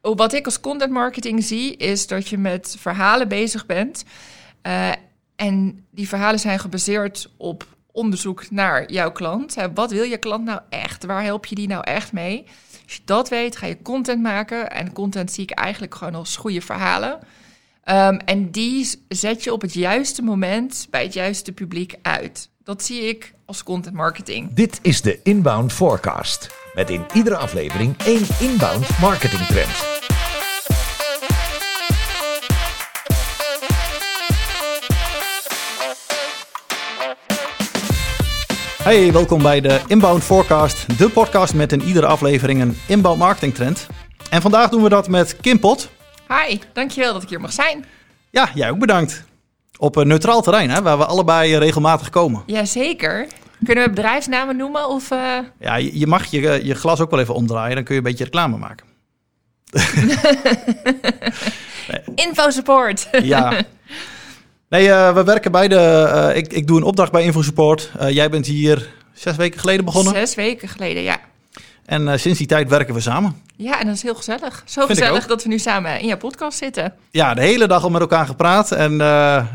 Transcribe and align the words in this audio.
wat 0.00 0.32
ik 0.32 0.44
als 0.44 0.60
content 0.60 0.92
marketing 0.92 1.44
zie, 1.44 1.76
is 1.76 2.06
dat 2.06 2.28
je 2.28 2.38
met 2.38 2.76
verhalen 2.78 3.28
bezig 3.28 3.66
bent. 3.66 4.04
Uh, 4.62 4.90
en 5.36 5.86
die 5.90 6.08
verhalen 6.08 6.40
zijn 6.40 6.58
gebaseerd 6.58 7.30
op 7.36 7.66
onderzoek 7.92 8.50
naar 8.50 8.92
jouw 8.92 9.12
klant. 9.12 9.56
Wat 9.74 9.90
wil 9.90 10.02
je 10.02 10.16
klant 10.16 10.44
nou 10.44 10.60
echt? 10.68 11.04
Waar 11.04 11.22
help 11.22 11.46
je 11.46 11.54
die 11.54 11.68
nou 11.68 11.84
echt 11.84 12.12
mee? 12.12 12.44
Als 12.84 12.94
je 12.94 13.02
dat 13.04 13.28
weet, 13.28 13.56
ga 13.56 13.66
je 13.66 13.82
content 13.82 14.22
maken. 14.22 14.70
En 14.70 14.92
content 14.92 15.32
zie 15.32 15.42
ik 15.42 15.50
eigenlijk 15.50 15.94
gewoon 15.94 16.14
als 16.14 16.36
goede 16.36 16.60
verhalen. 16.60 17.18
Um, 17.84 18.16
en 18.16 18.50
die 18.50 18.88
zet 19.08 19.44
je 19.44 19.52
op 19.52 19.60
het 19.60 19.74
juiste 19.74 20.22
moment 20.22 20.86
bij 20.90 21.02
het 21.02 21.12
juiste 21.12 21.52
publiek 21.52 21.94
uit. 22.02 22.48
Dat 22.64 22.82
zie 22.84 23.08
ik 23.08 23.34
als 23.44 23.62
content 23.62 23.94
marketing. 23.94 24.54
Dit 24.54 24.78
is 24.82 25.02
de 25.02 25.20
Inbound 25.22 25.72
Forecast. 25.72 26.50
Met 26.74 26.90
in 26.90 27.04
iedere 27.14 27.36
aflevering 27.36 27.96
één 28.04 28.26
inbound 28.40 28.98
marketing 29.00 29.46
trend. 29.46 29.89
Hey, 38.82 39.12
welkom 39.12 39.42
bij 39.42 39.60
de 39.60 39.80
Inbound 39.86 40.22
Forecast, 40.22 40.98
de 40.98 41.10
podcast 41.10 41.54
met 41.54 41.72
in 41.72 41.82
iedere 41.82 42.06
aflevering 42.06 42.60
een 42.60 42.76
inbound 42.86 43.18
marketing 43.18 43.54
trend. 43.54 43.86
En 44.30 44.42
vandaag 44.42 44.70
doen 44.70 44.82
we 44.82 44.88
dat 44.88 45.08
met 45.08 45.36
Kim 45.40 45.58
Pot. 45.58 45.90
Hi, 46.28 46.58
dankjewel 46.72 47.12
dat 47.12 47.22
ik 47.22 47.28
hier 47.28 47.40
mag 47.40 47.52
zijn. 47.52 47.84
Ja, 48.30 48.50
jij 48.54 48.70
ook 48.70 48.78
bedankt. 48.78 49.24
Op 49.78 49.96
een 49.96 50.08
neutraal 50.08 50.42
terrein, 50.42 50.70
hè, 50.70 50.82
waar 50.82 50.98
we 50.98 51.04
allebei 51.04 51.56
regelmatig 51.56 52.10
komen. 52.10 52.42
Jazeker. 52.46 53.26
Kunnen 53.64 53.84
we 53.84 53.90
bedrijfsnamen 53.90 54.56
noemen? 54.56 54.88
Of, 54.88 55.10
uh... 55.10 55.38
Ja, 55.58 55.76
je 55.76 56.06
mag 56.06 56.26
je, 56.26 56.60
je 56.64 56.74
glas 56.74 57.00
ook 57.00 57.10
wel 57.10 57.20
even 57.20 57.34
omdraaien, 57.34 57.74
dan 57.74 57.84
kun 57.84 57.94
je 57.94 58.00
een 58.00 58.06
beetje 58.06 58.24
reclame 58.24 58.56
maken. 58.56 58.86
Info 62.26 62.50
support. 62.50 63.08
ja. 63.22 63.52
Nee, 64.70 64.86
uh, 64.86 65.14
we 65.14 65.24
werken 65.24 65.52
beide. 65.52 65.76
Uh, 65.76 66.36
ik, 66.36 66.52
ik 66.52 66.66
doe 66.66 66.76
een 66.76 66.82
opdracht 66.82 67.12
bij 67.12 67.22
InfoSupport. 67.22 67.90
Uh, 68.00 68.10
jij 68.10 68.30
bent 68.30 68.46
hier 68.46 68.88
zes 69.12 69.36
weken 69.36 69.60
geleden 69.60 69.84
begonnen. 69.84 70.12
Zes 70.12 70.34
weken 70.34 70.68
geleden, 70.68 71.02
ja. 71.02 71.20
En 71.84 72.20
sinds 72.20 72.38
die 72.38 72.46
tijd 72.46 72.68
werken 72.68 72.94
we 72.94 73.00
samen. 73.00 73.42
Ja, 73.56 73.80
en 73.80 73.86
dat 73.86 73.94
is 73.94 74.02
heel 74.02 74.14
gezellig. 74.14 74.62
Zo 74.66 74.86
gezellig 74.86 75.26
dat 75.26 75.42
we 75.42 75.48
nu 75.48 75.58
samen 75.58 76.00
in 76.00 76.06
jouw 76.06 76.16
podcast 76.16 76.58
zitten. 76.58 76.94
Ja, 77.10 77.34
de 77.34 77.40
hele 77.40 77.66
dag 77.66 77.82
al 77.82 77.90
met 77.90 78.00
elkaar 78.00 78.26
gepraat. 78.26 78.72
En 78.72 78.96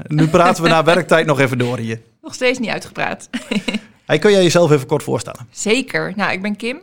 nu 0.07 0.27
praten 0.27 0.63
we 0.63 0.69
na 0.69 0.83
werktijd 0.94 1.25
nog 1.25 1.39
even 1.39 1.57
door 1.57 1.77
hier. 1.77 2.02
Nog 2.22 2.33
steeds 2.33 2.59
niet 2.59 2.69
uitgepraat. 2.69 3.29
hey, 4.05 4.19
kun 4.19 4.31
jij 4.31 4.44
jezelf 4.44 4.72
even 4.72 4.88
kort 4.88 5.03
voorstellen? 5.03 5.47
Zeker. 5.52 6.13
Nou, 6.16 6.31
ik 6.31 6.41
ben 6.41 6.55
Kim. 6.55 6.81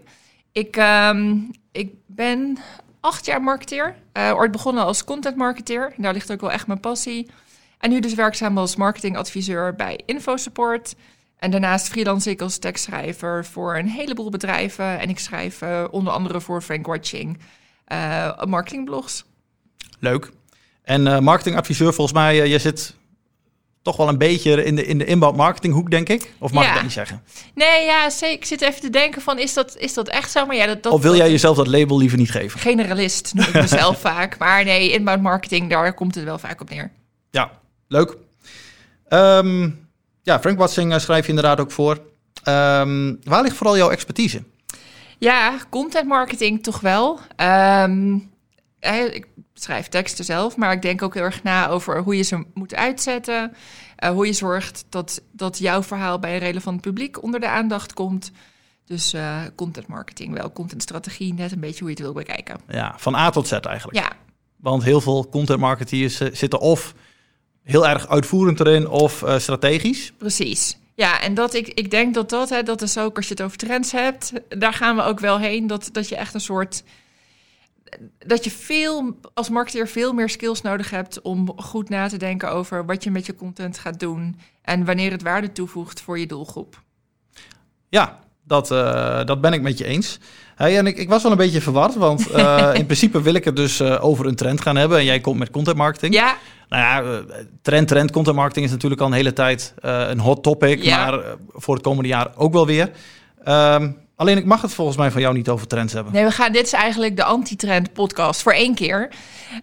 Ik, 0.52 0.76
um, 0.76 1.50
ik 1.72 1.90
ben 2.06 2.58
acht 3.00 3.26
jaar 3.26 3.42
marketeer. 3.42 3.94
ooit 4.34 4.52
begonnen 4.52 4.84
als 4.84 5.04
content 5.04 5.36
marketeer. 5.36 5.92
Daar 5.96 6.12
ligt 6.12 6.32
ook 6.32 6.40
wel 6.40 6.52
echt 6.52 6.66
mijn 6.66 6.80
passie. 6.80 7.30
En 7.82 7.90
nu 7.90 8.00
dus 8.00 8.14
werkzaam 8.14 8.58
als 8.58 8.76
marketingadviseur 8.76 9.74
bij 9.74 10.00
InfoSupport. 10.06 10.94
En 11.36 11.50
daarnaast 11.50 11.88
freelance 11.88 12.30
ik 12.30 12.40
als 12.40 12.58
tekstschrijver 12.58 13.44
voor 13.44 13.76
een 13.76 13.88
heleboel 13.88 14.30
bedrijven. 14.30 14.98
En 14.98 15.08
ik 15.08 15.18
schrijf 15.18 15.62
uh, 15.62 15.84
onder 15.90 16.12
andere 16.12 16.40
voor 16.40 16.62
Frank 16.62 16.86
Watching 16.86 17.38
uh, 17.92 18.42
marketingblogs. 18.42 19.24
Leuk. 19.98 20.30
En 20.82 21.06
uh, 21.06 21.18
marketingadviseur, 21.18 21.94
volgens 21.94 22.16
mij, 22.16 22.48
je 22.48 22.58
zit 22.58 22.94
toch 23.82 23.96
wel 23.96 24.08
een 24.08 24.18
beetje 24.18 24.64
in 24.64 24.76
de, 24.76 24.86
in 24.86 24.98
de 24.98 25.04
inbound 25.04 25.36
marketinghoek, 25.36 25.90
denk 25.90 26.08
ik? 26.08 26.32
Of 26.38 26.52
mag 26.52 26.62
ja. 26.62 26.68
ik 26.68 26.74
dat 26.74 26.82
niet 26.82 26.92
zeggen? 26.92 27.22
Nee, 27.54 27.84
ja, 27.84 28.10
zeker. 28.10 28.36
Ik 28.36 28.44
zit 28.44 28.60
even 28.60 28.80
te 28.80 28.90
denken 28.90 29.22
van, 29.22 29.38
is 29.38 29.54
dat, 29.54 29.76
is 29.76 29.94
dat 29.94 30.08
echt 30.08 30.30
zo? 30.30 30.46
Maar 30.46 30.56
ja, 30.56 30.66
dat, 30.66 30.82
dat, 30.82 30.92
of 30.92 31.02
wil 31.02 31.16
jij 31.16 31.30
jezelf 31.30 31.56
dat 31.56 31.66
label 31.66 31.98
liever 31.98 32.18
niet 32.18 32.30
geven? 32.30 32.60
Generalist 32.60 33.34
noem 33.34 33.46
ik 33.46 33.54
mezelf 33.54 34.00
vaak. 34.10 34.38
Maar 34.38 34.64
nee, 34.64 34.92
inbound 34.92 35.22
marketing, 35.22 35.70
daar 35.70 35.94
komt 35.94 36.14
het 36.14 36.24
wel 36.24 36.38
vaak 36.38 36.60
op 36.60 36.70
neer. 36.70 36.90
Ja, 37.30 37.60
Leuk. 37.92 38.16
Ehm, 39.08 39.70
ja, 40.22 40.40
Frank 40.40 40.58
Watching 40.58 41.00
schrijf 41.00 41.22
je 41.22 41.28
inderdaad 41.28 41.60
ook 41.60 41.70
voor. 41.70 41.92
Um, 42.48 43.18
waar 43.24 43.42
ligt 43.42 43.56
vooral 43.56 43.76
jouw 43.76 43.90
expertise? 43.90 44.42
Ja, 45.18 45.58
content 45.70 46.08
marketing 46.08 46.62
toch 46.62 46.80
wel. 46.80 47.18
Um, 47.36 48.30
ik 49.12 49.26
schrijf 49.54 49.88
teksten 49.88 50.24
zelf, 50.24 50.56
maar 50.56 50.72
ik 50.72 50.82
denk 50.82 51.02
ook 51.02 51.14
heel 51.14 51.22
erg 51.22 51.42
na 51.42 51.68
over 51.68 52.02
hoe 52.02 52.16
je 52.16 52.22
ze 52.22 52.44
moet 52.54 52.74
uitzetten. 52.74 53.52
Uh, 54.04 54.10
hoe 54.10 54.26
je 54.26 54.32
zorgt 54.32 54.84
dat, 54.88 55.22
dat 55.32 55.58
jouw 55.58 55.82
verhaal 55.82 56.18
bij 56.18 56.32
een 56.32 56.38
relevant 56.38 56.80
publiek 56.80 57.22
onder 57.22 57.40
de 57.40 57.48
aandacht 57.48 57.92
komt. 57.92 58.30
Dus 58.84 59.14
uh, 59.14 59.40
content 59.56 59.86
marketing 59.86 60.34
wel, 60.34 60.52
contentstrategie, 60.52 61.34
net 61.34 61.52
een 61.52 61.60
beetje 61.60 61.78
hoe 61.78 61.88
je 61.88 61.94
het 61.94 62.04
wil 62.04 62.12
bekijken. 62.12 62.60
Ja, 62.68 62.94
van 62.96 63.14
A 63.14 63.30
tot 63.30 63.48
Z 63.48 63.52
eigenlijk. 63.52 63.98
Ja. 63.98 64.12
Want 64.56 64.82
heel 64.82 65.00
veel 65.00 65.28
content 65.28 65.60
marketeers 65.60 66.16
zitten 66.16 66.60
of 66.60 66.94
heel 67.62 67.88
erg 67.88 68.08
uitvoerend 68.08 68.60
erin 68.60 68.88
of 68.88 69.22
uh, 69.22 69.38
strategisch. 69.38 70.12
Precies. 70.18 70.76
Ja, 70.94 71.20
en 71.20 71.34
dat 71.34 71.54
ik, 71.54 71.68
ik 71.68 71.90
denk 71.90 72.14
dat 72.14 72.30
dat, 72.30 72.48
hè, 72.48 72.62
dat 72.62 72.82
is 72.82 72.98
ook 72.98 73.16
als 73.16 73.28
je 73.28 73.34
het 73.34 73.42
over 73.42 73.56
trends 73.56 73.92
hebt, 73.92 74.32
daar 74.48 74.72
gaan 74.72 74.96
we 74.96 75.02
ook 75.02 75.20
wel 75.20 75.38
heen. 75.38 75.66
Dat, 75.66 75.88
dat 75.92 76.08
je 76.08 76.16
echt 76.16 76.34
een 76.34 76.40
soort. 76.40 76.84
Dat 78.18 78.44
je 78.44 78.50
veel 78.50 79.16
als 79.34 79.48
marketeer 79.48 79.88
veel 79.88 80.12
meer 80.12 80.28
skills 80.28 80.62
nodig 80.62 80.90
hebt 80.90 81.20
om 81.20 81.52
goed 81.56 81.88
na 81.88 82.08
te 82.08 82.16
denken 82.16 82.50
over 82.50 82.86
wat 82.86 83.04
je 83.04 83.10
met 83.10 83.26
je 83.26 83.34
content 83.34 83.78
gaat 83.78 84.00
doen 84.00 84.38
en 84.62 84.84
wanneer 84.84 85.10
het 85.10 85.22
waarde 85.22 85.52
toevoegt 85.52 86.00
voor 86.00 86.18
je 86.18 86.26
doelgroep. 86.26 86.82
Ja, 87.88 88.20
dat, 88.44 88.70
uh, 88.70 89.24
dat 89.24 89.40
ben 89.40 89.52
ik 89.52 89.62
met 89.62 89.78
je 89.78 89.84
eens. 89.84 90.18
Hey, 90.54 90.78
en 90.78 90.86
ik, 90.86 90.96
ik, 90.96 91.08
was 91.08 91.22
wel 91.22 91.32
een 91.32 91.38
beetje 91.38 91.60
verward, 91.60 91.94
want 91.94 92.30
uh, 92.30 92.70
in 92.80 92.84
principe 92.84 93.22
wil 93.22 93.34
ik 93.34 93.44
het 93.44 93.56
dus 93.56 93.80
uh, 93.80 94.04
over 94.04 94.26
een 94.26 94.34
trend 94.34 94.60
gaan 94.60 94.76
hebben. 94.76 94.98
En 94.98 95.04
jij 95.04 95.20
komt 95.20 95.38
met 95.38 95.50
content 95.50 95.76
marketing. 95.76 96.14
Ja. 96.14 96.36
Nou 96.68 96.82
ja, 96.82 97.22
trend, 97.62 97.88
trend, 97.88 98.10
content 98.10 98.36
marketing 98.36 98.66
is 98.66 98.72
natuurlijk 98.72 99.00
al 99.00 99.06
een 99.06 99.12
hele 99.12 99.32
tijd 99.32 99.74
een 99.80 100.18
hot 100.18 100.42
topic. 100.42 100.82
Ja. 100.82 101.10
Maar 101.10 101.20
voor 101.52 101.74
het 101.74 101.82
komende 101.84 102.08
jaar 102.08 102.30
ook 102.36 102.52
wel 102.52 102.66
weer. 102.66 102.90
Um, 103.48 103.98
alleen 104.16 104.36
ik 104.36 104.44
mag 104.44 104.62
het 104.62 104.74
volgens 104.74 104.96
mij 104.96 105.10
van 105.10 105.20
jou 105.20 105.34
niet 105.34 105.48
over 105.48 105.66
trends 105.66 105.92
hebben. 105.92 106.12
Nee, 106.12 106.24
we 106.24 106.30
gaan, 106.30 106.52
dit 106.52 106.66
is 106.66 106.72
eigenlijk 106.72 107.16
de 107.16 107.24
anti-trend 107.24 107.92
podcast 107.92 108.42
voor 108.42 108.52
één 108.52 108.74
keer. 108.74 109.08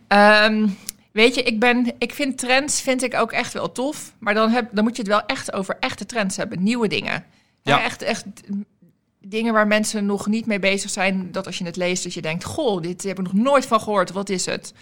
Um, 0.07 0.77
weet 1.11 1.35
je, 1.35 1.43
ik, 1.43 1.59
ben, 1.59 1.93
ik 1.97 2.13
vind 2.13 2.37
trends 2.37 2.81
vind 2.81 3.03
ik 3.03 3.15
ook 3.15 3.31
echt 3.31 3.53
wel 3.53 3.71
tof. 3.71 4.13
Maar 4.19 4.33
dan, 4.33 4.49
heb, 4.49 4.69
dan 4.71 4.83
moet 4.83 4.95
je 4.95 5.01
het 5.01 5.11
wel 5.11 5.25
echt 5.25 5.53
over 5.53 5.77
echte 5.79 6.05
trends 6.05 6.37
hebben. 6.37 6.63
Nieuwe 6.63 6.87
dingen. 6.87 7.23
Ja. 7.63 7.83
echt, 7.83 8.01
echt 8.01 8.25
dingen 9.19 9.53
waar 9.53 9.67
mensen 9.67 10.05
nog 10.05 10.27
niet 10.27 10.45
mee 10.45 10.59
bezig 10.59 10.89
zijn. 10.89 11.31
Dat 11.31 11.45
als 11.45 11.57
je 11.57 11.65
het 11.65 11.75
leest, 11.75 12.03
dat 12.03 12.13
je 12.13 12.21
denkt: 12.21 12.43
Goh, 12.43 12.81
dit 12.81 13.03
heb 13.03 13.19
ik 13.19 13.25
nog 13.25 13.33
nooit 13.33 13.65
van 13.65 13.79
gehoord. 13.79 14.11
Wat 14.11 14.29
is 14.29 14.45
het? 14.45 14.73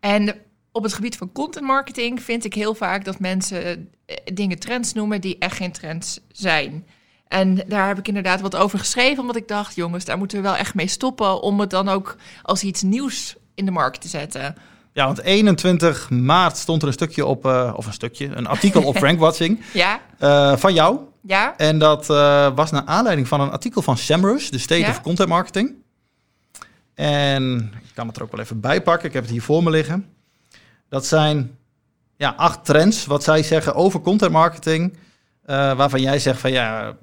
En 0.00 0.34
op 0.72 0.82
het 0.82 0.92
gebied 0.92 1.16
van 1.16 1.32
content 1.32 1.66
marketing 1.66 2.22
vind 2.22 2.44
ik 2.44 2.54
heel 2.54 2.74
vaak 2.74 3.04
dat 3.04 3.18
mensen 3.18 3.90
eh, 4.06 4.16
dingen 4.34 4.58
trends 4.58 4.92
noemen 4.92 5.20
die 5.20 5.38
echt 5.38 5.56
geen 5.56 5.72
trends 5.72 6.20
zijn. 6.32 6.86
En 7.28 7.54
daar 7.66 7.88
heb 7.88 7.98
ik 7.98 8.08
inderdaad 8.08 8.40
wat 8.40 8.56
over 8.56 8.78
geschreven, 8.78 9.20
omdat 9.20 9.36
ik 9.36 9.48
dacht: 9.48 9.74
jongens, 9.74 10.04
daar 10.04 10.18
moeten 10.18 10.36
we 10.36 10.42
wel 10.42 10.56
echt 10.56 10.74
mee 10.74 10.86
stoppen. 10.86 11.42
Om 11.42 11.60
het 11.60 11.70
dan 11.70 11.88
ook 11.88 12.16
als 12.42 12.62
iets 12.62 12.82
nieuws 12.82 13.36
in 13.54 13.64
de 13.64 13.70
markt 13.70 14.00
te 14.00 14.08
zetten. 14.08 14.56
Ja, 14.92 15.06
want 15.06 15.20
21 15.20 16.10
maart 16.10 16.56
stond 16.56 16.82
er 16.82 16.88
een 16.88 16.94
stukje 16.94 17.26
op, 17.26 17.46
uh, 17.46 17.72
of 17.76 17.86
een 17.86 17.92
stukje, 17.92 18.26
een 18.26 18.46
artikel 18.46 18.82
op 18.82 18.96
Frank 19.04 19.18
Watching. 19.18 19.62
ja. 19.72 20.00
Uh, 20.20 20.56
van 20.56 20.74
jou. 20.74 20.98
Ja. 21.26 21.56
En 21.56 21.78
dat 21.78 22.10
uh, 22.10 22.54
was 22.54 22.70
naar 22.70 22.84
aanleiding 22.84 23.28
van 23.28 23.40
een 23.40 23.50
artikel 23.50 23.82
van 23.82 23.96
Semrush, 23.96 24.48
de 24.48 24.58
State 24.58 24.80
ja? 24.80 24.90
of 24.90 25.00
Content 25.00 25.28
Marketing. 25.28 25.74
En 26.94 27.72
ik 27.82 27.90
kan 27.94 28.06
het 28.06 28.16
er 28.16 28.22
ook 28.22 28.30
wel 28.30 28.40
even 28.40 28.60
bij 28.60 28.82
pakken. 28.82 29.08
Ik 29.08 29.14
heb 29.14 29.22
het 29.22 29.32
hier 29.32 29.42
voor 29.42 29.62
me 29.62 29.70
liggen. 29.70 30.08
Dat 30.88 31.06
zijn 31.06 31.56
ja, 32.16 32.34
acht 32.36 32.64
trends, 32.64 33.06
wat 33.06 33.24
zij 33.24 33.42
zeggen 33.42 33.74
over 33.74 34.00
content 34.00 34.32
marketing. 34.32 34.96
waarvan 35.46 36.00
jij 36.00 36.18
zegt 36.18 36.40
van 36.40 36.52
ja, 36.52 36.96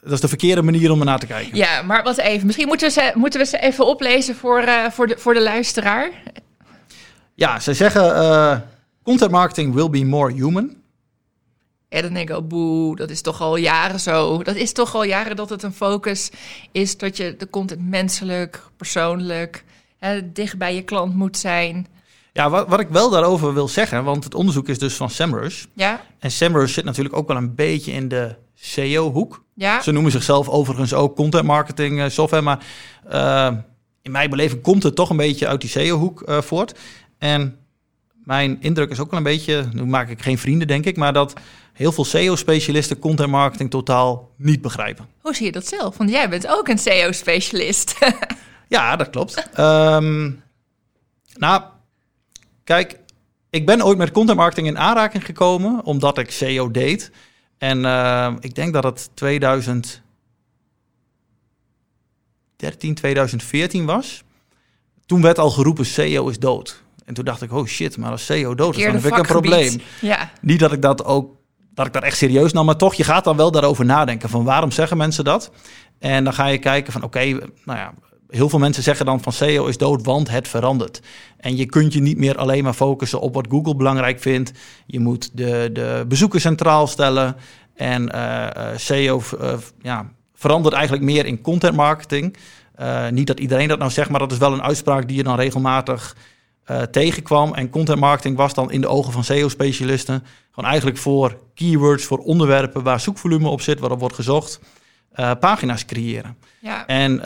dat 0.00 0.12
is 0.12 0.20
de 0.20 0.28
verkeerde 0.28 0.62
manier 0.62 0.90
om 0.90 0.98
ernaar 0.98 1.18
te 1.18 1.26
kijken. 1.26 1.56
Ja, 1.56 1.82
maar 1.82 2.02
wat 2.02 2.18
even. 2.18 2.46
Misschien 2.46 2.68
moeten 2.68 2.86
we 2.86 2.92
ze, 2.92 3.12
moeten 3.14 3.40
we 3.40 3.46
ze 3.46 3.58
even 3.58 3.86
oplezen 3.86 4.34
voor, 4.36 4.64
voor, 4.90 5.06
de, 5.06 5.18
voor 5.18 5.34
de 5.34 5.42
luisteraar. 5.42 6.10
Ja, 7.34 7.60
ze 7.60 7.74
zeggen 7.74 8.02
uh, 8.02 8.56
content 9.02 9.30
marketing 9.30 9.74
will 9.74 9.90
be 9.90 10.04
more 10.04 10.32
human. 10.32 10.77
En 11.88 12.02
dan 12.02 12.12
denk 12.12 12.30
ik, 12.30 12.36
oh, 12.36 12.46
boe, 12.46 12.96
dat 12.96 13.10
is 13.10 13.20
toch 13.20 13.40
al 13.40 13.56
jaren 13.56 14.00
zo. 14.00 14.42
Dat 14.42 14.54
is 14.54 14.72
toch 14.72 14.94
al 14.94 15.04
jaren 15.04 15.36
dat 15.36 15.50
het 15.50 15.62
een 15.62 15.72
focus 15.72 16.30
is 16.72 16.96
dat 16.96 17.16
je 17.16 17.34
de 17.38 17.50
content 17.50 17.88
menselijk, 17.88 18.62
persoonlijk, 18.76 19.64
hè, 19.98 20.32
dicht 20.32 20.58
bij 20.58 20.74
je 20.74 20.82
klant 20.82 21.14
moet 21.14 21.36
zijn. 21.36 21.86
Ja, 22.32 22.50
wat, 22.50 22.68
wat 22.68 22.80
ik 22.80 22.88
wel 22.88 23.10
daarover 23.10 23.54
wil 23.54 23.68
zeggen, 23.68 24.04
want 24.04 24.24
het 24.24 24.34
onderzoek 24.34 24.68
is 24.68 24.78
dus 24.78 24.94
van 24.94 25.10
Semrush. 25.10 25.64
Ja. 25.74 26.00
En 26.18 26.30
Semrush 26.30 26.72
zit 26.72 26.84
natuurlijk 26.84 27.16
ook 27.16 27.28
wel 27.28 27.36
een 27.36 27.54
beetje 27.54 27.92
in 27.92 28.08
de 28.08 28.34
SEO-hoek. 28.54 29.44
Ja. 29.54 29.82
Ze 29.82 29.92
noemen 29.92 30.12
zichzelf 30.12 30.48
overigens 30.48 30.94
ook 30.94 31.16
content 31.16 31.44
marketing 31.44 31.98
uh, 31.98 32.08
software, 32.08 32.42
maar 32.42 32.64
uh, 33.12 33.58
in 34.02 34.10
mijn 34.10 34.30
beleving 34.30 34.62
komt 34.62 34.82
het 34.82 34.94
toch 34.94 35.10
een 35.10 35.16
beetje 35.16 35.46
uit 35.46 35.60
die 35.60 35.70
SEO-hoek 35.70 36.22
uh, 36.28 36.40
voort. 36.40 36.78
En 37.18 37.58
mijn 38.24 38.56
indruk 38.60 38.90
is 38.90 39.00
ook 39.00 39.10
wel 39.10 39.18
een 39.18 39.24
beetje, 39.24 39.68
nu 39.72 39.84
maak 39.84 40.08
ik 40.08 40.22
geen 40.22 40.38
vrienden 40.38 40.66
denk 40.66 40.84
ik, 40.84 40.96
maar 40.96 41.12
dat 41.12 41.32
heel 41.78 41.92
veel 41.92 42.04
SEO-specialisten 42.04 42.98
content 42.98 43.30
marketing 43.30 43.70
totaal 43.70 44.30
niet 44.36 44.62
begrijpen. 44.62 45.06
Hoe 45.20 45.34
zie 45.34 45.46
je 45.46 45.52
dat 45.52 45.66
zelf? 45.66 45.96
Want 45.96 46.10
jij 46.10 46.28
bent 46.28 46.46
ook 46.46 46.68
een 46.68 46.78
SEO-specialist. 46.78 47.98
ja, 48.76 48.96
dat 48.96 49.10
klopt. 49.10 49.48
um, 49.58 50.42
Nou, 51.34 51.62
kijk, 52.64 52.98
ik 53.50 53.66
ben 53.66 53.84
ooit 53.84 53.98
met 53.98 54.10
content 54.10 54.38
marketing 54.38 54.66
in 54.66 54.78
aanraking 54.78 55.24
gekomen, 55.24 55.84
omdat 55.84 56.18
ik 56.18 56.30
SEO 56.30 56.70
deed. 56.70 57.10
En 57.58 57.78
uh, 57.78 58.32
ik 58.40 58.54
denk 58.54 58.72
dat 58.72 58.84
het 58.84 59.10
2013, 59.14 60.00
2014 62.94 63.84
was. 63.84 64.22
Toen 65.06 65.22
werd 65.22 65.38
al 65.38 65.50
geroepen 65.50 65.86
SEO 65.86 66.28
is 66.28 66.38
dood. 66.38 66.82
En 67.04 67.14
toen 67.14 67.24
dacht 67.24 67.42
ik, 67.42 67.52
oh 67.52 67.66
shit, 67.66 67.96
maar 67.96 68.10
als 68.10 68.24
SEO 68.26 68.54
dood 68.54 68.76
is, 68.76 68.84
dan 68.84 68.94
heb 68.94 69.04
ik 69.04 69.16
een 69.16 69.22
probleem. 69.22 69.80
Ja. 70.00 70.32
Niet 70.40 70.60
dat 70.60 70.72
ik 70.72 70.82
dat 70.82 71.04
ook 71.04 71.37
dat 71.78 71.86
ik 71.86 71.92
dat 71.92 72.02
echt 72.02 72.16
serieus 72.16 72.52
nam, 72.52 72.66
maar 72.66 72.76
toch, 72.76 72.94
je 72.94 73.04
gaat 73.04 73.24
dan 73.24 73.36
wel 73.36 73.50
daarover 73.50 73.84
nadenken 73.84 74.28
van 74.28 74.44
waarom 74.44 74.70
zeggen 74.70 74.96
mensen 74.96 75.24
dat? 75.24 75.50
En 75.98 76.24
dan 76.24 76.32
ga 76.32 76.46
je 76.46 76.58
kijken 76.58 76.92
van 76.92 77.02
oké, 77.02 77.24
nou 77.64 77.78
ja, 77.78 77.94
heel 78.28 78.48
veel 78.48 78.58
mensen 78.58 78.82
zeggen 78.82 79.06
dan 79.06 79.22
van 79.22 79.32
SEO 79.32 79.66
is 79.66 79.76
dood, 79.76 80.04
want 80.04 80.30
het 80.30 80.48
verandert. 80.48 81.00
En 81.36 81.56
je 81.56 81.66
kunt 81.66 81.92
je 81.92 82.00
niet 82.00 82.18
meer 82.18 82.36
alleen 82.36 82.64
maar 82.64 82.72
focussen 82.72 83.20
op 83.20 83.34
wat 83.34 83.46
Google 83.50 83.76
belangrijk 83.76 84.20
vindt. 84.20 84.52
Je 84.86 85.00
moet 85.00 85.30
de, 85.32 85.70
de 85.72 86.04
bezoekers 86.08 86.42
centraal 86.42 86.86
stellen. 86.86 87.36
En 87.74 88.10
uh, 88.14 88.46
SEO 88.76 89.22
uh, 89.40 89.52
ja, 89.82 90.10
verandert 90.34 90.74
eigenlijk 90.74 91.04
meer 91.04 91.26
in 91.26 91.40
content 91.40 91.76
marketing. 91.76 92.36
niet 93.10 93.26
dat 93.26 93.40
iedereen 93.40 93.68
dat 93.68 93.78
nou 93.78 93.90
zegt, 93.90 94.10
maar 94.10 94.20
dat 94.20 94.32
is 94.32 94.38
wel 94.38 94.52
een 94.52 94.62
uitspraak 94.62 95.08
die 95.08 95.16
je 95.16 95.22
dan 95.22 95.36
regelmatig 95.36 96.16
tegenkwam. 96.90 97.54
En 97.54 97.70
content 97.70 98.00
marketing 98.00 98.36
was 98.36 98.54
dan 98.54 98.70
in 98.70 98.80
de 98.80 98.88
ogen 98.88 99.12
van 99.12 99.24
SEO-specialisten 99.24 100.24
gewoon 100.50 100.70
eigenlijk 100.70 100.98
voor 101.00 101.38
keywords, 101.54 102.04
voor 102.04 102.18
onderwerpen 102.18 102.82
waar 102.82 103.00
zoekvolume 103.00 103.48
op 103.48 103.60
zit, 103.60 103.80
waarop 103.80 104.00
wordt 104.00 104.14
gezocht, 104.14 104.60
pagina's 105.40 105.84
creëren. 105.84 106.36
Ja. 106.60 106.86
En 106.86 107.20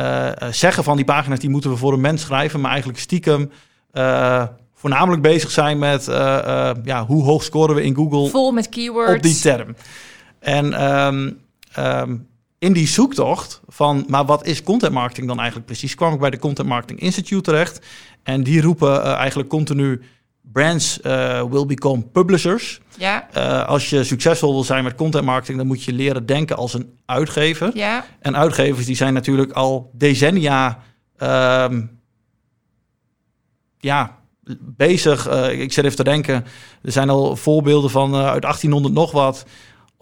zeggen 0.54 0.84
van 0.84 0.96
die 0.96 1.04
pagina's 1.04 1.38
die 1.38 1.50
moeten 1.50 1.70
we 1.70 1.76
voor 1.76 1.92
een 1.92 2.00
mens 2.00 2.22
schrijven, 2.22 2.60
maar 2.60 2.70
eigenlijk 2.70 3.00
stiekem 3.00 3.50
voornamelijk 4.74 5.22
bezig 5.22 5.50
zijn 5.50 5.78
met 5.78 6.04
ja, 6.84 7.04
hoe 7.06 7.24
hoog 7.24 7.42
scoren 7.42 7.74
we 7.74 7.82
in 7.82 7.94
Google. 7.94 8.28
Vol 8.28 8.52
met 8.52 8.68
keywords. 8.68 9.14
Op 9.14 9.22
die 9.22 9.40
term. 9.40 9.76
En 10.38 10.94
um, 11.06 11.38
um, 11.78 12.30
in 12.62 12.72
die 12.72 12.86
zoektocht 12.86 13.60
van, 13.68 14.04
maar 14.08 14.24
wat 14.24 14.46
is 14.46 14.62
content 14.62 14.92
marketing 14.92 15.26
dan 15.26 15.36
eigenlijk 15.36 15.66
precies, 15.66 15.94
kwam 15.94 16.12
ik 16.12 16.20
bij 16.20 16.30
de 16.30 16.38
Content 16.38 16.68
Marketing 16.68 17.00
Institute 17.00 17.42
terecht. 17.42 17.86
En 18.22 18.42
die 18.42 18.62
roepen 18.62 18.88
uh, 18.88 19.12
eigenlijk 19.12 19.48
continu, 19.48 20.00
brands 20.40 20.98
uh, 21.02 21.42
will 21.50 21.66
become 21.66 22.02
publishers. 22.02 22.80
Ja. 22.96 23.28
Uh, 23.36 23.66
als 23.66 23.90
je 23.90 24.04
succesvol 24.04 24.52
wil 24.52 24.64
zijn 24.64 24.84
met 24.84 24.94
content 24.94 25.24
marketing, 25.24 25.58
dan 25.58 25.66
moet 25.66 25.82
je 25.82 25.92
leren 25.92 26.26
denken 26.26 26.56
als 26.56 26.74
een 26.74 26.98
uitgever. 27.06 27.70
Ja. 27.74 28.04
En 28.20 28.36
uitgevers 28.36 28.86
die 28.86 28.96
zijn 28.96 29.14
natuurlijk 29.14 29.52
al 29.52 29.90
decennia 29.94 30.78
um, 31.18 32.00
ja, 33.78 34.18
bezig. 34.60 35.30
ik 35.50 35.72
zit 35.72 35.84
even 35.84 35.96
te 35.96 36.04
denken, 36.04 36.44
er 36.82 36.92
zijn 36.92 37.10
al 37.10 37.36
voorbeelden 37.36 37.90
van 37.90 38.14
uit 38.14 38.42
1800 38.42 38.94
nog 38.94 39.10
wat 39.10 39.44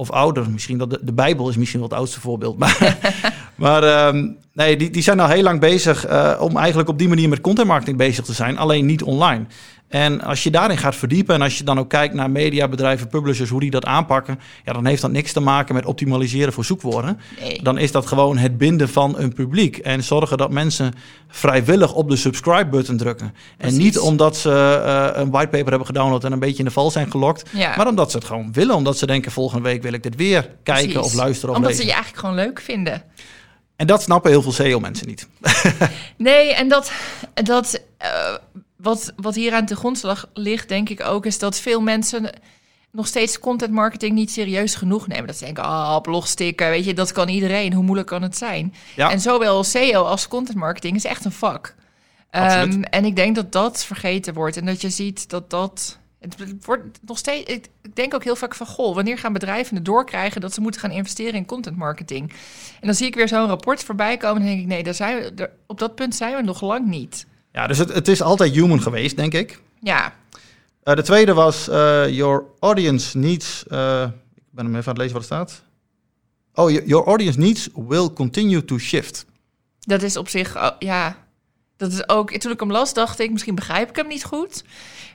of 0.01 0.11
ouder. 0.11 0.51
Misschien 0.51 0.79
dat 0.79 0.91
de, 0.91 0.99
de 1.03 1.13
Bijbel 1.13 1.49
is 1.49 1.57
misschien 1.57 1.81
wel 1.81 1.89
het 1.89 1.99
oudste 1.99 2.21
voorbeeld. 2.21 2.59
Maar, 2.59 2.99
maar 3.55 4.07
um, 4.07 4.37
nee, 4.53 4.77
die, 4.77 4.91
die 4.91 5.03
zijn 5.03 5.21
al 5.21 5.29
heel 5.29 5.43
lang 5.43 5.61
bezig 5.61 6.11
uh, 6.11 6.37
om 6.41 6.57
eigenlijk 6.57 6.89
op 6.89 6.99
die 6.99 7.09
manier 7.09 7.29
met 7.29 7.41
content 7.41 7.69
marketing 7.69 7.97
bezig 7.97 8.25
te 8.25 8.33
zijn, 8.33 8.59
alleen 8.59 8.87
niet 8.87 9.03
online. 9.03 9.47
En 9.91 10.21
als 10.23 10.43
je 10.43 10.51
daarin 10.51 10.79
gaat 10.79 10.97
verdiepen 10.97 11.35
en 11.35 11.43
als 11.43 11.59
je 11.59 11.65
dan 11.65 11.79
ook 11.79 11.89
kijkt 11.89 12.15
naar 12.15 12.31
mediabedrijven, 12.31 13.09
publishers, 13.09 13.51
hoe 13.51 13.61
die 13.61 13.71
dat 13.71 13.85
aanpakken, 13.85 14.41
ja, 14.65 14.73
dan 14.73 14.87
heeft 14.87 15.03
dat 15.03 15.11
niks 15.11 15.33
te 15.33 15.41
maken 15.41 15.75
met 15.75 15.85
optimaliseren 15.85 16.53
voor 16.53 16.65
zoekwoorden. 16.65 17.21
Nee. 17.41 17.63
Dan 17.63 17.79
is 17.79 17.93
dat 17.93 18.07
gewoon 18.07 18.39
het 18.39 18.59
binden 18.59 18.89
van 18.89 19.19
een 19.19 19.33
publiek 19.33 19.77
en 19.77 20.03
zorgen 20.05 20.37
dat 20.39 20.51
mensen 20.51 20.93
vrijwillig 21.29 21.93
op 21.93 22.09
de 22.09 22.17
subscribe-button 22.17 22.97
drukken. 22.97 23.35
Precies. 23.57 23.77
En 23.77 23.83
niet 23.85 23.99
omdat 23.99 24.37
ze 24.37 24.49
uh, 24.85 25.21
een 25.21 25.31
whitepaper 25.31 25.69
hebben 25.69 25.87
gedownload 25.87 26.25
en 26.25 26.33
een 26.33 26.39
beetje 26.39 26.59
in 26.59 26.65
de 26.65 26.71
val 26.71 26.91
zijn 26.91 27.11
gelokt, 27.11 27.51
Ja. 27.53 27.77
maar 27.77 27.87
omdat 27.89 28.11
ze 28.11 28.17
het 28.17 28.27
gewoon 28.27 28.53
willen. 28.53 28.75
Omdat 28.75 28.99
ze 28.99 29.07
denken, 29.07 29.33
volgende 29.33 29.69
week 29.69 29.83
wil 29.83 29.93
ik 29.93 30.03
dit 30.03 30.17
weer 30.17 30.49
kijken 30.63 30.93
Precies. 30.93 31.13
of 31.13 31.15
luisteren 31.15 31.51
of 31.51 31.57
Omdat 31.57 31.71
lezen. 31.71 31.85
ze 31.87 31.91
je 31.91 31.97
eigenlijk 31.97 32.27
gewoon 32.27 32.45
leuk 32.45 32.61
vinden. 32.61 33.03
En 33.77 33.87
dat 33.87 34.03
snappen 34.03 34.31
heel 34.31 34.43
veel 34.43 34.53
SEO-mensen 34.53 35.07
niet. 35.07 35.29
Nee, 36.17 36.55
en 36.55 36.69
dat, 36.69 36.93
dat 37.35 37.83
eh, 37.99 38.09
wat, 38.83 39.13
wat 39.17 39.35
hier 39.35 39.53
aan 39.55 39.65
de 39.65 39.77
grondslag 39.77 40.29
ligt, 40.35 40.69
denk 40.69 40.89
ik 40.89 41.05
ook, 41.05 41.27
is 41.27 41.39
dat 41.39 41.61
veel 41.61 41.81
mensen 41.81 42.31
nog 42.93 43.07
steeds 43.07 43.39
content 43.39 43.73
marketing 43.73 44.13
niet 44.13 44.31
serieus 44.31 44.75
genoeg 44.75 45.07
nemen. 45.07 45.27
Dat 45.27 45.37
ze 45.37 45.45
denken, 45.45 45.65
ah, 45.65 46.01
blogstikken, 46.01 46.69
weet 46.71 46.85
je, 46.85 46.95
dat 46.95 47.13
kan 47.13 47.29
iedereen. 47.29 47.73
Hoe 47.73 47.85
moeilijk 47.85 48.09
kan 48.09 48.23
het 48.23 48.37
zijn? 48.37 48.75
Ja. 48.97 49.11
En 49.11 49.21
zowel 49.21 49.65
SEO 49.65 50.03
als 50.03 50.29
content 50.29 50.59
marketing 50.59 50.97
is 50.97 51.05
echt 51.05 51.25
een 51.25 51.33
vak. 51.33 51.75
Ehm, 52.31 52.83
en 52.83 53.05
ik 53.05 53.17
denk 53.17 53.35
dat 53.35 53.53
dat 53.53 53.85
vergeten 53.85 54.35
wordt 54.35 54.57
en 54.57 54.67
dat 54.67 54.81
je 54.81 54.91
ziet 54.91 55.31
dat 55.31 55.51
dat. 55.51 55.99
Het 56.21 56.37
wordt 56.65 56.99
nog 57.07 57.19
steeds. 57.19 57.51
Ik 57.51 57.69
ik 57.83 57.97
denk 57.97 58.15
ook 58.15 58.25
heel 58.25 58.37
vaak 58.37 58.55
van: 58.55 58.67
goh, 58.67 58.95
wanneer 58.95 59.19
gaan 59.19 59.33
bedrijven 59.33 59.77
het 59.77 59.85
doorkrijgen 59.85 60.41
dat 60.41 60.55
ze 60.55 60.61
moeten 60.61 60.81
gaan 60.81 60.91
investeren 60.91 61.35
in 61.35 61.47
content 61.47 61.77
marketing? 61.77 62.31
En 62.81 62.87
dan 62.87 62.95
zie 62.95 63.07
ik 63.07 63.15
weer 63.15 63.29
zo'n 63.29 63.47
rapport 63.47 63.85
voorbij 63.85 64.17
komen 64.17 64.43
en 64.43 64.49
denk 64.49 64.61
ik: 64.61 64.67
nee, 64.67 64.83
daar 64.83 64.95
zijn 64.95 65.23
we, 65.23 65.35
daar- 65.35 65.51
op 65.67 65.79
dat 65.79 65.95
punt 65.95 66.15
zijn 66.15 66.37
we 66.37 66.43
nog 66.43 66.61
lang 66.61 66.87
niet. 66.87 67.27
Ja, 67.53 67.67
dus 67.67 67.79
het, 67.79 67.93
het 67.93 68.09
is 68.09 68.23
altijd 68.23 68.53
human 68.53 68.83
geweest, 68.83 69.17
denk 69.17 69.35
ik. 69.35 69.61
Ja, 69.81 70.13
Uh, 70.85 70.95
de 70.95 71.03
tweede 71.03 71.33
was 71.35 71.69
uh, 71.69 72.09
your 72.09 72.45
audience 72.61 73.19
needs. 73.19 73.65
uh, 73.69 74.03
ik 74.35 74.43
ben 74.51 74.65
hem 74.65 74.75
even 74.77 74.87
aan 74.87 74.93
het 74.93 74.99
lezen 74.99 75.13
wat 75.13 75.23
er 75.23 75.27
staat. 75.37 75.63
Oh, 76.55 76.71
your 76.87 77.07
audience 77.07 77.39
needs 77.39 77.69
will 77.75 78.11
continue 78.13 78.65
to 78.65 78.79
shift. 78.79 79.27
dat 79.81 80.03
is 80.03 80.17
op 80.17 80.29
zich. 80.29 80.57
oh, 80.57 80.71
ja, 80.79 81.17
dat 81.77 81.93
is 81.93 82.09
ook. 82.09 82.31
Toen 82.33 82.53
ik 82.53 82.61
hem 82.61 82.71
las, 82.71 82.95
dacht 82.95 83.19
ik: 83.19 83.31
misschien 83.31 83.55
begrijp 83.55 83.89
ik 83.89 83.97
hem 83.97 84.07
niet 84.07 84.25
goed. 84.25 84.65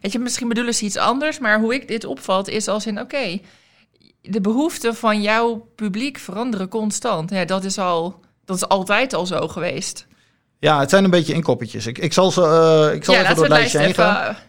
Weet 0.01 0.11
je, 0.11 0.19
misschien 0.19 0.47
bedoelen 0.47 0.73
ze 0.75 0.85
iets 0.85 0.97
anders. 0.97 1.39
Maar 1.39 1.59
hoe 1.59 1.73
ik 1.73 1.87
dit 1.87 2.03
opvalt, 2.05 2.47
is 2.47 2.67
als 2.67 2.85
in: 2.85 2.99
oké, 2.99 3.39
de 4.21 4.41
behoeften 4.41 4.95
van 4.95 5.21
jouw 5.21 5.67
publiek 5.75 6.17
veranderen 6.17 6.67
constant. 6.67 7.29
Ja, 7.29 7.45
dat 7.45 7.63
is 7.63 7.77
al. 7.77 8.19
Dat 8.45 8.55
is 8.55 8.67
altijd 8.67 9.13
al 9.13 9.25
zo 9.25 9.47
geweest. 9.47 10.07
Ja, 10.65 10.79
het 10.79 10.89
zijn 10.89 11.03
een 11.03 11.09
beetje 11.09 11.33
inkoppertjes. 11.33 11.85
Ik, 11.85 11.97
ik 11.97 12.13
zal, 12.13 12.31
ze, 12.31 12.41
uh, 12.41 12.95
ik 12.95 13.03
zal 13.03 13.13
ja, 13.13 13.21
even 13.21 13.35
door 13.35 13.43
het 13.43 13.53
lijstje 13.53 13.77
lijst 13.77 13.97
heen 13.97 14.05
gaan. 14.05 14.29
even. 14.29 14.43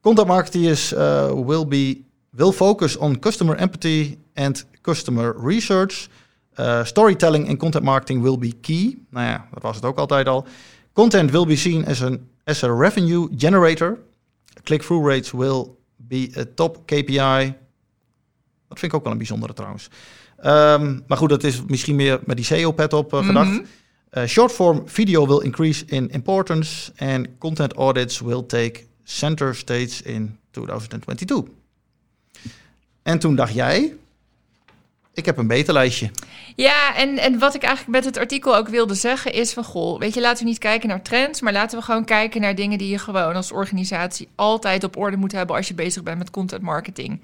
Content 0.00 0.26
marketing 0.26 0.66
is 0.66 0.92
uh, 0.92 1.32
will 1.46 1.66
be 1.66 2.02
will 2.30 2.52
focus 2.52 2.96
on 2.96 3.18
customer 3.18 3.56
empathy 3.56 4.16
and 4.34 4.66
customer 4.82 5.34
research. 5.44 6.08
Uh, 6.60 6.84
storytelling 6.84 7.48
in 7.48 7.56
content 7.56 7.84
marketing 7.84 8.22
will 8.22 8.38
be 8.38 8.52
key. 8.60 8.98
Nou 9.10 9.26
ja, 9.26 9.46
dat 9.52 9.62
was 9.62 9.76
het 9.76 9.84
ook 9.84 9.98
altijd 9.98 10.28
al. 10.28 10.46
Content 10.92 11.30
will 11.30 11.46
be 11.46 11.56
seen 11.56 11.86
as 11.86 12.02
an 12.02 12.28
as 12.44 12.64
a 12.64 12.76
revenue 12.76 13.28
generator. 13.36 13.98
Click-through 14.62 15.06
rates 15.06 15.30
will 15.30 15.66
be 15.96 16.32
a 16.36 16.44
top 16.54 16.86
KPI. 16.86 17.54
Dat 18.68 18.78
vind 18.78 18.92
ik 18.92 18.94
ook 18.94 19.02
wel 19.02 19.12
een 19.12 19.18
bijzondere 19.18 19.52
trouwens. 19.52 19.88
Um, 20.44 21.02
maar 21.06 21.18
goed, 21.18 21.28
dat 21.28 21.44
is 21.44 21.62
misschien 21.66 21.96
meer 21.96 22.20
met 22.24 22.36
die 22.36 22.46
SEO-pad 22.46 22.92
op 22.92 23.12
uh, 23.12 23.26
gedacht. 23.26 23.50
Mhm. 23.50 23.64
Uh, 24.12 24.26
short 24.26 24.52
form 24.52 24.88
video 24.88 25.26
will 25.26 25.44
increase 25.44 25.84
in 25.86 26.10
importance 26.10 26.92
and 26.98 27.28
content 27.38 27.74
audits 27.76 28.20
will 28.20 28.46
take 28.46 28.86
center 29.04 29.54
stage 29.54 30.02
in 30.02 30.38
2022. 30.50 31.42
En 33.02 33.18
toen 33.18 33.34
dacht 33.36 33.54
jij, 33.54 33.94
ik 35.14 35.24
heb 35.26 35.38
een 35.38 35.46
beter 35.46 35.72
lijstje. 35.72 36.10
Ja, 36.56 36.96
en, 36.96 37.18
en 37.18 37.38
wat 37.38 37.54
ik 37.54 37.62
eigenlijk 37.62 37.96
met 37.96 38.04
het 38.04 38.18
artikel 38.18 38.56
ook 38.56 38.68
wilde 38.68 38.94
zeggen 38.94 39.32
is 39.32 39.52
van... 39.52 39.64
goh, 39.64 39.98
weet 39.98 40.14
je, 40.14 40.20
laten 40.20 40.44
we 40.44 40.48
niet 40.50 40.58
kijken 40.58 40.88
naar 40.88 41.02
trends... 41.02 41.40
maar 41.40 41.52
laten 41.52 41.78
we 41.78 41.84
gewoon 41.84 42.04
kijken 42.04 42.40
naar 42.40 42.54
dingen 42.54 42.78
die 42.78 42.88
je 42.88 42.98
gewoon 42.98 43.34
als 43.34 43.52
organisatie... 43.52 44.28
altijd 44.34 44.84
op 44.84 44.96
orde 44.96 45.16
moet 45.16 45.32
hebben 45.32 45.56
als 45.56 45.68
je 45.68 45.74
bezig 45.74 46.02
bent 46.02 46.18
met 46.18 46.30
content 46.30 46.62
marketing. 46.62 47.20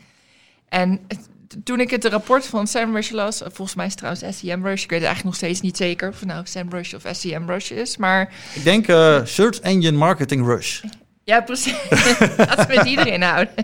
En 0.68 1.00
het- 1.08 1.28
toen 1.64 1.80
ik 1.80 1.90
het 1.90 2.04
rapport 2.04 2.46
van 2.46 2.66
SEMrush 2.66 3.10
las... 3.10 3.38
volgens 3.38 3.74
mij 3.74 3.86
is 3.86 3.92
het 3.92 4.00
trouwens 4.00 4.38
SEMrush... 4.38 4.82
ik 4.82 4.90
weet 4.90 5.02
eigenlijk 5.02 5.24
nog 5.24 5.34
steeds 5.34 5.60
niet 5.60 5.76
zeker 5.76 6.08
of 6.08 6.20
het 6.20 6.28
nou 6.28 6.46
SEMrush 6.46 6.94
of 6.94 7.02
SEMrush 7.10 7.70
is... 7.70 7.96
maar 7.96 8.32
Ik 8.54 8.64
denk 8.64 8.88
uh, 8.88 9.24
Search 9.24 9.60
Engine 9.60 9.96
Marketing 9.96 10.46
Rush. 10.46 10.82
ja, 11.24 11.40
precies. 11.40 11.88
We 11.88 12.44
het 12.46 12.84
die 12.84 12.98
erin 12.98 13.22
houden. 13.22 13.54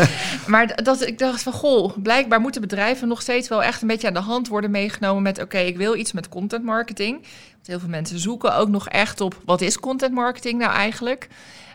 maar 0.46 0.84
dat 0.84 1.06
ik 1.06 1.18
dacht 1.18 1.42
van, 1.42 1.52
goh, 1.52 1.96
blijkbaar 1.96 2.40
moeten 2.40 2.60
bedrijven 2.60 3.08
nog 3.08 3.22
steeds 3.22 3.48
wel 3.48 3.62
echt 3.62 3.82
een 3.82 3.88
beetje 3.88 4.06
aan 4.06 4.14
de 4.14 4.20
hand 4.20 4.48
worden 4.48 4.70
meegenomen 4.70 5.22
met, 5.22 5.42
oké, 5.42 5.58
ik 5.58 5.76
wil 5.76 5.96
iets 5.96 6.12
met 6.12 6.28
content 6.28 6.64
marketing. 6.64 7.14
Want 7.52 7.66
heel 7.66 7.78
veel 7.78 7.88
mensen 7.88 8.18
zoeken 8.18 8.54
ook 8.54 8.68
nog 8.68 8.88
echt 8.88 9.20
op, 9.20 9.40
wat 9.44 9.60
is 9.60 9.80
content 9.80 10.14
marketing 10.14 10.58
nou 10.58 10.72
eigenlijk? 10.72 11.28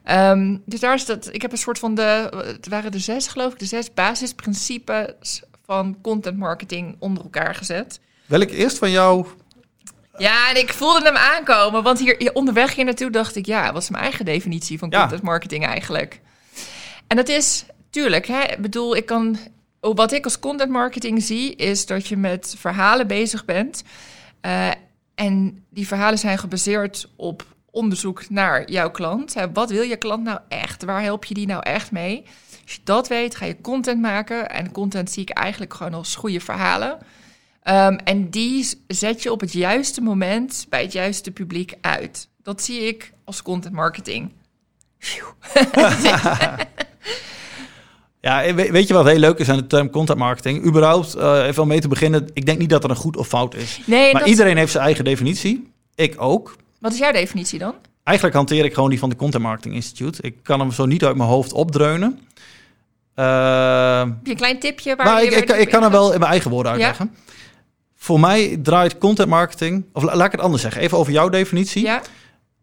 Ehm, 0.03 0.57
dus 0.65 0.79
daar 0.79 0.93
is 0.93 1.05
dat, 1.05 1.29
ik 1.31 1.41
heb 1.41 1.51
een 1.51 1.57
soort 1.57 1.79
van 1.79 1.95
de, 1.95 2.29
het 2.45 2.67
waren 2.67 2.91
de 2.91 2.99
zes 2.99 3.27
geloof 3.27 3.53
ik, 3.53 3.59
de 3.59 3.65
zes 3.65 3.93
basisprincipes 3.93 5.41
van 5.65 5.97
content 6.01 6.37
marketing 6.37 6.95
onder 6.99 7.23
elkaar 7.23 7.55
gezet. 7.55 7.99
Wil 8.25 8.39
ik 8.39 8.51
eerst 8.51 8.77
van 8.77 8.91
jou... 8.91 9.25
Ja, 10.17 10.49
en 10.49 10.57
ik 10.57 10.73
voelde 10.73 11.05
hem 11.05 11.15
aankomen, 11.15 11.83
want 11.83 11.99
hier 11.99 12.33
onderweg 12.33 12.75
hier 12.75 12.85
naartoe 12.85 13.09
dacht 13.09 13.35
ik, 13.35 13.45
ja, 13.45 13.73
wat 13.73 13.81
is 13.81 13.89
mijn 13.89 14.03
eigen 14.03 14.25
definitie 14.25 14.79
van 14.79 14.91
content 14.91 15.21
marketing 15.21 15.65
eigenlijk? 15.65 16.21
En 17.07 17.17
dat 17.17 17.29
is, 17.29 17.65
tuurlijk, 17.89 18.27
hè, 18.27 18.41
ik 18.41 18.61
bedoel, 18.61 18.95
ik 18.95 19.05
kan, 19.05 19.37
oh, 19.81 19.95
wat 19.95 20.11
ik 20.11 20.23
als 20.23 20.39
content 20.39 20.71
marketing 20.71 21.23
zie, 21.23 21.55
is 21.55 21.85
dat 21.85 22.07
je 22.07 22.17
met 22.17 22.55
verhalen 22.57 23.07
bezig 23.07 23.45
bent. 23.45 23.83
Eh, 24.41 24.71
en 25.15 25.65
die 25.69 25.87
verhalen 25.87 26.19
zijn 26.19 26.37
gebaseerd 26.37 27.09
op 27.15 27.45
onderzoek 27.71 28.29
naar 28.29 28.71
jouw 28.71 28.91
klant. 28.91 29.33
Hè, 29.33 29.51
wat 29.51 29.69
wil 29.69 29.81
je 29.81 29.97
klant 29.97 30.23
nou 30.23 30.39
echt? 30.47 30.83
Waar 30.83 31.01
help 31.01 31.25
je 31.25 31.33
die 31.33 31.47
nou 31.47 31.63
echt 31.63 31.91
mee? 31.91 32.25
Als 32.65 32.73
je 32.75 32.81
dat 32.83 33.07
weet, 33.07 33.35
ga 33.35 33.45
je 33.45 33.61
content 33.61 34.01
maken. 34.01 34.49
En 34.49 34.71
content 34.71 35.11
zie 35.11 35.21
ik 35.21 35.29
eigenlijk 35.29 35.73
gewoon 35.73 35.93
als 35.93 36.15
goede 36.15 36.39
verhalen. 36.39 36.97
Um, 37.63 37.95
en 37.95 38.29
die 38.29 38.67
zet 38.87 39.23
je 39.23 39.31
op 39.31 39.39
het 39.39 39.53
juiste 39.53 40.01
moment 40.01 40.65
bij 40.69 40.81
het 40.81 40.91
juiste 40.91 41.31
publiek 41.31 41.73
uit. 41.81 42.27
Dat 42.43 42.61
zie 42.61 42.79
ik 42.79 43.13
als 43.23 43.41
content 43.41 43.73
marketing. 43.73 44.31
Ja, 48.25 48.53
weet 48.53 48.87
je 48.87 48.93
wat 48.93 49.05
heel 49.05 49.19
leuk 49.19 49.37
is 49.39 49.49
aan 49.49 49.57
de 49.57 49.67
term 49.67 49.89
content 49.89 50.19
marketing? 50.19 50.65
Überhaupt, 50.65 51.15
uh, 51.15 51.45
even 51.47 51.61
om 51.61 51.67
mee 51.67 51.79
te 51.79 51.87
beginnen, 51.87 52.29
ik 52.33 52.45
denk 52.45 52.59
niet 52.59 52.69
dat 52.69 52.83
er 52.83 52.89
een 52.89 52.95
goed 52.95 53.17
of 53.17 53.27
fout 53.27 53.55
is. 53.55 53.81
Nee, 53.85 54.13
maar 54.13 54.27
iedereen 54.27 54.57
heeft 54.57 54.71
zijn 54.71 54.83
eigen 54.83 55.03
definitie. 55.03 55.71
Ik 55.95 56.13
ook. 56.17 56.55
Wat 56.79 56.93
is 56.93 56.97
jouw 56.97 57.11
definitie 57.11 57.59
dan? 57.59 57.73
Eigenlijk 58.03 58.37
hanteer 58.37 58.65
ik 58.65 58.73
gewoon 58.73 58.89
die 58.89 58.99
van 58.99 59.09
de 59.09 59.15
Content 59.15 59.43
Marketing 59.43 59.75
Institute. 59.75 60.21
Ik 60.21 60.35
kan 60.43 60.59
hem 60.59 60.71
zo 60.71 60.85
niet 60.85 61.03
uit 61.03 61.15
mijn 61.15 61.29
hoofd 61.29 61.53
opdreunen. 61.53 62.19
Heb 63.15 64.19
je 64.23 64.29
een 64.29 64.35
klein 64.35 64.59
tipje? 64.59 64.95
Waar 64.95 65.05
maar 65.05 65.23
je 65.23 65.29
ik, 65.29 65.49
ik, 65.49 65.57
ik 65.57 65.69
kan 65.69 65.81
hem 65.81 65.91
wel 65.91 66.13
in 66.13 66.19
mijn 66.19 66.31
eigen 66.31 66.51
woorden 66.51 66.71
uitleggen. 66.71 67.15
Voor 67.95 68.19
mij 68.19 68.59
draait 68.63 68.97
content 68.97 69.29
marketing, 69.29 69.85
of 69.93 70.03
laat 70.03 70.25
ik 70.25 70.31
het 70.31 70.41
anders 70.41 70.61
zeggen, 70.61 70.81
even 70.81 70.97
over 70.97 71.13
jouw 71.13 71.29
definitie. 71.29 71.83
Ja. 71.83 72.01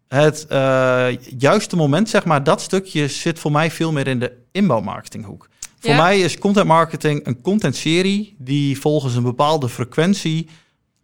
Het 0.09 0.47
uh, 0.51 1.07
juiste 1.39 1.77
moment, 1.77 2.09
zeg 2.09 2.25
maar, 2.25 2.45
dat 2.45 2.61
stukje 2.61 3.09
zit 3.09 3.39
voor 3.39 3.53
mij 3.53 3.71
veel 3.71 3.93
meer 3.93 4.07
in 4.07 4.19
de 4.19 4.33
inbouwmarketinghoek. 4.53 5.49
Voor 5.79 5.95
mij 5.95 6.21
is 6.21 6.39
content 6.39 6.67
marketing 6.67 7.27
een 7.27 7.41
contentserie 7.41 8.35
die 8.39 8.81
volgens 8.81 9.15
een 9.15 9.23
bepaalde 9.23 9.69
frequentie, 9.69 10.49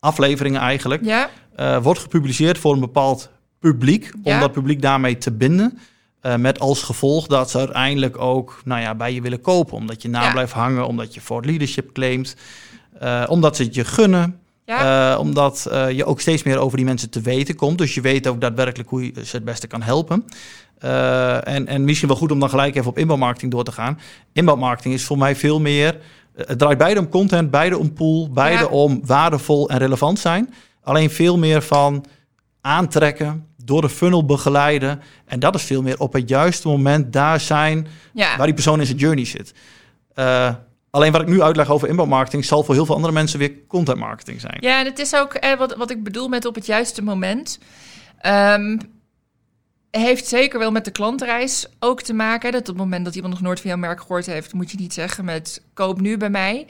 afleveringen 0.00 0.61
eigenlijk, 0.61 1.05
ja. 1.05 1.31
uh, 1.57 1.83
wordt 1.83 2.00
gepubliceerd 2.00 2.59
voor 2.59 2.73
een 2.73 2.81
bepaald 2.81 3.31
publiek, 3.59 4.12
om 4.23 4.40
dat 4.40 4.52
publiek 4.52 4.83
daarmee 4.83 5.19
te 5.19 5.33
binden. 5.33 5.78
Uh, 6.23 6.35
met 6.37 6.61
als 6.61 6.83
gevolg 6.83 7.27
dat 7.27 7.51
ze 7.51 7.59
uiteindelijk 7.59 8.19
ook 8.21 8.61
nou 8.65 8.81
ja, 8.81 8.95
bij 8.95 9.13
je 9.15 9.21
willen 9.21 9.41
kopen. 9.41 9.77
Omdat 9.77 10.03
je 10.03 10.09
naam 10.09 10.23
Ja. 10.23 10.33
blijft 10.33 10.53
hangen, 10.53 10.87
omdat 10.87 11.15
je 11.15 11.21
voor 11.21 11.45
leadership 11.45 11.93
claimt. 11.93 12.37
Uh, 13.03 13.25
omdat 13.29 13.57
ze 13.57 13.63
het 13.63 13.75
je 13.75 13.85
gunnen. 13.85 14.41
Ja. 14.65 15.13
Uh, 15.13 15.21
omdat 15.21 15.69
je 15.93 16.05
ook 16.05 16.21
steeds 16.21 16.43
meer 16.43 16.59
over 16.59 16.77
die 16.77 16.87
mensen 16.87 17.11
te 17.11 17.21
weten 17.21 17.55
komt. 17.57 17.79
Dus 17.79 17.95
je 17.95 18.01
weet 18.01 18.27
ook 18.27 18.41
daadwerkelijk 18.41 18.91
hoe 18.91 19.05
je 19.05 19.25
ze 19.25 19.37
het 19.37 19.45
beste 19.45 19.67
kan 19.67 19.83
helpen. 19.83 20.25
En, 20.79 21.67
en 21.67 21.85
misschien 21.85 22.09
wel 22.09 22.17
goed 22.17 22.33
om 22.33 22.41
dan 22.41 22.51
gelijk 22.51 22.77
even 22.77 22.91
op 22.91 22.99
inbouwmarketing 22.99 23.53
door 23.53 23.65
te 23.65 23.73
gaan. 23.73 23.99
Inbouwmarketing 24.33 24.95
is 24.95 25.05
voor 25.05 25.19
mij 25.19 25.37
veel 25.37 25.61
meer... 25.61 25.99
Het 26.35 26.59
draait 26.59 26.79
beide 26.79 27.01
om 27.01 27.09
content, 27.09 27.51
beide 27.51 27.79
om 27.79 27.93
pool, 27.93 28.31
beide 28.31 28.63
Ja. 28.63 28.69
om 28.69 29.01
waardevol 29.05 29.69
en 29.71 29.79
relevant 29.79 30.19
zijn. 30.19 30.55
Alleen 30.83 31.11
veel 31.11 31.39
meer 31.39 31.63
van 31.63 32.05
aantrekken, 32.61 33.47
door 33.69 33.81
de 33.81 33.89
funnel 33.89 34.25
begeleiden. 34.25 35.03
En 35.25 35.41
dat 35.41 35.55
is 35.55 35.63
veel 35.63 35.83
meer 35.83 35.99
op 35.99 36.13
het 36.13 36.29
juiste 36.29 36.69
moment 36.69 37.13
daar 37.13 37.41
zijn 37.41 37.87
ja. 38.13 38.37
waar 38.37 38.47
die 38.47 38.55
persoon 38.55 38.81
in 38.81 38.87
zijn 38.87 38.99
journey 38.99 39.25
zit. 39.25 39.55
Uh, 40.15 40.55
alleen 40.91 41.13
wat 41.13 41.21
ik 41.21 41.29
nu 41.29 41.43
uitleg 41.43 41.71
over 41.71 41.89
inbouwmarketing 41.89 42.45
zal 42.45 42.65
voor 42.65 42.75
heel 42.75 42.87
veel 42.87 42.95
andere 42.95 43.13
mensen 43.13 43.39
weer 43.39 43.53
content 43.67 43.99
marketing 43.99 44.41
zijn. 44.41 44.57
Ja, 44.61 44.79
en 44.79 44.85
het 44.85 44.99
is 44.99 45.15
ook 45.15 45.35
eh, 45.35 45.59
wat, 45.59 45.77
wat 45.77 45.91
ik 45.91 46.03
bedoel 46.03 46.29
met 46.29 46.45
op 46.45 46.55
het 46.55 46.67
juiste 46.67 47.03
moment. 47.03 47.59
Um, 48.27 48.79
heeft 49.91 50.27
zeker 50.27 50.59
wel 50.59 50.71
met 50.71 50.85
de 50.85 50.91
klantreis 50.91 51.67
ook 51.79 52.03
te 52.03 52.13
maken. 52.13 52.53
Dat 52.53 52.61
op 52.61 52.67
het 52.67 52.77
moment 52.77 53.05
dat 53.05 53.15
iemand 53.15 53.33
nog 53.33 53.43
nooit 53.43 53.61
van 53.61 53.71
jouw 53.71 53.79
merk 53.79 54.01
gehoord 54.01 54.27
heeft, 54.27 54.53
moet 54.53 54.71
je 54.71 54.77
niet 54.77 54.95
zeggen 54.95 55.25
met 55.25 55.63
koop 55.75 56.01
nu 56.01 56.17
bij 56.17 56.31
mij. 56.31 56.67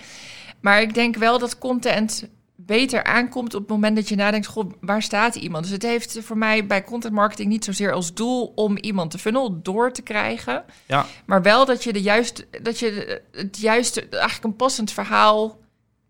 Maar 0.60 0.82
ik 0.82 0.94
denk 0.94 1.16
wel 1.16 1.38
dat 1.38 1.58
content 1.58 2.28
beter 2.60 3.04
aankomt 3.04 3.54
op 3.54 3.60
het 3.60 3.70
moment 3.70 3.96
dat 3.96 4.08
je 4.08 4.16
nadenkt, 4.16 4.46
goh, 4.46 4.70
waar 4.80 5.02
staat 5.02 5.34
iemand? 5.34 5.64
Dus 5.64 5.72
het 5.72 5.82
heeft 5.82 6.18
voor 6.22 6.38
mij 6.38 6.66
bij 6.66 6.84
content 6.84 7.14
marketing 7.14 7.48
niet 7.48 7.64
zozeer 7.64 7.92
als 7.92 8.14
doel 8.14 8.52
om 8.54 8.76
iemand 8.76 9.12
de 9.12 9.18
funnel 9.18 9.62
door 9.62 9.92
te 9.92 10.02
krijgen. 10.02 10.64
Ja. 10.86 11.06
Maar 11.26 11.42
wel 11.42 11.64
dat 11.64 11.84
je 11.84 11.92
de 11.92 12.02
juiste, 12.02 12.46
dat 12.62 12.78
je 12.78 13.22
het 13.32 13.58
juiste, 13.58 14.08
eigenlijk 14.08 14.44
een 14.44 14.56
passend 14.56 14.92
verhaal 14.92 15.58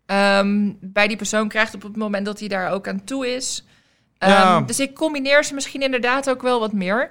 um, 0.05 0.77
bij 0.81 1.07
die 1.07 1.17
persoon 1.17 1.47
krijgt 1.47 1.75
op 1.75 1.83
het 1.83 1.95
moment 1.95 2.25
dat 2.25 2.39
hij 2.39 2.47
daar 2.47 2.71
ook 2.71 2.87
aan 2.87 3.03
toe 3.03 3.35
is. 3.35 3.63
Um, 4.19 4.29
Ja. 4.29 4.61
Dus 4.61 4.79
ik 4.79 4.95
combineer 4.95 5.43
ze 5.43 5.53
misschien 5.53 5.81
inderdaad 5.81 6.29
ook 6.29 6.41
wel 6.41 6.59
wat 6.59 6.73
meer. 6.73 7.09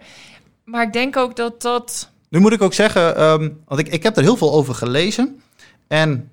Maar 0.65 0.83
ik 0.83 0.93
denk 0.93 1.17
ook 1.17 1.37
dat 1.37 1.63
dat. 1.63 2.11
Nu 2.29 2.39
moet 2.39 2.53
ik 2.53 2.63
ook 2.63 2.75
zeggen, 2.75 3.23
um, 3.23 3.61
want 3.65 3.81
ik, 3.81 3.89
ik 3.89 4.03
heb 4.03 4.17
er 4.17 4.23
heel 4.23 4.37
veel 4.37 4.53
over 4.53 4.75
gelezen. 4.75 5.41
En 5.89 6.31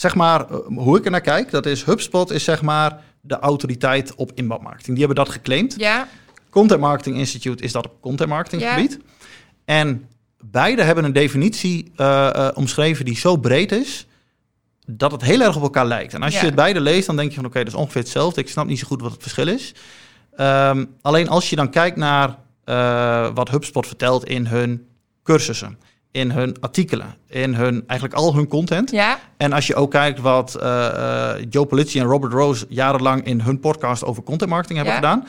zeg 0.00 0.14
maar, 0.14 0.50
uh, 0.50 0.56
hoe 0.66 0.98
ik 0.98 1.04
er 1.04 1.10
naar 1.10 1.20
kijk, 1.20 1.50
dat 1.50 1.66
is 1.66 1.84
HubSpot 1.84 2.30
is 2.30 2.44
zeg 2.44 2.62
maar 2.62 3.00
de 3.20 3.38
autoriteit 3.38 4.14
op 4.14 4.32
inbouwmarketing. 4.34 4.96
Die 4.96 5.06
hebben 5.06 5.24
dat 5.24 5.34
geclaimd. 5.34 5.74
Ja, 5.78 6.08
Content 6.50 6.80
Marketing 6.80 7.16
Institute 7.16 7.62
is 7.62 7.72
dat 7.72 7.86
op 7.86 8.00
content 8.00 8.28
marketing 8.28 8.62
Ja. 8.62 8.74
gebied. 8.74 8.98
En 9.64 10.08
beide 10.40 10.82
hebben 10.82 11.04
een 11.04 11.12
definitie 11.12 11.92
uh, 11.96 12.30
uh, 12.36 12.48
omschreven 12.54 13.04
die 13.04 13.16
zo 13.16 13.36
breed 13.36 13.72
is 13.72 14.06
dat 14.86 15.12
het 15.12 15.22
heel 15.22 15.40
erg 15.40 15.56
op 15.56 15.62
elkaar 15.62 15.86
lijkt. 15.86 16.14
En 16.14 16.22
als 16.22 16.32
Ja. 16.34 16.40
je 16.40 16.46
het 16.46 16.54
beide 16.54 16.80
leest, 16.80 17.06
dan 17.06 17.16
denk 17.16 17.28
je 17.30 17.36
van 17.36 17.44
oké, 17.44 17.58
dat 17.58 17.66
is 17.66 17.74
ongeveer 17.74 18.02
hetzelfde. 18.02 18.40
Ik 18.40 18.48
snap 18.48 18.66
niet 18.66 18.78
zo 18.78 18.86
goed 18.86 19.00
wat 19.00 19.12
het 19.12 19.22
verschil 19.22 19.48
is. 19.48 19.74
Um, 20.40 20.94
alleen 21.00 21.28
als 21.28 21.50
je 21.50 21.56
dan 21.56 21.70
kijkt 21.70 21.96
naar 21.96 22.38
uh, 22.64 23.28
wat 23.34 23.48
HubSpot 23.48 23.86
vertelt 23.86 24.24
in 24.24 24.46
hun 24.46 24.86
cursussen, 25.22 25.78
in 26.10 26.30
hun 26.30 26.56
artikelen, 26.60 27.14
in 27.28 27.54
hun 27.54 27.84
eigenlijk 27.86 28.20
al 28.20 28.34
hun 28.34 28.48
content. 28.48 28.90
ja, 28.90 29.18
En 29.36 29.52
als 29.52 29.66
je 29.66 29.74
ook 29.74 29.90
kijkt 29.90 30.20
wat 30.20 30.56
uh, 30.60 30.62
uh, 30.64 31.30
Joe 31.50 31.66
Polizzi 31.66 31.98
en 31.98 32.06
Robert 32.06 32.32
Rose 32.32 32.66
jarenlang 32.68 33.24
in 33.24 33.40
hun 33.40 33.60
podcast 33.60 34.04
over 34.04 34.22
content 34.22 34.50
marketing 34.50 34.78
hebben 34.78 34.94
Ja. 34.96 35.00
gedaan, 35.10 35.26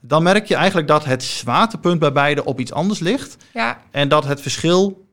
dan 0.00 0.22
merk 0.22 0.46
je 0.46 0.54
eigenlijk 0.54 0.88
dat 0.88 1.04
het 1.04 1.22
zwaartepunt 1.22 1.98
bij 1.98 2.12
beide 2.12 2.44
op 2.44 2.60
iets 2.60 2.72
anders 2.72 2.98
ligt. 3.00 3.36
ja, 3.52 3.78
En 3.90 4.08
dat 4.08 4.24
het 4.24 4.40
verschil, 4.40 5.06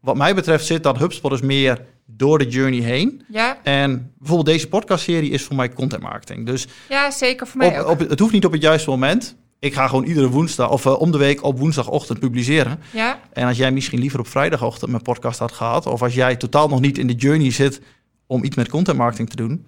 wat 0.00 0.16
mij 0.16 0.34
betreft, 0.34 0.66
zit 0.66 0.82
dat 0.82 0.98
HubSpot 0.98 1.32
is 1.32 1.40
meer 1.40 1.84
door 2.06 2.38
de 2.38 2.48
journey 2.48 2.80
heen. 2.80 3.24
ja, 3.28 3.58
En 3.62 4.12
bijvoorbeeld 4.18 4.48
deze 4.48 4.68
podcastserie 4.68 5.30
is 5.30 5.42
voor 5.42 5.56
mij 5.56 5.68
content 5.72 6.02
marketing. 6.02 6.46
Dus 6.46 6.66
ja, 6.88 7.10
zeker 7.10 7.46
voor 7.46 7.58
mij 7.58 7.80
op, 7.80 7.86
ook. 7.86 8.00
op, 8.00 8.08
het 8.08 8.18
hoeft 8.18 8.32
niet 8.32 8.44
op 8.44 8.52
het 8.52 8.62
juiste 8.62 8.90
moment. 8.90 9.36
Ik 9.60 9.74
ga 9.74 9.88
gewoon 9.88 10.04
iedere 10.04 10.28
woensdag 10.28 10.70
of 10.70 10.84
uh, 10.84 11.00
om 11.00 11.10
de 11.12 11.18
week 11.18 11.42
op 11.42 11.58
woensdagochtend 11.58 12.18
publiceren. 12.20 12.80
Ja, 12.92 13.20
En 13.32 13.46
als 13.46 13.56
jij 13.56 13.72
misschien 13.72 13.98
liever 14.00 14.18
op 14.18 14.26
vrijdagochtend 14.28 14.90
mijn 14.90 15.02
podcast 15.02 15.38
had 15.38 15.52
gehad, 15.52 15.86
of 15.86 16.02
als 16.02 16.14
jij 16.14 16.36
totaal 16.36 16.68
nog 16.68 16.80
niet 16.80 16.98
in 16.98 17.06
de 17.06 17.14
journey 17.14 17.50
zit 17.50 17.80
om 18.26 18.44
iets 18.44 18.56
met 18.56 18.68
content 18.68 18.96
marketing 18.98 19.30
te 19.30 19.36
doen, 19.36 19.66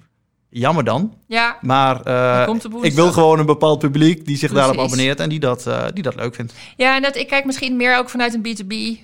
jammer 0.49 0.85
dan. 0.85 1.15
ja, 1.27 1.59
Maar 1.61 1.97
uh, 1.97 2.59
de 2.61 2.79
ik 2.81 2.93
wil 2.93 3.13
gewoon 3.13 3.39
een 3.39 3.47
bepaald 3.47 3.79
publiek 3.79 4.17
die 4.27 4.37
zich 4.37 4.51
Precies. 4.51 4.67
daarop 4.67 4.85
abonneert 4.85 5.21
en 5.21 5.29
die 5.29 5.41
dat, 5.41 5.67
uh, 5.67 5.85
die 5.95 6.03
dat 6.03 6.15
leuk 6.15 6.35
vindt. 6.35 6.55
ja. 6.77 6.97
En 6.97 7.03
dat, 7.03 7.17
ik 7.17 7.29
kijk 7.29 7.45
misschien 7.45 7.77
meer 7.77 7.99
ook 7.99 8.09
vanuit 8.11 8.35
een 8.35 8.47
B2B 8.47 9.01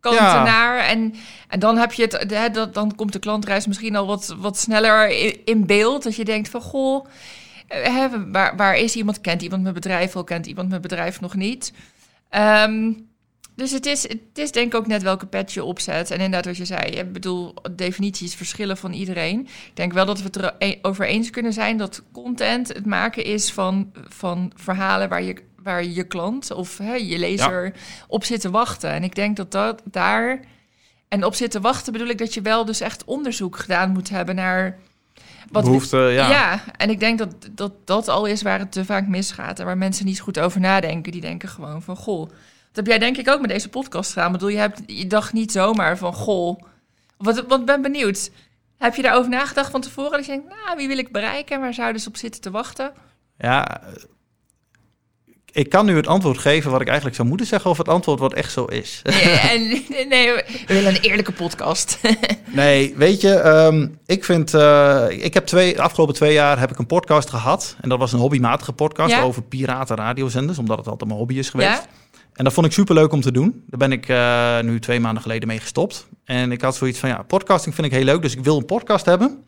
kant 0.00 0.16
Ja. 0.18 0.44
naar. 0.44 0.78
En, 0.78 1.14
en 1.48 1.58
dan 1.60 1.76
heb 1.76 1.92
je 1.92 2.02
het, 2.02 2.24
hè, 2.32 2.50
dat, 2.50 2.74
dan 2.74 2.94
komt 2.94 3.12
de 3.12 3.18
klantreis 3.18 3.66
misschien 3.66 3.96
al 3.96 4.06
wat, 4.06 4.34
wat 4.38 4.58
sneller 4.58 5.08
in, 5.08 5.36
in 5.44 5.66
beeld. 5.66 6.02
Dat 6.02 6.16
je 6.16 6.24
denkt 6.24 6.48
van 6.48 6.60
goh, 6.60 7.06
eh, 7.68 7.82
hè, 7.82 8.30
waar, 8.30 8.56
waar 8.56 8.76
is 8.76 8.96
iemand? 8.96 9.20
Kent 9.20 9.42
iemand 9.42 9.62
mijn 9.62 9.74
bedrijf 9.74 10.16
al? 10.16 10.24
Kent 10.24 10.46
iemand 10.46 10.68
mijn 10.68 10.80
bedrijf 10.80 11.20
nog 11.20 11.34
niet? 11.34 11.72
Ehm, 12.28 12.92
dus 13.58 13.70
het 13.70 13.86
is, 13.86 14.02
het 14.02 14.18
is 14.34 14.52
denk 14.52 14.66
ik 14.66 14.78
ook 14.78 14.86
net 14.86 15.02
welke 15.02 15.26
pet 15.26 15.52
je 15.52 15.64
opzet. 15.64 16.10
En 16.10 16.16
inderdaad, 16.16 16.44
wat 16.44 16.56
je 16.56 16.64
zei, 16.64 16.90
ik 16.90 17.12
bedoel, 17.12 17.54
definities 17.70 18.34
verschillen 18.34 18.76
van 18.76 18.92
iedereen. 18.92 19.40
Ik 19.40 19.76
denk 19.76 19.92
wel 19.92 20.06
dat 20.06 20.18
we 20.18 20.24
het 20.24 20.52
erover 20.58 21.06
eens 21.06 21.30
kunnen 21.30 21.52
zijn 21.52 21.76
dat 21.76 22.02
content 22.12 22.68
het 22.68 22.86
maken 22.86 23.24
is 23.24 23.52
van, 23.52 23.92
van 24.08 24.52
verhalen 24.54 25.08
waar 25.08 25.22
je, 25.22 25.36
waar 25.62 25.84
je 25.84 26.04
klant 26.04 26.50
of 26.50 26.78
hè, 26.78 26.94
je 26.94 27.18
lezer 27.18 27.72
op 28.08 28.24
zit 28.24 28.40
te 28.40 28.50
wachten. 28.50 28.90
En 28.90 29.04
ik 29.04 29.14
denk 29.14 29.36
dat 29.36 29.52
dat 29.52 29.82
daar. 29.84 30.40
En 31.08 31.24
op 31.24 31.34
zit 31.34 31.50
te 31.50 31.60
wachten 31.60 31.92
bedoel 31.92 32.08
ik 32.08 32.18
dat 32.18 32.34
je 32.34 32.40
wel 32.40 32.64
dus 32.64 32.80
echt 32.80 33.04
onderzoek 33.04 33.56
gedaan 33.56 33.90
moet 33.90 34.08
hebben 34.08 34.34
naar. 34.34 34.78
Wat 35.50 35.64
Behoefte, 35.64 35.96
ja. 35.96 36.30
ja, 36.30 36.60
en 36.76 36.90
ik 36.90 37.00
denk 37.00 37.18
dat, 37.18 37.34
dat 37.50 37.72
dat 37.84 38.08
al 38.08 38.26
is 38.26 38.42
waar 38.42 38.58
het 38.58 38.72
te 38.72 38.84
vaak 38.84 39.06
misgaat. 39.06 39.58
En 39.58 39.66
waar 39.66 39.78
mensen 39.78 40.04
niet 40.04 40.20
goed 40.20 40.38
over 40.38 40.60
nadenken. 40.60 41.12
Die 41.12 41.20
denken 41.20 41.48
gewoon 41.48 41.82
van, 41.82 41.96
goh... 41.96 42.28
Dat 42.72 42.86
heb 42.86 42.86
jij 42.86 42.98
denk 42.98 43.16
ik 43.16 43.28
ook 43.28 43.40
met 43.40 43.50
deze 43.50 43.68
podcast 43.68 44.12
gedaan. 44.12 44.26
Ik 44.26 44.32
bedoel, 44.32 44.48
je, 44.48 44.56
hebt, 44.56 44.80
je 44.86 45.06
dacht 45.06 45.32
niet 45.32 45.52
zomaar 45.52 45.98
van, 45.98 46.12
goh... 46.12 46.62
Wat, 47.16 47.44
wat 47.46 47.64
ben 47.64 47.82
benieuwd. 47.82 48.30
Heb 48.76 48.94
je 48.94 49.02
daarover 49.02 49.30
nagedacht 49.30 49.70
van 49.70 49.80
tevoren? 49.80 50.10
Dat 50.10 50.26
je 50.26 50.32
denkt, 50.32 50.48
nou, 50.48 50.76
wie 50.76 50.88
wil 50.88 50.98
ik 50.98 51.12
bereiken? 51.12 51.56
En 51.56 51.60
waar 51.60 51.74
zouden 51.74 52.00
ze 52.00 52.08
op 52.08 52.16
zitten 52.16 52.40
te 52.40 52.50
wachten? 52.50 52.92
Ja, 53.38 53.80
ik 55.52 55.68
kan 55.68 55.86
nu 55.86 55.96
het 55.96 56.06
antwoord 56.06 56.38
geven 56.38 56.70
wat 56.70 56.80
ik 56.80 56.86
eigenlijk 56.86 57.16
zou 57.16 57.28
moeten 57.28 57.46
zeggen, 57.46 57.70
of 57.70 57.78
het 57.78 57.88
antwoord 57.88 58.20
wat 58.20 58.34
echt 58.34 58.52
zo 58.52 58.64
is. 58.64 59.02
Nee, 59.04 59.22
en, 59.52 60.08
nee 60.08 60.32
we 60.32 60.44
willen 60.66 60.94
een 60.94 61.00
eerlijke 61.00 61.32
podcast. 61.32 61.98
nee, 62.46 62.94
weet 62.96 63.20
je, 63.20 63.44
um, 63.44 63.98
ik 64.06 64.24
vind, 64.24 64.54
uh, 64.54 65.04
ik 65.08 65.34
heb 65.34 65.46
twee, 65.46 65.74
de 65.74 65.82
afgelopen 65.82 66.14
twee 66.14 66.32
jaar 66.32 66.58
heb 66.58 66.70
ik 66.70 66.78
een 66.78 66.86
podcast 66.86 67.30
gehad. 67.30 67.76
En 67.80 67.88
dat 67.88 67.98
was 67.98 68.12
een 68.12 68.18
hobbymatige 68.18 68.72
podcast 68.72 69.10
Ja? 69.10 69.22
over 69.22 69.42
piraten 69.42 69.96
radiozenders, 69.96 70.58
omdat 70.58 70.78
het 70.78 70.86
altijd 70.86 71.08
mijn 71.08 71.20
hobby 71.20 71.38
is 71.38 71.50
geweest. 71.50 71.70
Ja? 71.70 71.84
En 72.32 72.44
dat 72.44 72.52
vond 72.52 72.66
ik 72.66 72.72
super 72.72 72.94
leuk 72.94 73.12
om 73.12 73.20
te 73.20 73.32
doen. 73.32 73.64
Daar 73.66 73.88
ben 73.88 73.92
ik 73.92 74.08
uh, 74.08 74.60
nu 74.60 74.80
twee 74.80 75.00
maanden 75.00 75.22
geleden 75.22 75.48
mee 75.48 75.60
gestopt. 75.60 76.06
En 76.24 76.52
ik 76.52 76.60
had 76.60 76.76
zoiets 76.76 76.98
van, 76.98 77.08
ja, 77.08 77.22
podcasting 77.22 77.74
vind 77.74 77.86
ik 77.86 77.92
heel 77.92 78.04
leuk, 78.04 78.22
dus 78.22 78.36
ik 78.36 78.44
wil 78.44 78.56
een 78.56 78.64
podcast 78.64 79.04
hebben. 79.04 79.42